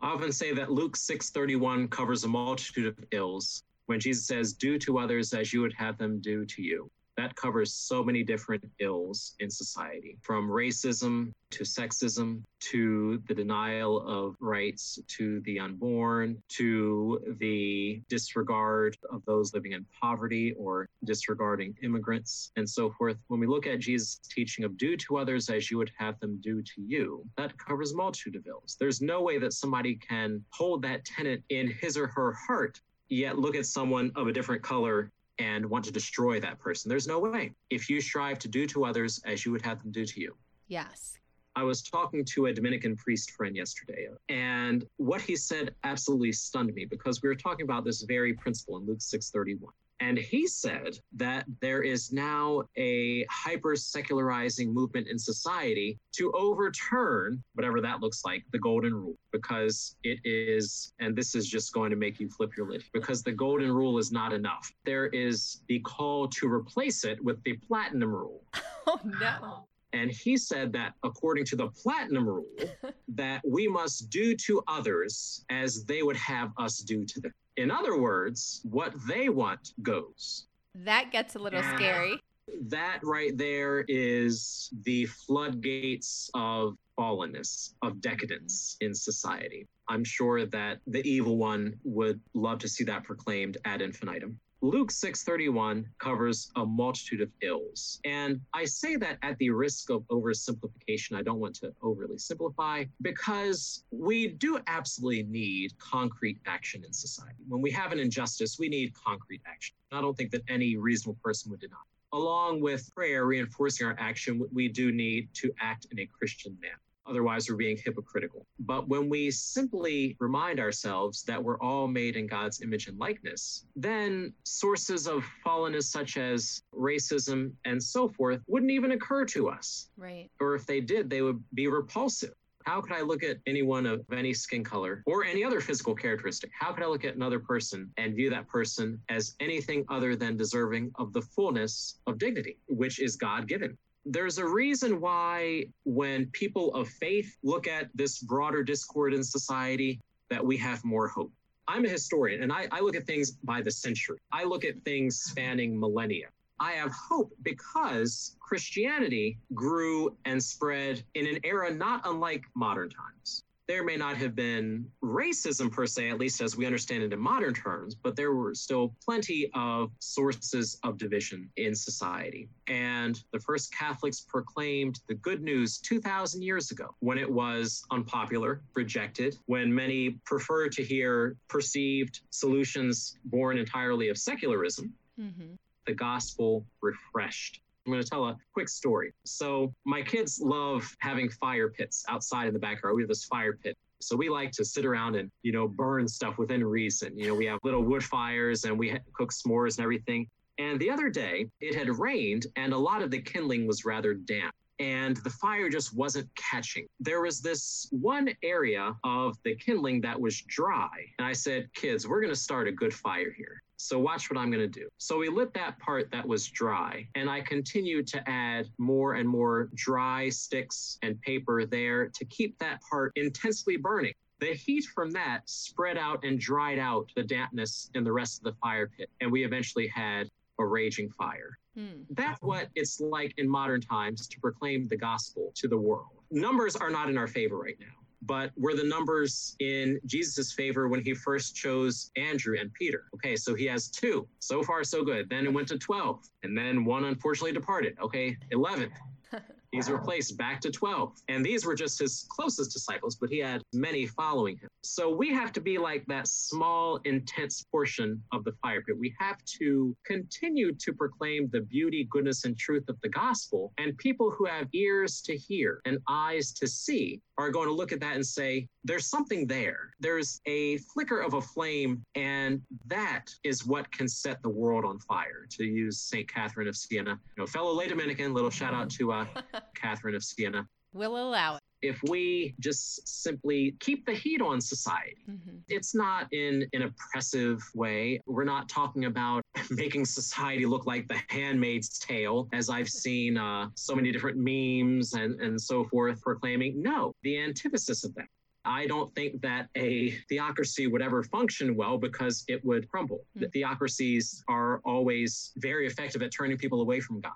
I 0.00 0.10
often 0.10 0.30
say 0.30 0.54
that 0.54 0.70
Luke 0.70 0.96
6:31 0.96 1.90
covers 1.90 2.22
a 2.22 2.28
multitude 2.28 2.86
of 2.86 3.04
ills 3.10 3.64
when 3.86 3.98
Jesus 3.98 4.26
says, 4.26 4.52
"Do 4.52 4.78
to 4.78 4.98
others 4.98 5.34
as 5.34 5.52
you 5.52 5.60
would 5.60 5.74
have 5.74 5.98
them 5.98 6.20
do 6.20 6.44
to 6.46 6.62
you." 6.62 6.90
That 7.18 7.34
covers 7.34 7.74
so 7.74 8.04
many 8.04 8.22
different 8.22 8.64
ills 8.78 9.34
in 9.40 9.50
society, 9.50 10.16
from 10.22 10.48
racism 10.48 11.32
to 11.50 11.64
sexism 11.64 12.44
to 12.70 13.20
the 13.26 13.34
denial 13.34 14.06
of 14.06 14.36
rights 14.38 15.00
to 15.16 15.40
the 15.40 15.58
unborn 15.58 16.40
to 16.50 17.36
the 17.40 18.00
disregard 18.08 18.96
of 19.10 19.24
those 19.24 19.52
living 19.52 19.72
in 19.72 19.84
poverty 20.00 20.54
or 20.56 20.88
disregarding 21.02 21.74
immigrants 21.82 22.52
and 22.54 22.70
so 22.70 22.88
forth. 22.92 23.16
When 23.26 23.40
we 23.40 23.48
look 23.48 23.66
at 23.66 23.80
Jesus' 23.80 24.20
teaching 24.30 24.64
of 24.64 24.78
do 24.78 24.96
to 24.98 25.16
others 25.16 25.50
as 25.50 25.72
you 25.72 25.78
would 25.78 25.90
have 25.98 26.20
them 26.20 26.38
do 26.40 26.62
to 26.62 26.80
you, 26.80 27.24
that 27.36 27.58
covers 27.58 27.96
multitude 27.96 28.36
of 28.36 28.46
ills. 28.46 28.76
There's 28.78 29.00
no 29.00 29.22
way 29.22 29.38
that 29.38 29.54
somebody 29.54 29.96
can 29.96 30.44
hold 30.50 30.82
that 30.82 31.04
tenet 31.04 31.42
in 31.48 31.66
his 31.66 31.96
or 31.96 32.06
her 32.06 32.32
heart 32.32 32.80
yet 33.08 33.38
look 33.38 33.56
at 33.56 33.66
someone 33.66 34.12
of 34.14 34.28
a 34.28 34.32
different 34.32 34.62
color 34.62 35.10
and 35.38 35.64
want 35.66 35.84
to 35.84 35.92
destroy 35.92 36.40
that 36.40 36.58
person. 36.58 36.88
There's 36.88 37.06
no 37.06 37.18
way. 37.18 37.52
If 37.70 37.88
you 37.88 38.00
strive 38.00 38.38
to 38.40 38.48
do 38.48 38.66
to 38.68 38.84
others 38.84 39.20
as 39.24 39.44
you 39.44 39.52
would 39.52 39.62
have 39.62 39.82
them 39.82 39.92
do 39.92 40.04
to 40.04 40.20
you. 40.20 40.36
Yes. 40.68 41.18
I 41.56 41.64
was 41.64 41.82
talking 41.82 42.24
to 42.24 42.46
a 42.46 42.52
Dominican 42.52 42.94
priest 42.96 43.32
friend 43.32 43.56
yesterday, 43.56 44.06
and 44.28 44.86
what 44.96 45.20
he 45.20 45.34
said 45.34 45.74
absolutely 45.82 46.30
stunned 46.30 46.72
me 46.72 46.84
because 46.84 47.20
we 47.20 47.28
were 47.28 47.34
talking 47.34 47.64
about 47.64 47.84
this 47.84 48.02
very 48.02 48.32
principle 48.32 48.76
in 48.76 48.86
Luke 48.86 49.00
6:31. 49.00 49.72
And 50.00 50.16
he 50.16 50.46
said 50.46 50.98
that 51.16 51.44
there 51.60 51.82
is 51.82 52.12
now 52.12 52.62
a 52.76 53.24
hyper 53.28 53.74
secularizing 53.74 54.72
movement 54.72 55.08
in 55.08 55.18
society 55.18 55.98
to 56.12 56.30
overturn 56.32 57.42
whatever 57.54 57.80
that 57.80 58.00
looks 58.00 58.24
like, 58.24 58.44
the 58.52 58.58
golden 58.58 58.94
rule, 58.94 59.16
because 59.32 59.96
it 60.04 60.20
is, 60.24 60.92
and 61.00 61.16
this 61.16 61.34
is 61.34 61.48
just 61.48 61.72
going 61.72 61.90
to 61.90 61.96
make 61.96 62.20
you 62.20 62.28
flip 62.28 62.56
your 62.56 62.70
lid, 62.70 62.84
because 62.92 63.22
the 63.22 63.32
golden 63.32 63.72
rule 63.72 63.98
is 63.98 64.12
not 64.12 64.32
enough. 64.32 64.72
There 64.84 65.06
is 65.08 65.62
the 65.66 65.80
call 65.80 66.28
to 66.28 66.50
replace 66.50 67.04
it 67.04 67.22
with 67.22 67.42
the 67.42 67.54
platinum 67.54 68.14
rule. 68.14 68.42
Oh, 68.90 68.98
no. 69.04 69.66
And 69.92 70.10
he 70.10 70.38
said 70.38 70.72
that 70.72 70.94
according 71.02 71.44
to 71.46 71.56
the 71.56 71.68
platinum 71.68 72.26
rule, 72.26 72.46
that 73.08 73.42
we 73.46 73.68
must 73.68 74.08
do 74.08 74.34
to 74.36 74.62
others 74.66 75.44
as 75.50 75.84
they 75.84 76.02
would 76.02 76.16
have 76.16 76.52
us 76.56 76.78
do 76.78 77.04
to 77.04 77.20
them. 77.20 77.34
In 77.58 77.72
other 77.72 77.98
words, 77.98 78.60
what 78.62 78.94
they 79.08 79.28
want 79.28 79.72
goes. 79.82 80.46
That 80.76 81.10
gets 81.10 81.34
a 81.34 81.40
little 81.40 81.60
scary. 81.74 82.20
That 82.68 83.00
right 83.02 83.36
there 83.36 83.84
is 83.88 84.70
the 84.84 85.06
floodgates 85.06 86.30
of 86.34 86.76
fallenness, 86.96 87.74
of 87.82 88.00
decadence 88.00 88.76
in 88.80 88.94
society. 88.94 89.66
I'm 89.88 90.04
sure 90.04 90.46
that 90.46 90.78
the 90.86 91.04
evil 91.04 91.36
one 91.36 91.74
would 91.82 92.20
love 92.32 92.60
to 92.60 92.68
see 92.68 92.84
that 92.84 93.02
proclaimed 93.02 93.56
ad 93.64 93.82
infinitum. 93.82 94.38
Luke 94.60 94.90
6:31 94.90 95.86
covers 95.98 96.50
a 96.56 96.66
multitude 96.66 97.20
of 97.20 97.30
ills. 97.42 98.00
And 98.04 98.40
I 98.52 98.64
say 98.64 98.96
that 98.96 99.18
at 99.22 99.38
the 99.38 99.50
risk 99.50 99.88
of 99.88 100.02
oversimplification. 100.08 101.14
I 101.14 101.22
don't 101.22 101.38
want 101.38 101.54
to 101.56 101.72
overly 101.80 102.18
simplify 102.18 102.84
because 103.00 103.84
we 103.92 104.26
do 104.26 104.58
absolutely 104.66 105.22
need 105.22 105.78
concrete 105.78 106.40
action 106.46 106.84
in 106.84 106.92
society. 106.92 107.44
When 107.46 107.62
we 107.62 107.70
have 107.70 107.92
an 107.92 108.00
injustice, 108.00 108.58
we 108.58 108.68
need 108.68 108.92
concrete 108.94 109.42
action. 109.46 109.76
I 109.92 110.00
don't 110.00 110.16
think 110.16 110.32
that 110.32 110.42
any 110.48 110.76
reasonable 110.76 111.20
person 111.22 111.52
would 111.52 111.60
deny. 111.60 111.76
Along 112.12 112.60
with 112.60 112.92
prayer 112.96 113.26
reinforcing 113.26 113.86
our 113.86 113.96
action, 113.98 114.44
we 114.52 114.66
do 114.66 114.90
need 114.90 115.28
to 115.34 115.52
act 115.60 115.86
in 115.92 116.00
a 116.00 116.06
Christian 116.06 116.58
manner. 116.60 116.80
Otherwise, 117.08 117.48
we're 117.48 117.56
being 117.56 117.78
hypocritical. 117.82 118.46
But 118.60 118.88
when 118.88 119.08
we 119.08 119.30
simply 119.30 120.16
remind 120.20 120.60
ourselves 120.60 121.22
that 121.24 121.42
we're 121.42 121.58
all 121.60 121.88
made 121.88 122.16
in 122.16 122.26
God's 122.26 122.60
image 122.60 122.86
and 122.88 122.98
likeness, 122.98 123.64
then 123.74 124.32
sources 124.44 125.06
of 125.06 125.24
fallenness 125.44 125.84
such 125.84 126.16
as 126.16 126.62
racism 126.74 127.52
and 127.64 127.82
so 127.82 128.08
forth 128.08 128.40
wouldn't 128.46 128.72
even 128.72 128.92
occur 128.92 129.24
to 129.26 129.48
us. 129.48 129.88
Right. 129.96 130.30
Or 130.40 130.54
if 130.54 130.66
they 130.66 130.80
did, 130.80 131.08
they 131.08 131.22
would 131.22 131.42
be 131.54 131.68
repulsive. 131.68 132.34
How 132.64 132.82
could 132.82 132.92
I 132.92 133.00
look 133.00 133.22
at 133.22 133.38
anyone 133.46 133.86
of 133.86 134.04
any 134.12 134.34
skin 134.34 134.62
color 134.62 135.02
or 135.06 135.24
any 135.24 135.42
other 135.42 135.58
physical 135.58 135.94
characteristic? 135.94 136.50
How 136.52 136.72
could 136.72 136.82
I 136.82 136.86
look 136.86 137.04
at 137.04 137.14
another 137.14 137.38
person 137.38 137.90
and 137.96 138.14
view 138.14 138.28
that 138.28 138.46
person 138.46 139.00
as 139.08 139.34
anything 139.40 139.86
other 139.88 140.14
than 140.14 140.36
deserving 140.36 140.92
of 140.96 141.14
the 141.14 141.22
fullness 141.22 141.98
of 142.06 142.18
dignity, 142.18 142.58
which 142.68 143.00
is 143.00 143.16
God 143.16 143.48
given? 143.48 143.78
There's 144.10 144.38
a 144.38 144.46
reason 144.46 145.00
why 145.00 145.64
when 145.84 146.26
people 146.32 146.74
of 146.74 146.88
faith 146.88 147.36
look 147.42 147.68
at 147.68 147.88
this 147.94 148.18
broader 148.20 148.62
discord 148.62 149.12
in 149.12 149.22
society 149.22 150.00
that 150.30 150.44
we 150.44 150.56
have 150.56 150.82
more 150.84 151.08
hope. 151.08 151.32
I'm 151.66 151.84
a 151.84 151.88
historian 151.88 152.42
and 152.42 152.50
I, 152.50 152.66
I, 152.72 152.80
look 152.80 152.96
at 152.96 153.06
things 153.06 153.32
by 153.32 153.60
the 153.60 153.70
century. 153.70 154.18
I 154.32 154.44
look 154.44 154.64
at 154.64 154.82
things 154.84 155.20
spanning 155.20 155.78
millennia. 155.78 156.28
I 156.58 156.72
have 156.72 156.90
hope 156.92 157.32
because 157.42 158.36
christianity 158.40 159.38
grew 159.54 160.16
and 160.24 160.42
spread 160.42 161.02
in 161.14 161.26
an 161.26 161.38
era 161.44 161.72
not 161.72 162.00
unlike 162.04 162.44
modern 162.56 162.88
times 162.88 163.44
there 163.68 163.84
may 163.84 163.96
not 163.96 164.16
have 164.16 164.34
been 164.34 164.86
racism 165.04 165.70
per 165.70 165.86
se, 165.86 166.08
at 166.08 166.18
least 166.18 166.40
as 166.40 166.56
we 166.56 166.64
understand 166.64 167.02
it 167.02 167.12
in 167.12 167.20
modern 167.20 167.52
terms, 167.52 167.94
but 167.94 168.16
there 168.16 168.32
were 168.32 168.54
still 168.54 168.94
plenty 169.04 169.50
of 169.54 169.92
sources 169.98 170.78
of 170.82 170.96
division 170.96 171.50
in 171.56 171.74
society. 171.74 172.48
And 172.66 173.22
the 173.32 173.38
first 173.38 173.72
Catholics 173.72 174.20
proclaimed 174.20 175.00
the 175.06 175.14
good 175.14 175.42
news 175.42 175.78
2,000 175.78 176.42
years 176.42 176.70
ago 176.70 176.94
when 177.00 177.18
it 177.18 177.30
was 177.30 177.84
unpopular, 177.90 178.62
rejected, 178.74 179.36
when 179.46 179.72
many 179.72 180.18
preferred 180.24 180.72
to 180.72 180.82
hear 180.82 181.36
perceived 181.48 182.20
solutions 182.30 183.18
born 183.26 183.58
entirely 183.58 184.08
of 184.08 184.16
secularism. 184.16 184.94
Mm-hmm. 185.20 185.54
The 185.86 185.94
gospel 185.94 186.64
refreshed 186.80 187.60
I'm 187.88 187.92
going 187.92 188.04
to 188.04 188.10
tell 188.10 188.26
a 188.26 188.36
quick 188.52 188.68
story. 188.68 189.14
So, 189.24 189.72
my 189.86 190.02
kids 190.02 190.40
love 190.42 190.94
having 191.00 191.30
fire 191.30 191.70
pits 191.70 192.04
outside 192.06 192.46
in 192.46 192.52
the 192.52 192.60
backyard. 192.60 192.94
We 192.94 193.02
have 193.02 193.08
this 193.08 193.24
fire 193.24 193.54
pit. 193.54 193.78
So 194.00 194.14
we 194.14 194.28
like 194.28 194.52
to 194.52 194.64
sit 194.64 194.84
around 194.84 195.16
and, 195.16 195.30
you 195.42 195.52
know, 195.52 195.66
burn 195.66 196.06
stuff 196.06 196.36
within 196.36 196.62
reason. 196.62 197.18
You 197.18 197.28
know, 197.28 197.34
we 197.34 197.46
have 197.46 197.58
little 197.64 197.82
wood 197.82 198.04
fires 198.04 198.64
and 198.64 198.78
we 198.78 198.96
cook 199.14 199.32
s'mores 199.32 199.78
and 199.78 199.84
everything. 199.84 200.28
And 200.58 200.78
the 200.78 200.90
other 200.90 201.08
day, 201.08 201.46
it 201.60 201.74
had 201.74 201.88
rained 201.98 202.46
and 202.56 202.74
a 202.74 202.78
lot 202.78 203.00
of 203.00 203.10
the 203.10 203.22
kindling 203.22 203.66
was 203.66 203.86
rather 203.86 204.12
damp. 204.12 204.54
And 204.78 205.16
the 205.18 205.30
fire 205.30 205.68
just 205.68 205.94
wasn't 205.94 206.28
catching. 206.36 206.86
There 207.00 207.20
was 207.20 207.40
this 207.40 207.88
one 207.90 208.30
area 208.42 208.94
of 209.04 209.36
the 209.44 209.54
kindling 209.56 210.00
that 210.02 210.20
was 210.20 210.40
dry. 210.42 210.90
And 211.18 211.26
I 211.26 211.32
said, 211.32 211.68
kids, 211.74 212.06
we're 212.06 212.20
going 212.20 212.32
to 212.32 212.38
start 212.38 212.68
a 212.68 212.72
good 212.72 212.94
fire 212.94 213.32
here. 213.36 213.62
So 213.80 213.98
watch 213.98 214.28
what 214.28 214.38
I'm 214.38 214.50
going 214.50 214.70
to 214.70 214.80
do. 214.80 214.88
So 214.98 215.18
we 215.18 215.28
lit 215.28 215.54
that 215.54 215.78
part 215.78 216.10
that 216.10 216.26
was 216.26 216.48
dry, 216.48 217.06
and 217.14 217.30
I 217.30 217.40
continued 217.42 218.08
to 218.08 218.28
add 218.28 218.68
more 218.76 219.14
and 219.14 219.28
more 219.28 219.70
dry 219.74 220.30
sticks 220.30 220.98
and 221.02 221.20
paper 221.22 221.64
there 221.64 222.08
to 222.08 222.24
keep 222.24 222.58
that 222.58 222.80
part 222.90 223.12
intensely 223.14 223.76
burning. 223.76 224.14
The 224.40 224.54
heat 224.54 224.84
from 224.84 225.12
that 225.12 225.42
spread 225.46 225.96
out 225.96 226.24
and 226.24 226.40
dried 226.40 226.80
out 226.80 227.10
the 227.14 227.22
dampness 227.22 227.88
in 227.94 228.02
the 228.02 228.12
rest 228.12 228.38
of 228.38 228.44
the 228.44 228.58
fire 228.60 228.90
pit, 228.96 229.10
and 229.20 229.30
we 229.30 229.44
eventually 229.44 229.86
had 229.86 230.28
a 230.58 230.66
raging 230.66 231.08
fire. 231.10 231.56
Hmm. 231.78 232.02
That's 232.10 232.42
what 232.42 232.68
it's 232.74 233.00
like 233.00 233.34
in 233.36 233.48
modern 233.48 233.80
times 233.80 234.26
to 234.28 234.40
proclaim 234.40 234.88
the 234.88 234.96
gospel 234.96 235.52
to 235.54 235.68
the 235.68 235.76
world. 235.76 236.08
Numbers 236.32 236.74
are 236.74 236.90
not 236.90 237.08
in 237.08 237.16
our 237.16 237.28
favor 237.28 237.56
right 237.56 237.76
now, 237.78 237.94
but 238.22 238.50
were 238.56 238.74
the 238.74 238.82
numbers 238.82 239.54
in 239.60 240.00
Jesus' 240.04 240.52
favor 240.52 240.88
when 240.88 241.04
he 241.04 241.14
first 241.14 241.54
chose 241.54 242.10
Andrew 242.16 242.56
and 242.58 242.72
Peter? 242.72 243.04
Okay, 243.14 243.36
so 243.36 243.54
he 243.54 243.64
has 243.66 243.88
two. 243.88 244.26
So 244.40 244.60
far, 244.60 244.82
so 244.82 245.04
good. 245.04 245.30
Then 245.30 245.46
it 245.46 245.52
went 245.52 245.68
to 245.68 245.78
12, 245.78 246.24
and 246.42 246.58
then 246.58 246.84
one 246.84 247.04
unfortunately 247.04 247.52
departed. 247.52 247.96
Okay, 248.02 248.36
11. 248.50 248.90
He's 249.72 249.90
replaced 249.90 250.38
back 250.38 250.60
to 250.62 250.70
12. 250.70 251.12
And 251.28 251.44
these 251.44 251.66
were 251.66 251.74
just 251.74 251.98
his 251.98 252.26
closest 252.30 252.72
disciples, 252.72 253.16
but 253.16 253.28
he 253.28 253.38
had 253.38 253.62
many 253.72 254.06
following 254.06 254.56
him. 254.56 254.68
So 254.82 255.14
we 255.14 255.32
have 255.34 255.52
to 255.52 255.60
be 255.60 255.78
like 255.78 256.06
that 256.06 256.26
small, 256.26 257.00
intense 257.04 257.64
portion 257.70 258.22
of 258.32 258.44
the 258.44 258.52
fire 258.62 258.82
pit. 258.82 258.96
We 258.98 259.14
have 259.18 259.44
to 259.58 259.94
continue 260.06 260.72
to 260.74 260.92
proclaim 260.92 261.48
the 261.52 261.60
beauty, 261.60 262.08
goodness, 262.10 262.44
and 262.44 262.56
truth 262.58 262.88
of 262.88 262.98
the 263.02 263.10
gospel. 263.10 263.72
And 263.78 263.96
people 263.98 264.30
who 264.30 264.46
have 264.46 264.68
ears 264.72 265.20
to 265.22 265.36
hear 265.36 265.80
and 265.84 265.98
eyes 266.08 266.52
to 266.54 266.66
see 266.66 267.20
are 267.38 267.50
going 267.50 267.68
to 267.68 267.72
look 267.72 267.92
at 267.92 268.00
that 268.00 268.16
and 268.16 268.26
say, 268.26 268.68
there's 268.84 269.06
something 269.06 269.46
there. 269.46 269.90
There's 270.00 270.40
a 270.46 270.78
flicker 270.78 271.20
of 271.20 271.34
a 271.34 271.40
flame, 271.40 272.04
and 272.16 272.60
that 272.86 273.26
is 273.44 273.64
what 273.64 273.90
can 273.92 274.08
set 274.08 274.42
the 274.42 274.48
world 274.48 274.84
on 274.84 274.98
fire, 274.98 275.46
to 275.50 275.64
use 275.64 276.00
St. 276.00 276.28
Catherine 276.28 276.68
of 276.68 276.76
Siena. 276.76 277.10
You 277.10 277.42
know, 277.42 277.46
fellow 277.46 277.72
lay 277.72 277.86
Dominican, 277.86 278.34
little 278.34 278.50
shout 278.50 278.74
out 278.74 278.90
to 278.90 279.12
uh, 279.12 279.26
Catherine 279.74 280.16
of 280.16 280.24
Siena. 280.24 280.66
We'll 280.92 281.16
allow 281.16 281.56
it. 281.56 281.62
If 281.82 282.00
we 282.08 282.54
just 282.60 283.06
simply 283.06 283.76
keep 283.80 284.04
the 284.06 284.14
heat 284.14 284.40
on 284.40 284.60
society, 284.60 285.16
Mm-hmm. 285.28 285.58
it's 285.68 285.94
not 285.94 286.32
in 286.32 286.66
an 286.72 286.82
oppressive 286.82 287.62
way. 287.74 288.20
We're 288.26 288.44
not 288.44 288.68
talking 288.68 289.04
about 289.04 289.42
making 289.70 290.06
society 290.06 290.64
look 290.64 290.86
like 290.86 291.06
the 291.06 291.20
handmaid's 291.28 291.98
tale, 291.98 292.48
as 292.52 292.70
I've 292.70 292.88
seen 293.04 293.36
uh, 293.36 293.68
so 293.74 293.94
many 293.94 294.10
different 294.10 294.38
memes 294.38 295.12
and, 295.14 295.40
and 295.40 295.60
so 295.60 295.84
forth 295.84 296.20
proclaiming. 296.22 296.80
No, 296.82 297.12
the 297.22 297.38
antithesis 297.38 298.04
of 298.04 298.14
that. 298.14 298.26
I 298.64 298.86
don't 298.86 299.14
think 299.14 299.40
that 299.42 299.68
a 299.76 300.10
theocracy 300.28 300.88
would 300.88 301.00
ever 301.00 301.22
function 301.22 301.76
well 301.76 301.96
because 301.96 302.44
it 302.48 302.62
would 302.64 302.88
crumble. 302.88 303.20
The 303.36 303.48
theocracies 303.48 304.42
are 304.48 304.80
always 304.84 305.52
very 305.56 305.86
effective 305.86 306.22
at 306.22 306.32
turning 306.36 306.58
people 306.58 306.80
away 306.82 307.00
from 307.00 307.20
God. 307.20 307.32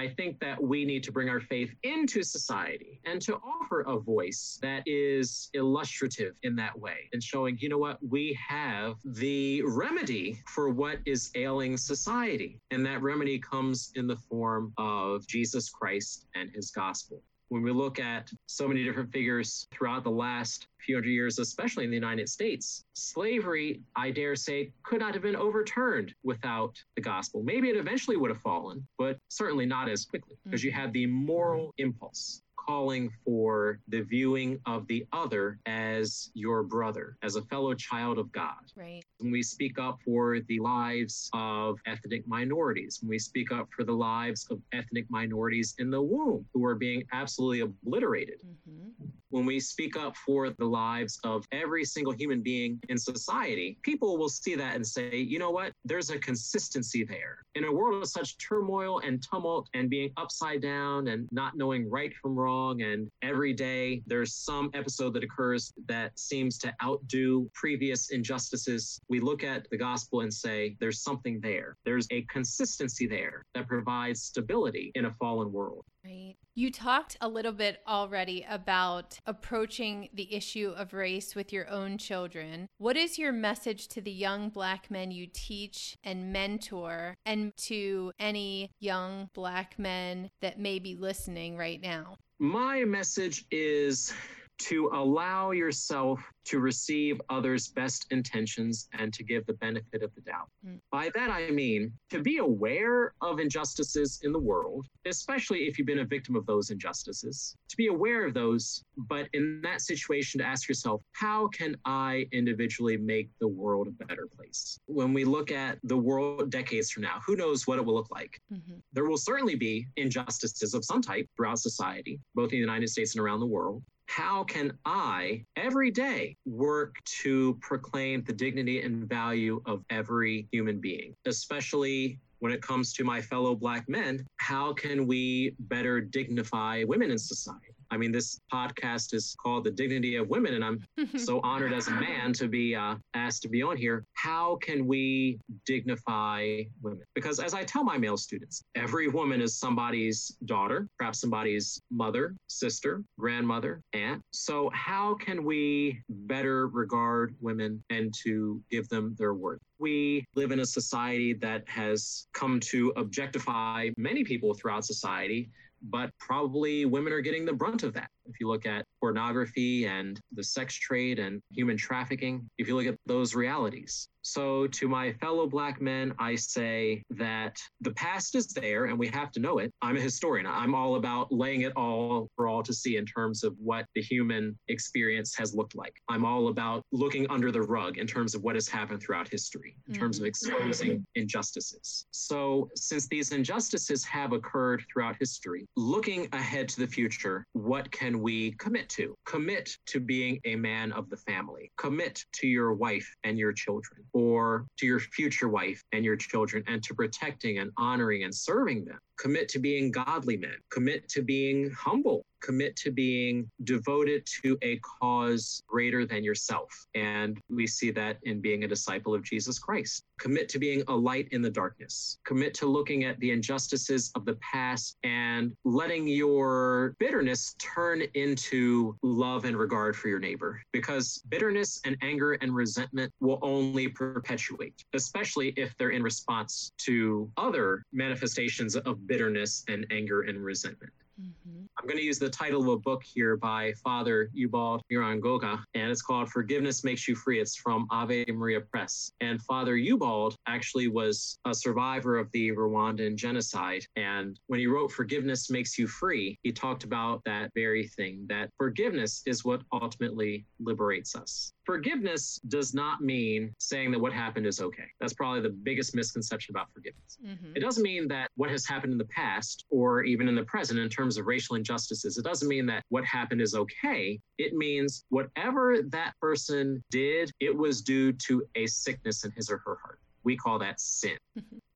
I 0.00 0.08
think 0.08 0.40
that 0.40 0.62
we 0.62 0.86
need 0.86 1.04
to 1.04 1.12
bring 1.12 1.28
our 1.28 1.40
faith 1.40 1.74
into 1.82 2.22
society 2.22 3.02
and 3.04 3.20
to 3.20 3.36
offer 3.36 3.82
a 3.82 3.98
voice 3.98 4.58
that 4.62 4.82
is 4.86 5.50
illustrative 5.52 6.36
in 6.42 6.56
that 6.56 6.78
way 6.78 7.10
and 7.12 7.22
showing, 7.22 7.58
you 7.60 7.68
know 7.68 7.76
what, 7.76 7.98
we 8.00 8.38
have 8.48 8.94
the 9.04 9.60
remedy 9.60 10.40
for 10.46 10.70
what 10.70 11.00
is 11.04 11.30
ailing 11.34 11.76
society. 11.76 12.58
And 12.70 12.84
that 12.86 13.02
remedy 13.02 13.38
comes 13.38 13.92
in 13.94 14.06
the 14.06 14.16
form 14.16 14.72
of 14.78 15.26
Jesus 15.26 15.68
Christ 15.68 16.24
and 16.34 16.50
his 16.50 16.70
gospel. 16.70 17.22
When 17.50 17.62
we 17.62 17.72
look 17.72 17.98
at 17.98 18.30
so 18.46 18.68
many 18.68 18.84
different 18.84 19.10
figures 19.10 19.66
throughout 19.72 20.04
the 20.04 20.10
last 20.10 20.68
few 20.78 20.94
hundred 20.94 21.10
years, 21.10 21.40
especially 21.40 21.82
in 21.82 21.90
the 21.90 21.96
United 21.96 22.28
States, 22.28 22.84
slavery, 22.94 23.80
I 23.96 24.12
dare 24.12 24.36
say, 24.36 24.72
could 24.84 25.00
not 25.00 25.14
have 25.14 25.22
been 25.22 25.34
overturned 25.34 26.14
without 26.22 26.80
the 26.94 27.02
gospel. 27.02 27.42
Maybe 27.42 27.68
it 27.68 27.76
eventually 27.76 28.16
would 28.16 28.30
have 28.30 28.40
fallen, 28.40 28.86
but 28.98 29.18
certainly 29.28 29.66
not 29.66 29.88
as 29.88 30.04
quickly 30.04 30.36
because 30.44 30.62
you 30.62 30.70
mm-hmm. 30.70 30.80
had 30.80 30.92
the 30.92 31.06
moral 31.06 31.74
impulse 31.78 32.40
calling 32.66 33.10
for 33.24 33.80
the 33.88 34.00
viewing 34.02 34.58
of 34.66 34.86
the 34.86 35.06
other 35.12 35.58
as 35.66 36.30
your 36.34 36.62
brother, 36.62 37.16
as 37.22 37.36
a 37.36 37.42
fellow 37.42 37.74
child 37.74 38.18
of 38.18 38.30
God. 38.32 38.54
Right. 38.76 39.02
When 39.18 39.30
we 39.30 39.42
speak 39.42 39.78
up 39.78 39.98
for 40.04 40.40
the 40.40 40.60
lives 40.60 41.28
of 41.34 41.78
ethnic 41.86 42.26
minorities, 42.26 42.98
when 43.00 43.10
we 43.10 43.18
speak 43.18 43.52
up 43.52 43.68
for 43.74 43.84
the 43.84 43.92
lives 43.92 44.46
of 44.50 44.60
ethnic 44.72 45.06
minorities 45.10 45.74
in 45.78 45.90
the 45.90 46.02
womb 46.02 46.46
who 46.52 46.64
are 46.64 46.74
being 46.74 47.04
absolutely 47.12 47.60
obliterated, 47.60 48.40
Mhm. 48.68 48.92
When 49.30 49.46
we 49.46 49.60
speak 49.60 49.96
up 49.96 50.16
for 50.16 50.50
the 50.50 50.64
lives 50.64 51.18
of 51.24 51.44
every 51.52 51.84
single 51.84 52.12
human 52.12 52.42
being 52.42 52.78
in 52.88 52.98
society, 52.98 53.78
people 53.82 54.18
will 54.18 54.28
see 54.28 54.54
that 54.54 54.74
and 54.74 54.86
say, 54.86 55.16
you 55.16 55.38
know 55.38 55.50
what? 55.50 55.72
There's 55.84 56.10
a 56.10 56.18
consistency 56.18 57.04
there. 57.04 57.38
In 57.54 57.64
a 57.64 57.72
world 57.72 58.02
of 58.02 58.08
such 58.08 58.36
turmoil 58.38 59.00
and 59.00 59.22
tumult 59.22 59.68
and 59.74 59.88
being 59.88 60.10
upside 60.16 60.62
down 60.62 61.08
and 61.08 61.28
not 61.32 61.56
knowing 61.56 61.88
right 61.88 62.12
from 62.20 62.36
wrong, 62.36 62.82
and 62.82 63.08
every 63.22 63.52
day 63.52 64.02
there's 64.06 64.34
some 64.34 64.70
episode 64.74 65.14
that 65.14 65.24
occurs 65.24 65.72
that 65.86 66.18
seems 66.18 66.58
to 66.58 66.74
outdo 66.82 67.50
previous 67.54 68.10
injustices, 68.10 69.00
we 69.08 69.20
look 69.20 69.44
at 69.44 69.68
the 69.70 69.76
gospel 69.76 70.20
and 70.20 70.32
say, 70.32 70.76
there's 70.80 71.02
something 71.02 71.40
there. 71.40 71.76
There's 71.84 72.06
a 72.10 72.22
consistency 72.22 73.06
there 73.06 73.44
that 73.54 73.68
provides 73.68 74.22
stability 74.22 74.92
in 74.94 75.06
a 75.06 75.14
fallen 75.14 75.52
world. 75.52 75.84
Right. 76.04 76.36
You 76.54 76.70
talked 76.72 77.16
a 77.20 77.28
little 77.28 77.52
bit 77.52 77.80
already 77.86 78.46
about 78.48 79.18
approaching 79.26 80.08
the 80.14 80.34
issue 80.34 80.72
of 80.76 80.94
race 80.94 81.34
with 81.34 81.52
your 81.52 81.68
own 81.68 81.98
children. 81.98 82.68
What 82.78 82.96
is 82.96 83.18
your 83.18 83.32
message 83.32 83.88
to 83.88 84.00
the 84.00 84.10
young 84.10 84.48
black 84.48 84.90
men 84.90 85.10
you 85.10 85.26
teach 85.32 85.96
and 86.02 86.32
mentor, 86.32 87.16
and 87.26 87.54
to 87.68 88.12
any 88.18 88.70
young 88.80 89.28
black 89.34 89.78
men 89.78 90.30
that 90.40 90.58
may 90.58 90.78
be 90.78 90.96
listening 90.96 91.56
right 91.56 91.80
now? 91.80 92.16
My 92.38 92.84
message 92.84 93.44
is 93.50 94.14
to 94.60 94.90
allow 94.92 95.52
yourself 95.52 96.20
to 96.44 96.58
receive 96.58 97.20
others' 97.30 97.68
best 97.68 98.06
intentions 98.10 98.88
and 98.98 99.12
to 99.12 99.22
give 99.22 99.46
the 99.46 99.54
benefit 99.54 100.02
of 100.02 100.14
the 100.14 100.20
doubt. 100.22 100.48
Mm. 100.66 100.80
By 100.90 101.10
that, 101.14 101.30
I 101.30 101.50
mean 101.50 101.92
to 102.10 102.20
be 102.20 102.38
aware 102.38 103.14
of 103.22 103.40
injustices 103.40 104.20
in 104.22 104.32
the 104.32 104.38
world, 104.38 104.86
especially 105.06 105.60
if 105.60 105.78
you've 105.78 105.86
been 105.86 106.00
a 106.00 106.04
victim 106.04 106.36
of 106.36 106.44
those 106.46 106.70
injustices, 106.70 107.56
to 107.68 107.76
be 107.76 107.86
aware 107.86 108.26
of 108.26 108.34
those, 108.34 108.82
but 108.96 109.28
in 109.32 109.60
that 109.62 109.80
situation, 109.80 110.40
to 110.40 110.46
ask 110.46 110.68
yourself, 110.68 111.02
how 111.12 111.48
can 111.48 111.76
I 111.84 112.26
individually 112.32 112.96
make 112.96 113.30
the 113.40 113.48
world 113.48 113.88
a 113.88 114.04
better 114.04 114.28
place? 114.36 114.78
When 114.86 115.14
we 115.14 115.24
look 115.24 115.50
at 115.50 115.78
the 115.84 115.96
world 115.96 116.50
decades 116.50 116.90
from 116.90 117.02
now, 117.04 117.20
who 117.26 117.36
knows 117.36 117.66
what 117.66 117.78
it 117.78 117.84
will 117.84 117.94
look 117.94 118.10
like? 118.10 118.40
Mhm. 118.52 118.82
There 118.92 119.04
will 119.04 119.18
certainly 119.18 119.54
be 119.54 119.86
injustices 119.96 120.74
of 120.74 120.84
some 120.84 121.00
type 121.00 121.28
throughout 121.36 121.60
society, 121.60 122.20
both 122.34 122.52
in 122.52 122.56
the 122.56 122.58
United 122.58 122.88
States 122.88 123.14
and 123.14 123.22
around 123.22 123.40
the 123.40 123.46
world. 123.46 123.82
How 124.10 124.42
can 124.42 124.76
I 124.84 125.44
every 125.54 125.92
day 125.92 126.36
work 126.44 126.96
to 127.22 127.56
proclaim 127.60 128.24
the 128.24 128.32
dignity 128.32 128.82
and 128.82 129.08
value 129.08 129.62
of 129.66 129.84
every 129.88 130.48
human 130.50 130.80
being, 130.80 131.14
especially 131.26 132.18
when 132.40 132.50
it 132.50 132.60
comes 132.60 132.92
to 132.94 133.04
my 133.04 133.20
fellow 133.20 133.54
Black 133.54 133.88
men? 133.88 134.26
How 134.38 134.72
can 134.72 135.06
we 135.06 135.54
better 135.60 136.00
dignify 136.00 136.82
women 136.82 137.12
in 137.12 137.18
society? 137.18 137.69
I 137.90 137.96
mean, 137.96 138.12
this 138.12 138.38
podcast 138.52 139.14
is 139.14 139.34
called 139.42 139.64
The 139.64 139.70
Dignity 139.70 140.16
of 140.16 140.28
Women, 140.28 140.54
and 140.54 140.64
I'm 140.64 140.80
so 141.18 141.40
honored 141.42 141.72
as 141.72 141.88
a 141.88 141.92
man 141.92 142.32
to 142.34 142.46
be 142.46 142.74
uh, 142.74 142.94
asked 143.14 143.42
to 143.42 143.48
be 143.48 143.62
on 143.62 143.76
here. 143.76 144.04
How 144.14 144.56
can 144.62 144.86
we 144.86 145.38
dignify 145.66 146.62
women? 146.82 147.02
Because 147.14 147.40
as 147.40 147.52
I 147.52 147.64
tell 147.64 147.82
my 147.82 147.98
male 147.98 148.16
students, 148.16 148.62
every 148.76 149.08
woman 149.08 149.40
is 149.40 149.56
somebody's 149.56 150.36
daughter, 150.44 150.88
perhaps 150.98 151.20
somebody's 151.20 151.80
mother, 151.90 152.36
sister, 152.46 153.02
grandmother, 153.18 153.80
aunt. 153.92 154.22
So 154.32 154.70
how 154.72 155.14
can 155.14 155.44
we 155.44 156.00
better 156.08 156.68
regard 156.68 157.34
women 157.40 157.82
and 157.90 158.14
to 158.22 158.62
give 158.70 158.88
them 158.88 159.16
their 159.18 159.34
worth? 159.34 159.60
We 159.78 160.24
live 160.36 160.52
in 160.52 160.60
a 160.60 160.66
society 160.66 161.32
that 161.34 161.68
has 161.68 162.26
come 162.34 162.60
to 162.60 162.92
objectify 162.96 163.88
many 163.96 164.24
people 164.24 164.54
throughout 164.54 164.84
society 164.84 165.50
but 165.82 166.10
probably 166.18 166.84
women 166.84 167.12
are 167.12 167.20
getting 167.20 167.44
the 167.44 167.52
brunt 167.52 167.82
of 167.82 167.94
that. 167.94 168.10
If 168.30 168.40
you 168.40 168.48
look 168.48 168.66
at 168.66 168.84
pornography 169.00 169.86
and 169.86 170.20
the 170.32 170.44
sex 170.44 170.74
trade 170.74 171.18
and 171.18 171.40
human 171.50 171.76
trafficking, 171.76 172.48
if 172.58 172.68
you 172.68 172.76
look 172.76 172.86
at 172.86 172.96
those 173.06 173.34
realities. 173.34 174.08
So, 174.22 174.66
to 174.66 174.88
my 174.88 175.12
fellow 175.14 175.46
Black 175.46 175.80
men, 175.80 176.12
I 176.18 176.34
say 176.34 177.02
that 177.10 177.56
the 177.80 177.92
past 177.92 178.34
is 178.34 178.48
there 178.48 178.86
and 178.86 178.98
we 178.98 179.08
have 179.08 179.30
to 179.32 179.40
know 179.40 179.58
it. 179.58 179.72
I'm 179.80 179.96
a 179.96 180.00
historian. 180.00 180.46
I'm 180.46 180.74
all 180.74 180.96
about 180.96 181.32
laying 181.32 181.62
it 181.62 181.72
all 181.74 182.28
for 182.36 182.46
all 182.46 182.62
to 182.64 182.72
see 182.72 182.96
in 182.96 183.06
terms 183.06 183.44
of 183.44 183.54
what 183.58 183.86
the 183.94 184.02
human 184.02 184.58
experience 184.68 185.34
has 185.36 185.54
looked 185.54 185.74
like. 185.74 185.94
I'm 186.08 186.24
all 186.24 186.48
about 186.48 186.82
looking 186.92 187.26
under 187.30 187.50
the 187.50 187.62
rug 187.62 187.96
in 187.96 188.06
terms 188.06 188.34
of 188.34 188.42
what 188.42 188.56
has 188.56 188.68
happened 188.68 189.02
throughout 189.02 189.28
history, 189.28 189.76
in 189.88 189.94
terms 189.94 190.18
of 190.18 190.22
mm-hmm. 190.22 190.28
exposing 190.28 191.06
injustices. 191.14 192.06
So, 192.10 192.68
since 192.76 193.08
these 193.08 193.32
injustices 193.32 194.04
have 194.04 194.32
occurred 194.32 194.84
throughout 194.92 195.16
history, 195.18 195.66
looking 195.76 196.28
ahead 196.32 196.68
to 196.70 196.80
the 196.80 196.86
future, 196.86 197.46
what 197.52 197.90
can 197.90 198.19
we 198.20 198.52
commit 198.52 198.88
to? 198.90 199.16
Commit 199.24 199.76
to 199.86 200.00
being 200.00 200.40
a 200.44 200.56
man 200.56 200.92
of 200.92 201.08
the 201.10 201.16
family, 201.16 201.72
commit 201.76 202.24
to 202.34 202.46
your 202.46 202.72
wife 202.72 203.08
and 203.24 203.38
your 203.38 203.52
children 203.52 204.04
or 204.12 204.66
to 204.78 204.86
your 204.86 205.00
future 205.00 205.48
wife 205.48 205.82
and 205.92 206.04
your 206.04 206.16
children 206.16 206.62
and 206.66 206.82
to 206.84 206.94
protecting 206.94 207.58
and 207.58 207.70
honoring 207.76 208.24
and 208.24 208.34
serving 208.34 208.84
them. 208.84 208.98
Commit 209.20 209.50
to 209.50 209.58
being 209.58 209.90
godly 209.90 210.38
men, 210.38 210.56
commit 210.70 211.06
to 211.10 211.20
being 211.20 211.70
humble, 211.72 212.24
commit 212.40 212.74
to 212.76 212.90
being 212.90 213.50
devoted 213.64 214.26
to 214.42 214.56
a 214.62 214.78
cause 214.78 215.62
greater 215.66 216.06
than 216.06 216.24
yourself. 216.24 216.86
And 216.94 217.38
we 217.50 217.66
see 217.66 217.90
that 217.90 218.16
in 218.22 218.40
being 218.40 218.64
a 218.64 218.68
disciple 218.68 219.14
of 219.14 219.22
Jesus 219.22 219.58
Christ. 219.58 220.02
Commit 220.18 220.48
to 220.50 220.58
being 220.58 220.82
a 220.88 220.94
light 220.94 221.28
in 221.32 221.42
the 221.42 221.50
darkness. 221.50 222.18
Commit 222.24 222.54
to 222.54 222.66
looking 222.66 223.04
at 223.04 223.18
the 223.20 223.30
injustices 223.30 224.10
of 224.14 224.24
the 224.24 224.36
past 224.36 224.96
and 225.04 225.52
letting 225.64 226.08
your 226.08 226.94
bitterness 226.98 227.54
turn 227.58 228.02
into 228.14 228.96
love 229.02 229.44
and 229.44 229.56
regard 229.56 229.96
for 229.96 230.08
your 230.08 230.18
neighbor. 230.18 230.60
Because 230.72 231.22
bitterness 231.28 231.80
and 231.84 231.96
anger 232.02 232.32
and 232.34 232.54
resentment 232.54 233.12
will 233.20 233.38
only 233.42 233.88
perpetuate, 233.88 234.82
especially 234.94 235.48
if 235.56 235.76
they're 235.76 235.90
in 235.90 236.02
response 236.02 236.72
to 236.78 237.30
other 237.36 237.82
manifestations 237.92 238.76
of 238.76 239.06
bitterness 239.10 239.64
and 239.66 239.84
anger 239.90 240.22
and 240.22 240.42
resentment. 240.42 240.92
Mm-hmm. 241.20 241.64
I'm 241.78 241.86
going 241.86 241.98
to 241.98 242.04
use 242.04 242.18
the 242.18 242.30
title 242.30 242.62
of 242.62 242.68
a 242.68 242.76
book 242.76 243.02
here 243.02 243.36
by 243.36 243.72
Father 243.82 244.30
Ubald 244.38 244.80
Rugirangoga, 244.90 245.62
and 245.74 245.90
it's 245.90 246.00
called 246.00 246.30
Forgiveness 246.30 246.84
Makes 246.84 247.08
You 247.08 247.16
Free. 247.16 247.40
It's 247.40 247.56
from 247.56 247.86
Ave 247.90 248.26
Maria 248.28 248.60
Press. 248.60 249.10
And 249.20 249.42
Father 249.42 249.76
Ubald 249.76 250.36
actually 250.46 250.88
was 250.88 251.38
a 251.44 251.52
survivor 251.52 252.18
of 252.18 252.30
the 252.32 252.52
Rwandan 252.52 253.16
genocide. 253.16 253.84
And 253.96 254.38
when 254.46 254.60
he 254.60 254.66
wrote 254.68 254.92
Forgiveness 254.92 255.50
Makes 255.50 255.76
You 255.76 255.88
Free, 255.88 256.38
he 256.42 256.52
talked 256.52 256.84
about 256.84 257.22
that 257.24 257.50
very 257.54 257.88
thing 257.88 258.26
that 258.28 258.50
forgiveness 258.56 259.22
is 259.26 259.44
what 259.44 259.62
ultimately 259.72 260.46
liberates 260.60 261.16
us. 261.16 261.52
Forgiveness 261.70 262.40
does 262.48 262.74
not 262.74 263.00
mean 263.00 263.54
saying 263.58 263.92
that 263.92 264.00
what 264.00 264.12
happened 264.12 264.44
is 264.44 264.60
okay. 264.60 264.86
That's 264.98 265.12
probably 265.12 265.40
the 265.40 265.50
biggest 265.50 265.94
misconception 265.94 266.52
about 266.52 266.66
forgiveness. 266.74 267.16
Mm-hmm. 267.24 267.52
It 267.54 267.60
doesn't 267.60 267.84
mean 267.84 268.08
that 268.08 268.28
what 268.34 268.50
has 268.50 268.66
happened 268.66 268.90
in 268.90 268.98
the 268.98 269.04
past 269.04 269.66
or 269.70 270.02
even 270.02 270.26
in 270.26 270.34
the 270.34 270.42
present 270.42 270.80
in 270.80 270.88
terms 270.88 271.16
of 271.16 271.26
racial 271.26 271.54
injustices, 271.54 272.18
it 272.18 272.24
doesn't 272.24 272.48
mean 272.48 272.66
that 272.66 272.82
what 272.88 273.04
happened 273.04 273.40
is 273.40 273.54
okay. 273.54 274.18
It 274.36 274.52
means 274.52 275.04
whatever 275.10 275.82
that 275.90 276.14
person 276.20 276.82
did, 276.90 277.30
it 277.38 277.56
was 277.56 277.82
due 277.82 278.14
to 278.14 278.42
a 278.56 278.66
sickness 278.66 279.24
in 279.24 279.30
his 279.30 279.48
or 279.48 279.58
her 279.58 279.78
heart. 279.80 280.00
We 280.24 280.36
call 280.36 280.58
that 280.58 280.80
sin. 280.80 281.18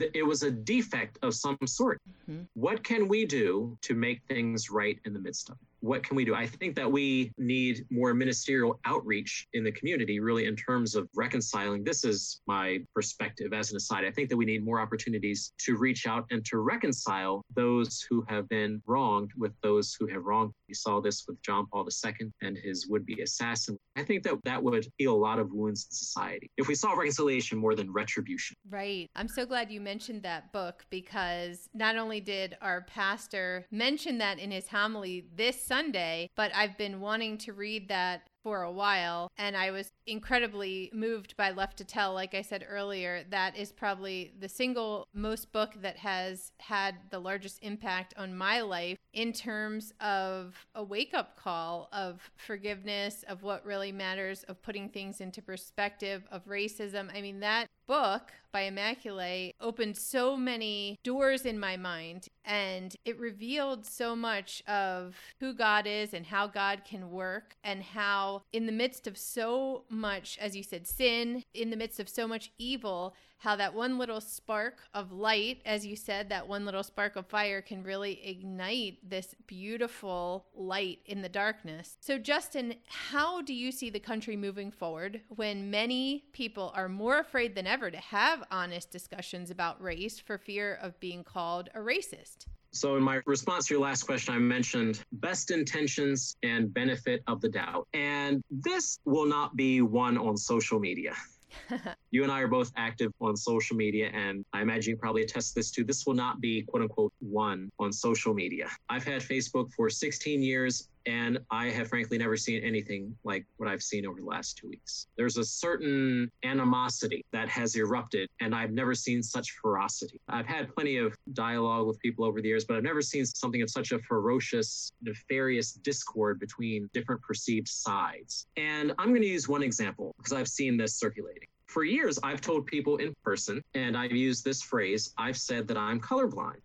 It 0.00 0.26
was 0.26 0.42
a 0.42 0.50
defect 0.50 1.18
of 1.22 1.34
some 1.34 1.56
sort. 1.66 2.00
Mhm. 2.28 2.48
What 2.54 2.82
can 2.82 3.06
we 3.06 3.26
do 3.26 3.78
to 3.82 3.94
make 3.94 4.22
things 4.28 4.70
right 4.70 4.98
in 5.04 5.12
the 5.12 5.20
midst 5.20 5.50
of 5.50 5.56
it? 5.62 5.68
What 5.84 6.02
can 6.02 6.16
we 6.16 6.24
do? 6.24 6.34
I 6.34 6.46
think 6.46 6.76
that 6.76 6.90
we 6.90 7.30
need 7.36 7.84
more 7.90 8.14
ministerial 8.14 8.80
outreach 8.86 9.46
in 9.52 9.64
the 9.64 9.72
community, 9.72 10.18
really, 10.18 10.46
in 10.46 10.56
terms 10.56 10.94
of 10.94 11.06
reconciling. 11.14 11.84
This 11.84 12.04
is 12.04 12.40
my 12.46 12.78
perspective 12.94 13.52
as 13.52 13.70
an 13.70 13.76
aside. 13.76 14.06
I 14.06 14.10
think 14.10 14.30
that 14.30 14.36
we 14.38 14.46
need 14.46 14.64
more 14.64 14.80
opportunities 14.80 15.52
to 15.58 15.76
reach 15.76 16.06
out 16.06 16.24
and 16.30 16.42
to 16.46 16.56
reconcile 16.56 17.42
those 17.54 18.02
who 18.08 18.24
have 18.30 18.48
been 18.48 18.80
wronged 18.86 19.32
with 19.36 19.52
those 19.62 19.94
who 20.00 20.06
have 20.06 20.24
wronged. 20.24 20.52
We 20.68 20.74
saw 20.74 21.02
this 21.02 21.26
with 21.28 21.40
John 21.42 21.66
Paul 21.70 21.86
II 21.86 22.32
and 22.40 22.56
his 22.56 22.86
would 22.88 23.04
be 23.04 23.20
assassin. 23.20 23.76
I 23.96 24.04
think 24.04 24.22
that 24.22 24.38
that 24.44 24.62
would 24.62 24.88
heal 24.96 25.12
a 25.12 25.14
lot 25.14 25.38
of 25.38 25.52
wounds 25.52 25.86
in 25.90 25.94
society 25.94 26.50
if 26.56 26.66
we 26.66 26.74
saw 26.74 26.94
reconciliation 26.94 27.58
more 27.58 27.74
than 27.74 27.92
retribution. 27.92 28.56
Right. 28.70 29.10
I'm 29.14 29.28
so 29.28 29.44
glad 29.44 29.70
you 29.70 29.82
mentioned 29.82 30.22
that 30.22 30.50
book 30.50 30.86
because 30.88 31.68
not 31.74 31.96
only 31.96 32.22
did 32.22 32.56
our 32.62 32.80
pastor 32.82 33.66
mention 33.70 34.16
that 34.18 34.38
in 34.38 34.50
his 34.50 34.66
homily 34.66 35.26
this 35.36 35.62
Sunday, 35.74 36.30
but 36.36 36.54
I've 36.54 36.78
been 36.78 37.00
wanting 37.00 37.36
to 37.38 37.52
read 37.52 37.88
that 37.88 38.28
for 38.44 38.62
a 38.62 38.70
while 38.70 39.32
and 39.38 39.56
I 39.56 39.70
was 39.70 39.90
incredibly 40.06 40.90
moved 40.92 41.34
by 41.36 41.50
Left 41.50 41.78
to 41.78 41.84
Tell 41.84 42.12
like 42.12 42.34
I 42.34 42.42
said 42.42 42.64
earlier 42.68 43.24
that 43.30 43.56
is 43.56 43.72
probably 43.72 44.34
the 44.38 44.50
single 44.50 45.08
most 45.14 45.50
book 45.50 45.72
that 45.80 45.96
has 45.96 46.52
had 46.60 46.96
the 47.08 47.18
largest 47.18 47.58
impact 47.62 48.12
on 48.18 48.36
my 48.36 48.60
life 48.60 48.98
in 49.14 49.32
terms 49.32 49.94
of 49.98 50.54
a 50.74 50.84
wake 50.84 51.14
up 51.14 51.36
call 51.36 51.88
of 51.90 52.30
forgiveness 52.36 53.24
of 53.26 53.42
what 53.42 53.64
really 53.64 53.92
matters 53.92 54.42
of 54.44 54.62
putting 54.62 54.90
things 54.90 55.22
into 55.22 55.40
perspective 55.40 56.28
of 56.30 56.44
racism. 56.44 57.08
I 57.16 57.22
mean 57.22 57.40
that 57.40 57.68
book 57.86 58.32
by 58.52 58.62
Immaculate 58.62 59.54
opened 59.60 59.96
so 59.96 60.36
many 60.36 60.98
doors 61.02 61.44
in 61.44 61.58
my 61.58 61.76
mind 61.76 62.28
and 62.44 62.94
it 63.04 63.18
revealed 63.18 63.84
so 63.84 64.14
much 64.14 64.62
of 64.68 65.16
who 65.40 65.52
God 65.52 65.86
is 65.86 66.14
and 66.14 66.24
how 66.24 66.46
God 66.46 66.82
can 66.84 67.10
work 67.10 67.56
and 67.64 67.82
how 67.82 68.42
in 68.52 68.66
the 68.66 68.72
midst 68.72 69.06
of 69.06 69.18
so 69.18 69.84
much 69.88 70.38
as 70.40 70.56
you 70.56 70.62
said 70.62 70.86
sin 70.86 71.42
in 71.52 71.70
the 71.70 71.76
midst 71.76 71.98
of 71.98 72.08
so 72.08 72.28
much 72.28 72.52
evil 72.58 73.14
how 73.44 73.54
that 73.54 73.74
one 73.74 73.98
little 73.98 74.22
spark 74.22 74.78
of 74.94 75.12
light 75.12 75.60
as 75.66 75.84
you 75.84 75.94
said 75.94 76.30
that 76.30 76.48
one 76.48 76.64
little 76.64 76.82
spark 76.82 77.14
of 77.14 77.26
fire 77.26 77.60
can 77.60 77.82
really 77.82 78.18
ignite 78.24 78.98
this 79.06 79.34
beautiful 79.46 80.46
light 80.54 81.00
in 81.04 81.20
the 81.20 81.28
darkness 81.28 81.98
so 82.00 82.16
Justin 82.16 82.74
how 82.86 83.42
do 83.42 83.52
you 83.52 83.70
see 83.70 83.90
the 83.90 84.00
country 84.00 84.34
moving 84.34 84.70
forward 84.70 85.20
when 85.28 85.70
many 85.70 86.24
people 86.32 86.72
are 86.74 86.88
more 86.88 87.18
afraid 87.18 87.54
than 87.54 87.66
ever 87.66 87.90
to 87.90 87.98
have 87.98 88.42
honest 88.50 88.90
discussions 88.90 89.50
about 89.50 89.78
race 89.82 90.18
for 90.18 90.38
fear 90.38 90.78
of 90.80 90.98
being 90.98 91.22
called 91.22 91.68
a 91.74 91.78
racist 91.78 92.46
So, 92.72 92.96
in 92.96 93.02
my 93.02 93.20
response 93.26 93.66
to 93.66 93.74
your 93.74 93.82
last 93.82 94.02
question, 94.04 94.34
I 94.34 94.38
mentioned 94.38 95.04
best 95.12 95.50
intentions 95.50 96.34
and 96.42 96.74
benefit 96.74 97.22
of 97.28 97.40
the 97.40 97.48
doubt. 97.48 97.86
And 97.92 98.42
this 98.50 98.98
will 99.04 99.26
not 99.26 99.54
be 99.54 99.80
one 99.80 100.18
on 100.18 100.36
social 100.36 100.80
media. 100.80 101.14
you 102.10 102.22
and 102.22 102.32
I 102.32 102.40
are 102.40 102.48
both 102.48 102.72
active 102.76 103.12
on 103.20 103.36
social 103.36 103.76
media, 103.76 104.10
and 104.12 104.44
I 104.52 104.62
imagine 104.62 104.90
you 104.90 104.96
probably 104.96 105.22
attest 105.22 105.54
this 105.54 105.70
too. 105.70 105.84
This 105.84 106.06
will 106.06 106.14
not 106.14 106.40
be 106.40 106.62
quote 106.62 106.82
unquote 106.82 107.12
one 107.20 107.70
on 107.78 107.92
social 107.92 108.34
media. 108.34 108.68
I've 108.88 109.04
had 109.04 109.22
Facebook 109.22 109.72
for 109.72 109.90
16 109.90 110.42
years, 110.42 110.88
and 111.06 111.38
I 111.50 111.68
have 111.70 111.88
frankly 111.88 112.18
never 112.18 112.36
seen 112.36 112.62
anything 112.62 113.16
like 113.24 113.46
what 113.56 113.68
I've 113.68 113.82
seen 113.82 114.06
over 114.06 114.20
the 114.20 114.26
last 114.26 114.56
two 114.58 114.68
weeks. 114.68 115.06
There's 115.16 115.36
a 115.36 115.44
certain 115.44 116.30
animosity 116.44 117.24
that 117.32 117.48
has 117.48 117.76
erupted, 117.76 118.28
and 118.40 118.54
I've 118.54 118.72
never 118.72 118.94
seen 118.94 119.22
such 119.22 119.50
ferocity. 119.62 120.20
I've 120.28 120.46
had 120.46 120.74
plenty 120.74 120.96
of 120.96 121.14
dialogue 121.32 121.86
with 121.86 121.98
people 122.00 122.24
over 122.24 122.40
the 122.40 122.48
years, 122.48 122.64
but 122.64 122.76
I've 122.76 122.82
never 122.82 123.02
seen 123.02 123.26
something 123.26 123.62
of 123.62 123.70
such 123.70 123.92
a 123.92 123.98
ferocious, 124.00 124.90
nefarious 125.02 125.72
discord 125.72 126.40
between 126.40 126.88
different 126.92 127.22
perceived 127.22 127.68
sides. 127.68 128.46
And 128.56 128.92
I'm 128.98 129.08
going 129.08 129.22
to 129.22 129.28
use 129.28 129.48
one 129.48 129.62
example 129.62 130.14
because 130.16 130.32
I've 130.32 130.48
seen 130.48 130.76
this 130.76 130.94
circulating. 130.94 131.44
For 131.66 131.84
years, 131.84 132.18
I've 132.22 132.40
told 132.40 132.66
people 132.66 132.98
in 132.98 133.14
person, 133.24 133.60
and 133.74 133.96
I've 133.96 134.12
used 134.12 134.44
this 134.44 134.62
phrase 134.62 135.12
I've 135.18 135.36
said 135.36 135.66
that 135.68 135.76
I'm 135.76 136.00
colorblind. 136.00 136.60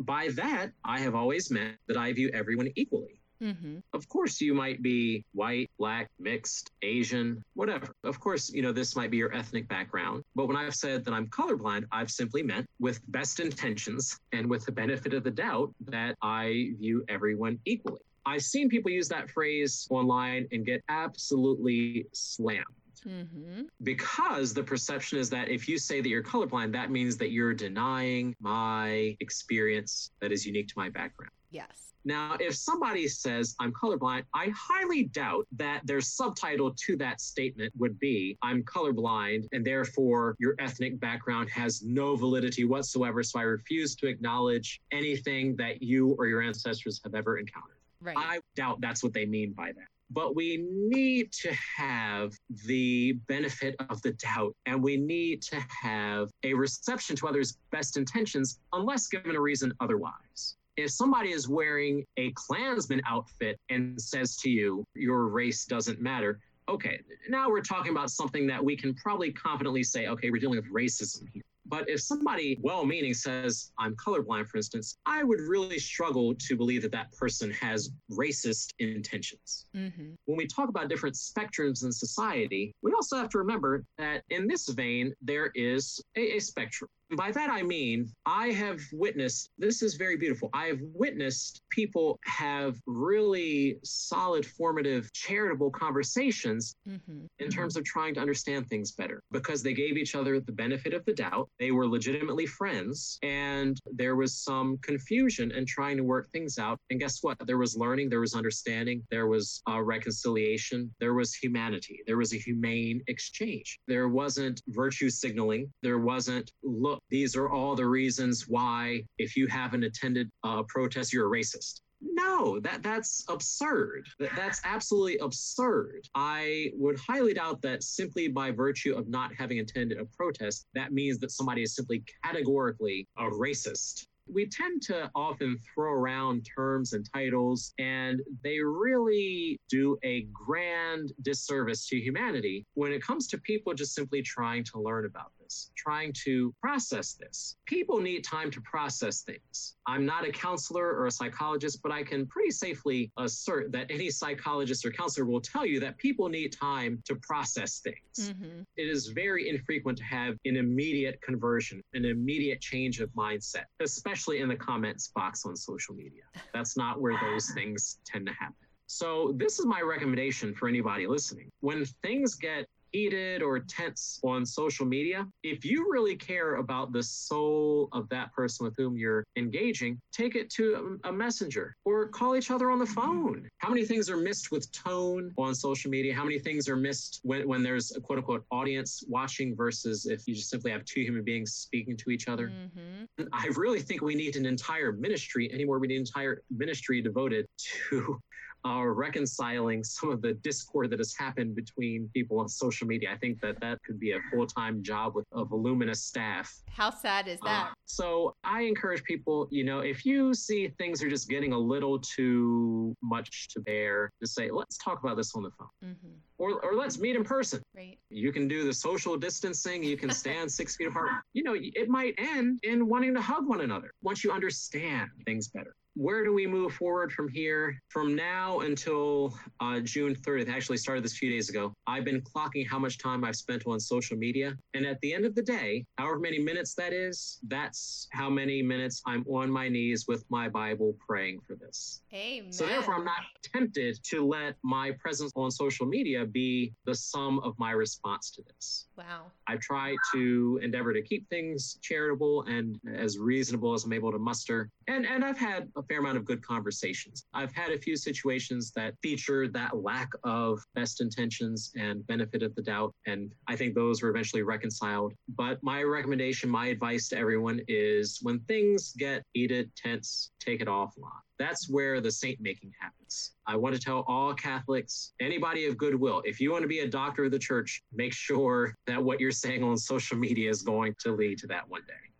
By 0.00 0.28
that, 0.34 0.72
I 0.84 0.98
have 1.00 1.14
always 1.14 1.50
meant 1.50 1.76
that 1.86 1.96
I 1.96 2.12
view 2.12 2.30
everyone 2.34 2.68
equally. 2.74 3.20
Mm-hmm. 3.44 3.78
Of 3.92 4.08
course, 4.08 4.40
you 4.40 4.54
might 4.54 4.82
be 4.82 5.24
white, 5.32 5.70
black, 5.78 6.08
mixed, 6.18 6.70
Asian, 6.82 7.42
whatever. 7.54 7.94
Of 8.02 8.18
course, 8.20 8.50
you 8.50 8.62
know, 8.62 8.72
this 8.72 8.96
might 8.96 9.10
be 9.10 9.18
your 9.18 9.34
ethnic 9.34 9.68
background. 9.68 10.24
But 10.34 10.46
when 10.46 10.56
I've 10.56 10.74
said 10.74 11.04
that 11.04 11.12
I'm 11.12 11.26
colorblind, 11.28 11.84
I've 11.92 12.10
simply 12.10 12.42
meant 12.42 12.66
with 12.80 13.00
best 13.08 13.40
intentions 13.40 14.18
and 14.32 14.48
with 14.48 14.64
the 14.64 14.72
benefit 14.72 15.14
of 15.14 15.24
the 15.24 15.30
doubt 15.30 15.74
that 15.86 16.16
I 16.22 16.72
view 16.78 17.04
everyone 17.08 17.58
equally. 17.64 18.00
I've 18.26 18.42
seen 18.42 18.70
people 18.70 18.90
use 18.90 19.08
that 19.08 19.30
phrase 19.30 19.86
online 19.90 20.48
and 20.50 20.64
get 20.64 20.82
absolutely 20.88 22.06
slammed 22.12 22.64
Mm-hmm. 23.06 23.62
because 23.82 24.54
the 24.54 24.62
perception 24.62 25.18
is 25.18 25.28
that 25.28 25.50
if 25.50 25.68
you 25.68 25.76
say 25.76 26.00
that 26.00 26.08
you're 26.08 26.22
colorblind, 26.22 26.72
that 26.72 26.90
means 26.90 27.18
that 27.18 27.32
you're 27.32 27.52
denying 27.52 28.34
my 28.40 29.14
experience 29.20 30.10
that 30.20 30.32
is 30.32 30.46
unique 30.46 30.68
to 30.68 30.74
my 30.76 30.88
background. 30.88 31.30
yes 31.50 31.93
Now, 32.04 32.36
if 32.38 32.54
somebody 32.54 33.08
says 33.08 33.54
I'm 33.58 33.72
colorblind, 33.72 34.24
I 34.34 34.52
highly 34.54 35.04
doubt 35.04 35.46
that 35.56 35.86
their 35.86 36.00
subtitle 36.00 36.74
to 36.86 36.96
that 36.98 37.20
statement 37.20 37.72
would 37.78 37.98
be 37.98 38.36
I'm 38.42 38.62
colorblind 38.62 39.48
and 39.52 39.64
therefore 39.64 40.36
your 40.38 40.54
ethnic 40.58 41.00
background 41.00 41.48
has 41.50 41.82
no 41.82 42.14
validity 42.14 42.64
whatsoever. 42.64 43.22
So 43.22 43.38
I 43.38 43.42
refuse 43.42 43.94
to 43.96 44.06
acknowledge 44.06 44.82
anything 44.92 45.56
that 45.56 45.82
you 45.82 46.14
or 46.18 46.26
your 46.26 46.42
ancestors 46.42 47.00
have 47.04 47.14
ever 47.14 47.38
encountered. 47.38 47.78
Right. 48.00 48.16
I 48.18 48.40
doubt 48.54 48.82
that's 48.82 49.02
what 49.02 49.14
they 49.14 49.24
mean 49.24 49.52
by 49.52 49.72
that. 49.72 49.88
But 50.10 50.36
we 50.36 50.58
need 50.70 51.32
to 51.32 51.52
have 51.76 52.32
the 52.66 53.12
benefit 53.26 53.74
of 53.88 54.02
the 54.02 54.12
doubt 54.12 54.54
and 54.66 54.82
we 54.82 54.98
need 54.98 55.40
to 55.42 55.64
have 55.82 56.30
a 56.42 56.52
reception 56.52 57.16
to 57.16 57.26
others' 57.26 57.56
best 57.70 57.96
intentions 57.96 58.58
unless 58.74 59.08
given 59.08 59.34
a 59.34 59.40
reason 59.40 59.72
otherwise. 59.80 60.56
If 60.76 60.90
somebody 60.90 61.30
is 61.30 61.48
wearing 61.48 62.04
a 62.16 62.32
Klansman 62.32 63.00
outfit 63.06 63.58
and 63.68 64.00
says 64.00 64.36
to 64.38 64.50
you, 64.50 64.84
your 64.94 65.28
race 65.28 65.64
doesn't 65.64 66.00
matter, 66.00 66.40
okay, 66.68 67.00
now 67.28 67.48
we're 67.48 67.60
talking 67.60 67.92
about 67.92 68.10
something 68.10 68.46
that 68.46 68.64
we 68.64 68.76
can 68.76 68.94
probably 68.94 69.32
confidently 69.32 69.82
say, 69.82 70.06
okay, 70.08 70.30
we're 70.30 70.40
dealing 70.40 70.56
with 70.56 70.72
racism 70.72 71.28
here. 71.32 71.42
But 71.66 71.88
if 71.88 72.00
somebody 72.00 72.58
well 72.60 72.84
meaning 72.84 73.14
says, 73.14 73.72
I'm 73.78 73.96
colorblind, 73.96 74.48
for 74.48 74.58
instance, 74.58 74.98
I 75.06 75.22
would 75.22 75.40
really 75.40 75.78
struggle 75.78 76.34
to 76.34 76.56
believe 76.56 76.82
that 76.82 76.92
that 76.92 77.12
person 77.12 77.50
has 77.52 77.90
racist 78.10 78.70
intentions. 78.78 79.66
Mm-hmm. 79.74 80.10
When 80.26 80.36
we 80.36 80.46
talk 80.46 80.68
about 80.68 80.88
different 80.88 81.16
spectrums 81.16 81.84
in 81.84 81.90
society, 81.90 82.74
we 82.82 82.92
also 82.92 83.16
have 83.16 83.30
to 83.30 83.38
remember 83.38 83.84
that 83.96 84.24
in 84.28 84.46
this 84.46 84.68
vein, 84.68 85.14
there 85.22 85.50
is 85.54 86.02
a, 86.16 86.36
a 86.36 86.40
spectrum. 86.40 86.90
By 87.16 87.30
that 87.32 87.50
I 87.50 87.62
mean, 87.62 88.10
I 88.26 88.48
have 88.48 88.80
witnessed, 88.92 89.50
this 89.58 89.82
is 89.82 89.94
very 89.94 90.16
beautiful. 90.16 90.50
I 90.52 90.66
have 90.66 90.80
witnessed 90.94 91.62
people 91.70 92.18
have 92.24 92.76
really 92.86 93.78
solid, 93.84 94.46
formative, 94.46 95.12
charitable 95.12 95.70
conversations 95.70 96.74
Mm-hmm. 96.88 97.24
in 97.38 97.50
terms 97.50 97.76
of 97.76 97.84
trying 97.84 98.14
to 98.14 98.20
understand 98.20 98.68
things 98.68 98.92
better 98.92 99.22
because 99.32 99.62
they 99.62 99.72
gave 99.72 99.96
each 99.96 100.14
other 100.14 100.38
the 100.38 100.52
benefit 100.52 100.92
of 100.92 101.04
the 101.06 101.14
doubt. 101.14 101.48
They 101.58 101.70
were 101.70 101.86
legitimately 101.86 102.46
friends, 102.46 103.18
and 103.22 103.78
there 103.90 104.16
was 104.16 104.36
some 104.36 104.78
confusion 104.78 105.50
and 105.52 105.66
trying 105.66 105.96
to 105.96 106.04
work 106.04 106.28
things 106.30 106.58
out. 106.58 106.78
And 106.90 107.00
guess 107.00 107.22
what? 107.22 107.38
There 107.46 107.58
was 107.58 107.76
learning, 107.76 108.10
there 108.10 108.20
was 108.20 108.34
understanding, 108.34 109.02
there 109.10 109.26
was 109.26 109.62
uh, 109.68 109.82
reconciliation, 109.82 110.94
there 111.00 111.14
was 111.14 111.34
humanity, 111.34 112.00
there 112.06 112.18
was 112.18 112.32
a 112.34 112.38
humane 112.38 113.02
exchange. 113.08 113.78
There 113.88 114.08
wasn't 114.08 114.60
virtue 114.68 115.10
signaling, 115.10 115.72
there 115.82 115.98
wasn't, 115.98 116.52
look, 116.62 116.93
these 117.10 117.36
are 117.36 117.48
all 117.50 117.74
the 117.74 117.86
reasons 117.86 118.48
why 118.48 119.04
if 119.18 119.36
you 119.36 119.46
haven't 119.46 119.84
attended 119.84 120.30
a 120.44 120.64
protest, 120.64 121.12
you're 121.12 121.32
a 121.32 121.38
racist. 121.38 121.80
No, 122.00 122.60
that 122.60 122.82
that's 122.82 123.24
absurd. 123.28 124.06
That, 124.18 124.32
that's 124.36 124.60
absolutely 124.64 125.18
absurd. 125.18 126.06
I 126.14 126.70
would 126.74 126.98
highly 126.98 127.34
doubt 127.34 127.62
that 127.62 127.82
simply 127.82 128.28
by 128.28 128.50
virtue 128.50 128.94
of 128.94 129.08
not 129.08 129.34
having 129.34 129.60
attended 129.60 129.98
a 129.98 130.04
protest, 130.04 130.66
that 130.74 130.92
means 130.92 131.18
that 131.20 131.30
somebody 131.30 131.62
is 131.62 131.74
simply 131.74 132.04
categorically 132.22 133.08
a 133.16 133.24
racist. 133.24 134.06
We 134.26 134.46
tend 134.46 134.80
to 134.84 135.10
often 135.14 135.58
throw 135.74 135.92
around 135.92 136.46
terms 136.56 136.94
and 136.94 137.06
titles, 137.12 137.74
and 137.78 138.22
they 138.42 138.58
really 138.58 139.60
do 139.68 139.98
a 140.02 140.22
grand 140.32 141.12
disservice 141.22 141.86
to 141.88 142.00
humanity 142.00 142.64
when 142.72 142.90
it 142.92 143.02
comes 143.02 143.28
to 143.28 143.38
people 143.38 143.74
just 143.74 143.94
simply 143.94 144.22
trying 144.22 144.64
to 144.64 144.80
learn 144.80 145.04
about 145.04 145.32
trying 145.76 146.12
to 146.24 146.54
process 146.60 147.14
this. 147.14 147.56
People 147.66 148.00
need 148.00 148.22
time 148.24 148.50
to 148.50 148.60
process 148.60 149.22
things. 149.22 149.76
I'm 149.86 150.06
not 150.06 150.26
a 150.26 150.32
counselor 150.32 150.86
or 150.86 151.06
a 151.06 151.10
psychologist, 151.10 151.80
but 151.82 151.92
I 151.92 152.02
can 152.02 152.26
pretty 152.26 152.50
safely 152.50 153.10
assert 153.18 153.72
that 153.72 153.90
any 153.90 154.10
psychologist 154.10 154.84
or 154.84 154.90
counselor 154.90 155.26
will 155.26 155.40
tell 155.40 155.66
you 155.66 155.80
that 155.80 155.98
people 155.98 156.28
need 156.28 156.52
time 156.52 157.02
to 157.06 157.16
process 157.16 157.80
things. 157.80 158.32
Mm-hmm. 158.32 158.62
It 158.76 158.88
is 158.88 159.08
very 159.08 159.48
infrequent 159.48 159.98
to 159.98 160.04
have 160.04 160.36
an 160.44 160.56
immediate 160.56 161.20
conversion, 161.22 161.82
an 161.94 162.04
immediate 162.04 162.60
change 162.60 163.00
of 163.00 163.10
mindset, 163.10 163.64
especially 163.80 164.40
in 164.40 164.48
the 164.48 164.56
comments 164.56 165.10
box 165.14 165.44
on 165.44 165.56
social 165.56 165.94
media. 165.94 166.22
That's 166.52 166.76
not 166.76 167.00
where 167.00 167.18
those 167.20 167.50
things 167.50 167.98
tend 168.06 168.26
to 168.26 168.32
happen. 168.32 168.54
So, 168.86 169.32
this 169.36 169.58
is 169.58 169.66
my 169.66 169.80
recommendation 169.80 170.54
for 170.54 170.68
anybody 170.68 171.06
listening. 171.06 171.50
When 171.60 171.84
things 172.02 172.34
get 172.34 172.66
heated 172.94 173.42
or 173.42 173.58
tense 173.58 174.20
on 174.22 174.46
social 174.46 174.86
media, 174.86 175.26
if 175.42 175.64
you 175.64 175.88
really 175.90 176.14
care 176.14 176.56
about 176.56 176.92
the 176.92 177.02
soul 177.02 177.88
of 177.90 178.08
that 178.08 178.32
person 178.32 178.64
with 178.64 178.74
whom 178.76 178.96
you're 178.96 179.24
engaging, 179.36 180.00
take 180.12 180.36
it 180.36 180.48
to 180.48 181.00
a, 181.02 181.12
messenger 181.14 181.76
or 181.84 182.08
call 182.08 182.36
each 182.36 182.50
other 182.50 182.70
on 182.70 182.78
the 182.78 182.86
phone. 182.86 183.48
How 183.58 183.68
many 183.68 183.84
things 183.84 184.10
are 184.10 184.16
missed 184.16 184.50
with 184.52 184.70
tone 184.72 185.32
on 185.38 185.54
social 185.54 185.90
media? 185.90 186.14
How 186.14 186.24
many 186.24 186.38
things 186.38 186.68
are 186.68 186.76
missed 186.76 187.20
when, 187.22 187.46
when 187.48 187.62
there's 187.62 187.94
a 187.96 188.00
quote 188.00 188.18
unquote 188.18 188.44
audience 188.50 189.02
watching 189.08 189.56
versus 189.56 190.06
if 190.06 190.26
you 190.26 190.34
just 190.34 190.50
simply 190.50 190.70
have 190.70 190.84
two 190.84 191.00
human 191.00 191.22
beings 191.22 191.52
speaking 191.52 191.96
to 191.96 192.10
each 192.10 192.28
other? 192.28 192.48
Mm-hmm. 192.48 193.24
I 193.32 193.48
really 193.56 193.80
think 193.80 194.02
we 194.02 194.14
need 194.14 194.36
an 194.36 194.46
entire 194.46 194.92
ministry 194.92 195.52
anymore. 195.52 195.78
We 195.78 195.88
need 195.88 195.96
an 195.96 196.02
entire 196.02 196.42
ministry 196.50 197.00
devoted 197.00 197.46
to 197.88 198.20
uh, 198.66 198.84
reconciling 198.84 199.84
some 199.84 200.10
of 200.10 200.22
the 200.22 200.34
discord 200.34 200.90
that 200.90 200.98
has 200.98 201.14
happened 201.14 201.54
between 201.54 202.08
people 202.14 202.40
on 202.40 202.48
social 202.48 202.86
media. 202.86 203.10
I 203.12 203.16
think 203.16 203.40
that 203.40 203.60
that 203.60 203.78
could 203.84 204.00
be 204.00 204.12
a 204.12 204.20
full 204.32 204.46
time 204.46 204.82
job 204.82 205.14
with 205.14 205.26
a 205.32 205.44
voluminous 205.44 206.02
staff. 206.02 206.52
How 206.70 206.90
sad 206.90 207.28
is 207.28 207.38
that? 207.40 207.68
Uh, 207.70 207.74
so 207.86 208.34
I 208.42 208.62
encourage 208.62 209.02
people, 209.04 209.48
you 209.50 209.64
know, 209.64 209.80
if 209.80 210.04
you 210.04 210.34
see 210.34 210.68
things 210.78 211.02
are 211.02 211.10
just 211.10 211.28
getting 211.28 211.52
a 211.52 211.58
little 211.58 211.98
too 211.98 212.94
much 213.02 213.48
to 213.48 213.60
bear, 213.60 214.10
just 214.20 214.34
say, 214.34 214.50
let's 214.50 214.78
talk 214.78 215.02
about 215.02 215.16
this 215.16 215.34
on 215.34 215.42
the 215.42 215.50
phone. 215.50 215.68
mm-hmm. 215.84 216.08
Or, 216.36 216.60
or 216.64 216.74
let's 216.74 216.98
meet 216.98 217.14
in 217.14 217.22
person. 217.22 217.62
Right. 217.76 217.98
You 218.10 218.32
can 218.32 218.48
do 218.48 218.64
the 218.64 218.72
social 218.72 219.16
distancing. 219.16 219.84
You 219.84 219.96
can 219.96 220.10
stand 220.22 220.50
six 220.50 220.76
feet 220.76 220.88
apart. 220.88 221.10
You 221.32 221.44
know, 221.44 221.54
it 221.56 221.88
might 221.88 222.14
end 222.18 222.58
in 222.62 222.88
wanting 222.88 223.14
to 223.14 223.20
hug 223.20 223.46
one 223.46 223.60
another 223.60 223.92
once 224.02 224.24
you 224.24 224.32
understand 224.32 225.10
things 225.26 225.48
better. 225.48 225.74
Where 225.96 226.24
do 226.24 226.34
we 226.34 226.46
move 226.46 226.72
forward 226.74 227.12
from 227.12 227.28
here? 227.28 227.80
From 227.88 228.16
now 228.16 228.60
until 228.60 229.32
uh, 229.60 229.78
June 229.80 230.16
30th, 230.16 230.50
I 230.50 230.56
actually 230.56 230.78
started 230.78 231.04
this 231.04 231.12
a 231.12 231.16
few 231.16 231.30
days 231.30 231.48
ago. 231.48 231.72
I've 231.86 232.04
been 232.04 232.20
clocking 232.20 232.68
how 232.68 232.80
much 232.80 232.98
time 232.98 233.24
I've 233.24 233.36
spent 233.36 233.64
on 233.66 233.78
social 233.78 234.16
media. 234.16 234.56
And 234.74 234.84
at 234.86 235.00
the 235.02 235.14
end 235.14 235.24
of 235.24 235.36
the 235.36 235.42
day, 235.42 235.86
however 235.96 236.18
many 236.18 236.40
minutes 236.40 236.74
that 236.74 236.92
is, 236.92 237.38
that's 237.46 238.08
how 238.12 238.28
many 238.28 238.60
minutes 238.60 239.02
I'm 239.06 239.24
on 239.28 239.48
my 239.48 239.68
knees 239.68 240.06
with 240.08 240.24
my 240.30 240.48
Bible 240.48 240.96
praying 241.06 241.40
for 241.46 241.54
this. 241.54 242.00
Amen. 242.12 242.52
So 242.52 242.66
therefore, 242.66 242.94
I'm 242.94 243.04
not 243.04 243.22
tempted 243.44 244.00
to 244.10 244.26
let 244.26 244.56
my 244.64 244.90
presence 244.98 245.30
on 245.36 245.52
social 245.52 245.86
media 245.86 246.26
be 246.26 246.72
the 246.86 246.94
sum 246.94 247.38
of 247.40 247.54
my 247.58 247.70
response 247.70 248.32
to 248.32 248.42
this. 248.42 248.86
Wow. 248.98 249.26
I 249.46 249.56
try 249.58 249.94
to 250.12 250.58
endeavor 250.60 250.92
to 250.92 251.02
keep 251.02 251.28
things 251.28 251.78
charitable 251.82 252.42
and 252.48 252.80
as 252.92 253.16
reasonable 253.18 253.74
as 253.74 253.84
I'm 253.84 253.92
able 253.92 254.10
to 254.10 254.18
muster. 254.18 254.70
And 254.88 255.06
and 255.06 255.24
I've 255.24 255.38
had 255.38 255.68
a 255.76 255.83
fair 255.84 256.00
amount 256.00 256.16
of 256.16 256.24
good 256.24 256.42
conversations. 256.42 257.26
I've 257.34 257.52
had 257.52 257.70
a 257.70 257.78
few 257.78 257.96
situations 257.96 258.72
that 258.76 258.94
feature 259.02 259.48
that 259.48 259.76
lack 259.76 260.10
of 260.24 260.60
best 260.74 261.00
intentions 261.00 261.72
and 261.76 262.06
benefit 262.06 262.42
of 262.42 262.54
the 262.54 262.62
doubt. 262.62 262.94
And 263.06 263.32
I 263.48 263.56
think 263.56 263.74
those 263.74 264.02
were 264.02 264.10
eventually 264.10 264.42
reconciled. 264.42 265.14
But 265.36 265.62
my 265.62 265.82
recommendation, 265.82 266.48
my 266.50 266.66
advice 266.66 267.08
to 267.08 267.18
everyone 267.18 267.60
is 267.68 268.18
when 268.22 268.40
things 268.40 268.92
get 268.98 269.22
heated, 269.32 269.70
tense, 269.76 270.30
take 270.40 270.60
it 270.60 270.68
offline. 270.68 271.20
That's 271.38 271.68
where 271.68 272.00
the 272.00 272.12
saint 272.12 272.40
making 272.40 272.70
happens. 272.80 273.32
I 273.46 273.56
want 273.56 273.74
to 273.74 273.80
tell 273.80 274.04
all 274.06 274.34
Catholics, 274.34 275.12
anybody 275.20 275.66
of 275.66 275.76
goodwill, 275.76 276.22
if 276.24 276.40
you 276.40 276.52
want 276.52 276.62
to 276.62 276.68
be 276.68 276.80
a 276.80 276.88
doctor 276.88 277.24
of 277.24 277.32
the 277.32 277.38
church, 277.38 277.82
make 277.92 278.12
sure 278.12 278.74
that 278.86 279.02
what 279.02 279.18
you're 279.20 279.32
saying 279.32 279.64
on 279.64 279.76
social 279.76 280.16
media 280.16 280.48
is 280.48 280.62
going 280.62 280.94
to 281.00 281.12
lead 281.12 281.38
to 281.38 281.46
that 281.48 281.68
one 281.68 281.82
day. 281.88 282.13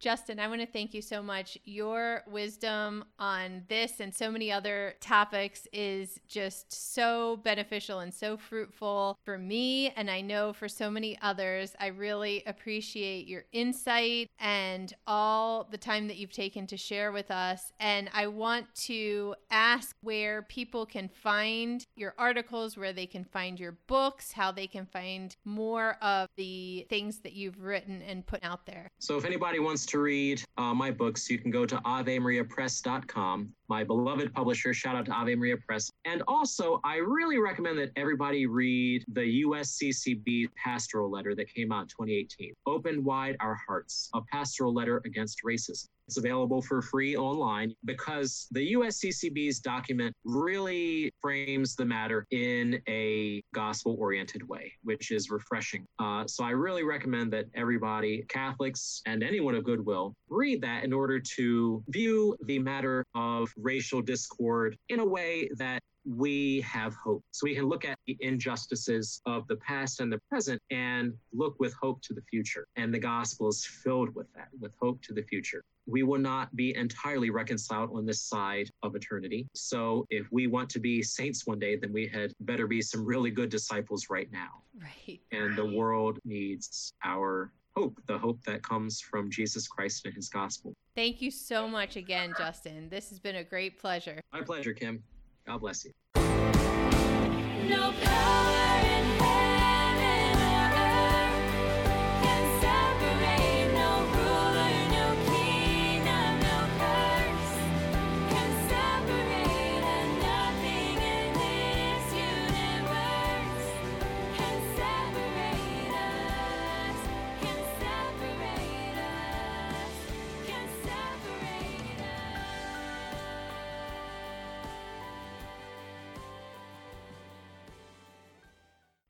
Justin, 0.00 0.40
I 0.40 0.48
want 0.48 0.62
to 0.62 0.66
thank 0.66 0.94
you 0.94 1.02
so 1.02 1.22
much. 1.22 1.58
Your 1.66 2.22
wisdom 2.26 3.04
on 3.18 3.64
this 3.68 4.00
and 4.00 4.14
so 4.14 4.30
many 4.30 4.50
other 4.50 4.94
topics 4.98 5.68
is 5.74 6.18
just 6.26 6.94
so 6.94 7.36
beneficial 7.44 7.98
and 7.98 8.12
so 8.12 8.38
fruitful 8.38 9.18
for 9.22 9.36
me. 9.36 9.90
And 9.90 10.10
I 10.10 10.22
know 10.22 10.54
for 10.54 10.68
so 10.68 10.90
many 10.90 11.18
others. 11.20 11.74
I 11.78 11.88
really 11.88 12.42
appreciate 12.46 13.26
your 13.26 13.44
insight 13.52 14.30
and 14.38 14.90
all 15.06 15.68
the 15.70 15.76
time 15.76 16.08
that 16.08 16.16
you've 16.16 16.32
taken 16.32 16.66
to 16.68 16.78
share 16.78 17.12
with 17.12 17.30
us. 17.30 17.70
And 17.78 18.08
I 18.14 18.26
want 18.28 18.74
to 18.86 19.34
ask 19.50 19.94
where 20.00 20.40
people 20.42 20.86
can 20.86 21.10
find 21.10 21.84
your 21.94 22.14
articles, 22.16 22.74
where 22.78 22.94
they 22.94 23.06
can 23.06 23.24
find 23.24 23.60
your 23.60 23.76
books, 23.86 24.32
how 24.32 24.50
they 24.50 24.66
can 24.66 24.86
find 24.86 25.36
more 25.44 25.98
of 26.00 26.26
the 26.36 26.86
things 26.88 27.18
that 27.18 27.34
you've 27.34 27.60
written 27.60 28.00
and 28.00 28.26
put 28.26 28.42
out 28.42 28.64
there. 28.64 28.88
So 28.98 29.18
if 29.18 29.26
anybody 29.26 29.58
wants 29.58 29.84
to 29.86 29.89
read 29.98 30.42
uh, 30.58 30.74
my 30.74 30.90
books, 30.90 31.28
you 31.30 31.38
can 31.38 31.50
go 31.50 31.66
to 31.66 31.76
avemariapress.com. 31.78 33.52
My 33.68 33.84
beloved 33.84 34.32
publisher, 34.32 34.72
shout 34.74 34.96
out 34.96 35.06
to 35.06 35.12
Ave 35.12 35.34
Maria 35.34 35.56
Press. 35.56 35.90
And 36.04 36.22
also, 36.28 36.80
I 36.84 36.96
really 36.96 37.38
recommend 37.38 37.78
that 37.78 37.90
everybody 37.96 38.46
read 38.46 39.04
the 39.12 39.42
USCCB 39.44 40.48
pastoral 40.62 41.10
letter 41.10 41.34
that 41.34 41.52
came 41.52 41.72
out 41.72 41.82
in 41.82 41.88
2018, 41.88 42.54
Open 42.66 43.04
Wide 43.04 43.36
Our 43.40 43.54
Hearts, 43.66 44.10
a 44.14 44.20
pastoral 44.22 44.74
letter 44.74 45.00
against 45.04 45.42
racism. 45.44 45.88
It's 46.10 46.16
available 46.16 46.60
for 46.60 46.82
free 46.82 47.16
online 47.16 47.72
because 47.84 48.48
the 48.50 48.72
USCCB's 48.72 49.60
document 49.60 50.12
really 50.24 51.12
frames 51.22 51.76
the 51.76 51.84
matter 51.84 52.26
in 52.32 52.82
a 52.88 53.40
gospel 53.54 53.94
oriented 53.96 54.42
way, 54.48 54.72
which 54.82 55.12
is 55.12 55.30
refreshing. 55.30 55.86
Uh, 56.00 56.26
so 56.26 56.42
I 56.42 56.50
really 56.50 56.82
recommend 56.82 57.32
that 57.34 57.44
everybody, 57.54 58.24
Catholics 58.28 59.02
and 59.06 59.22
anyone 59.22 59.54
of 59.54 59.62
goodwill, 59.62 60.16
read 60.28 60.60
that 60.62 60.82
in 60.82 60.92
order 60.92 61.20
to 61.36 61.84
view 61.86 62.36
the 62.44 62.58
matter 62.58 63.04
of 63.14 63.48
racial 63.56 64.02
discord 64.02 64.76
in 64.88 64.98
a 64.98 65.06
way 65.06 65.48
that 65.58 65.80
we 66.04 66.60
have 66.62 66.94
hope. 66.94 67.22
So 67.30 67.44
we 67.44 67.54
can 67.54 67.68
look 67.68 67.84
at 67.84 67.98
the 68.06 68.16
injustices 68.20 69.20
of 69.26 69.46
the 69.48 69.56
past 69.56 70.00
and 70.00 70.12
the 70.12 70.20
present 70.28 70.60
and 70.70 71.12
look 71.32 71.58
with 71.60 71.74
hope 71.80 72.00
to 72.02 72.14
the 72.14 72.22
future. 72.22 72.66
And 72.76 72.92
the 72.92 72.98
gospel 72.98 73.48
is 73.48 73.64
filled 73.64 74.14
with 74.14 74.32
that, 74.34 74.48
with 74.58 74.74
hope 74.80 75.02
to 75.02 75.12
the 75.12 75.22
future. 75.22 75.62
We 75.90 76.04
will 76.04 76.20
not 76.20 76.54
be 76.54 76.74
entirely 76.76 77.30
reconciled 77.30 77.90
on 77.92 78.06
this 78.06 78.22
side 78.22 78.70
of 78.82 78.94
eternity. 78.94 79.48
So 79.54 80.06
if 80.08 80.26
we 80.30 80.46
want 80.46 80.70
to 80.70 80.78
be 80.78 81.02
saints 81.02 81.46
one 81.46 81.58
day, 81.58 81.76
then 81.76 81.92
we 81.92 82.06
had 82.06 82.32
better 82.40 82.66
be 82.68 82.80
some 82.80 83.04
really 83.04 83.30
good 83.30 83.50
disciples 83.50 84.06
right 84.08 84.30
now. 84.30 84.62
Right. 84.80 85.20
And 85.32 85.56
the 85.56 85.66
world 85.66 86.18
needs 86.24 86.92
our 87.04 87.52
hope, 87.76 87.98
the 88.06 88.18
hope 88.18 88.42
that 88.44 88.62
comes 88.62 89.00
from 89.00 89.30
Jesus 89.30 89.66
Christ 89.66 90.06
and 90.06 90.14
his 90.14 90.28
gospel. 90.28 90.72
Thank 90.94 91.20
you 91.20 91.30
so 91.30 91.66
much 91.66 91.96
again, 91.96 92.34
Justin. 92.38 92.88
This 92.88 93.08
has 93.10 93.18
been 93.18 93.36
a 93.36 93.44
great 93.44 93.78
pleasure. 93.80 94.20
My 94.32 94.42
pleasure, 94.42 94.72
Kim. 94.72 95.02
God 95.46 95.58
bless 95.58 95.84
you. 95.84 95.92
No 96.14 97.92
power 98.02 98.50
in 98.50 98.56
hell. 98.56 98.69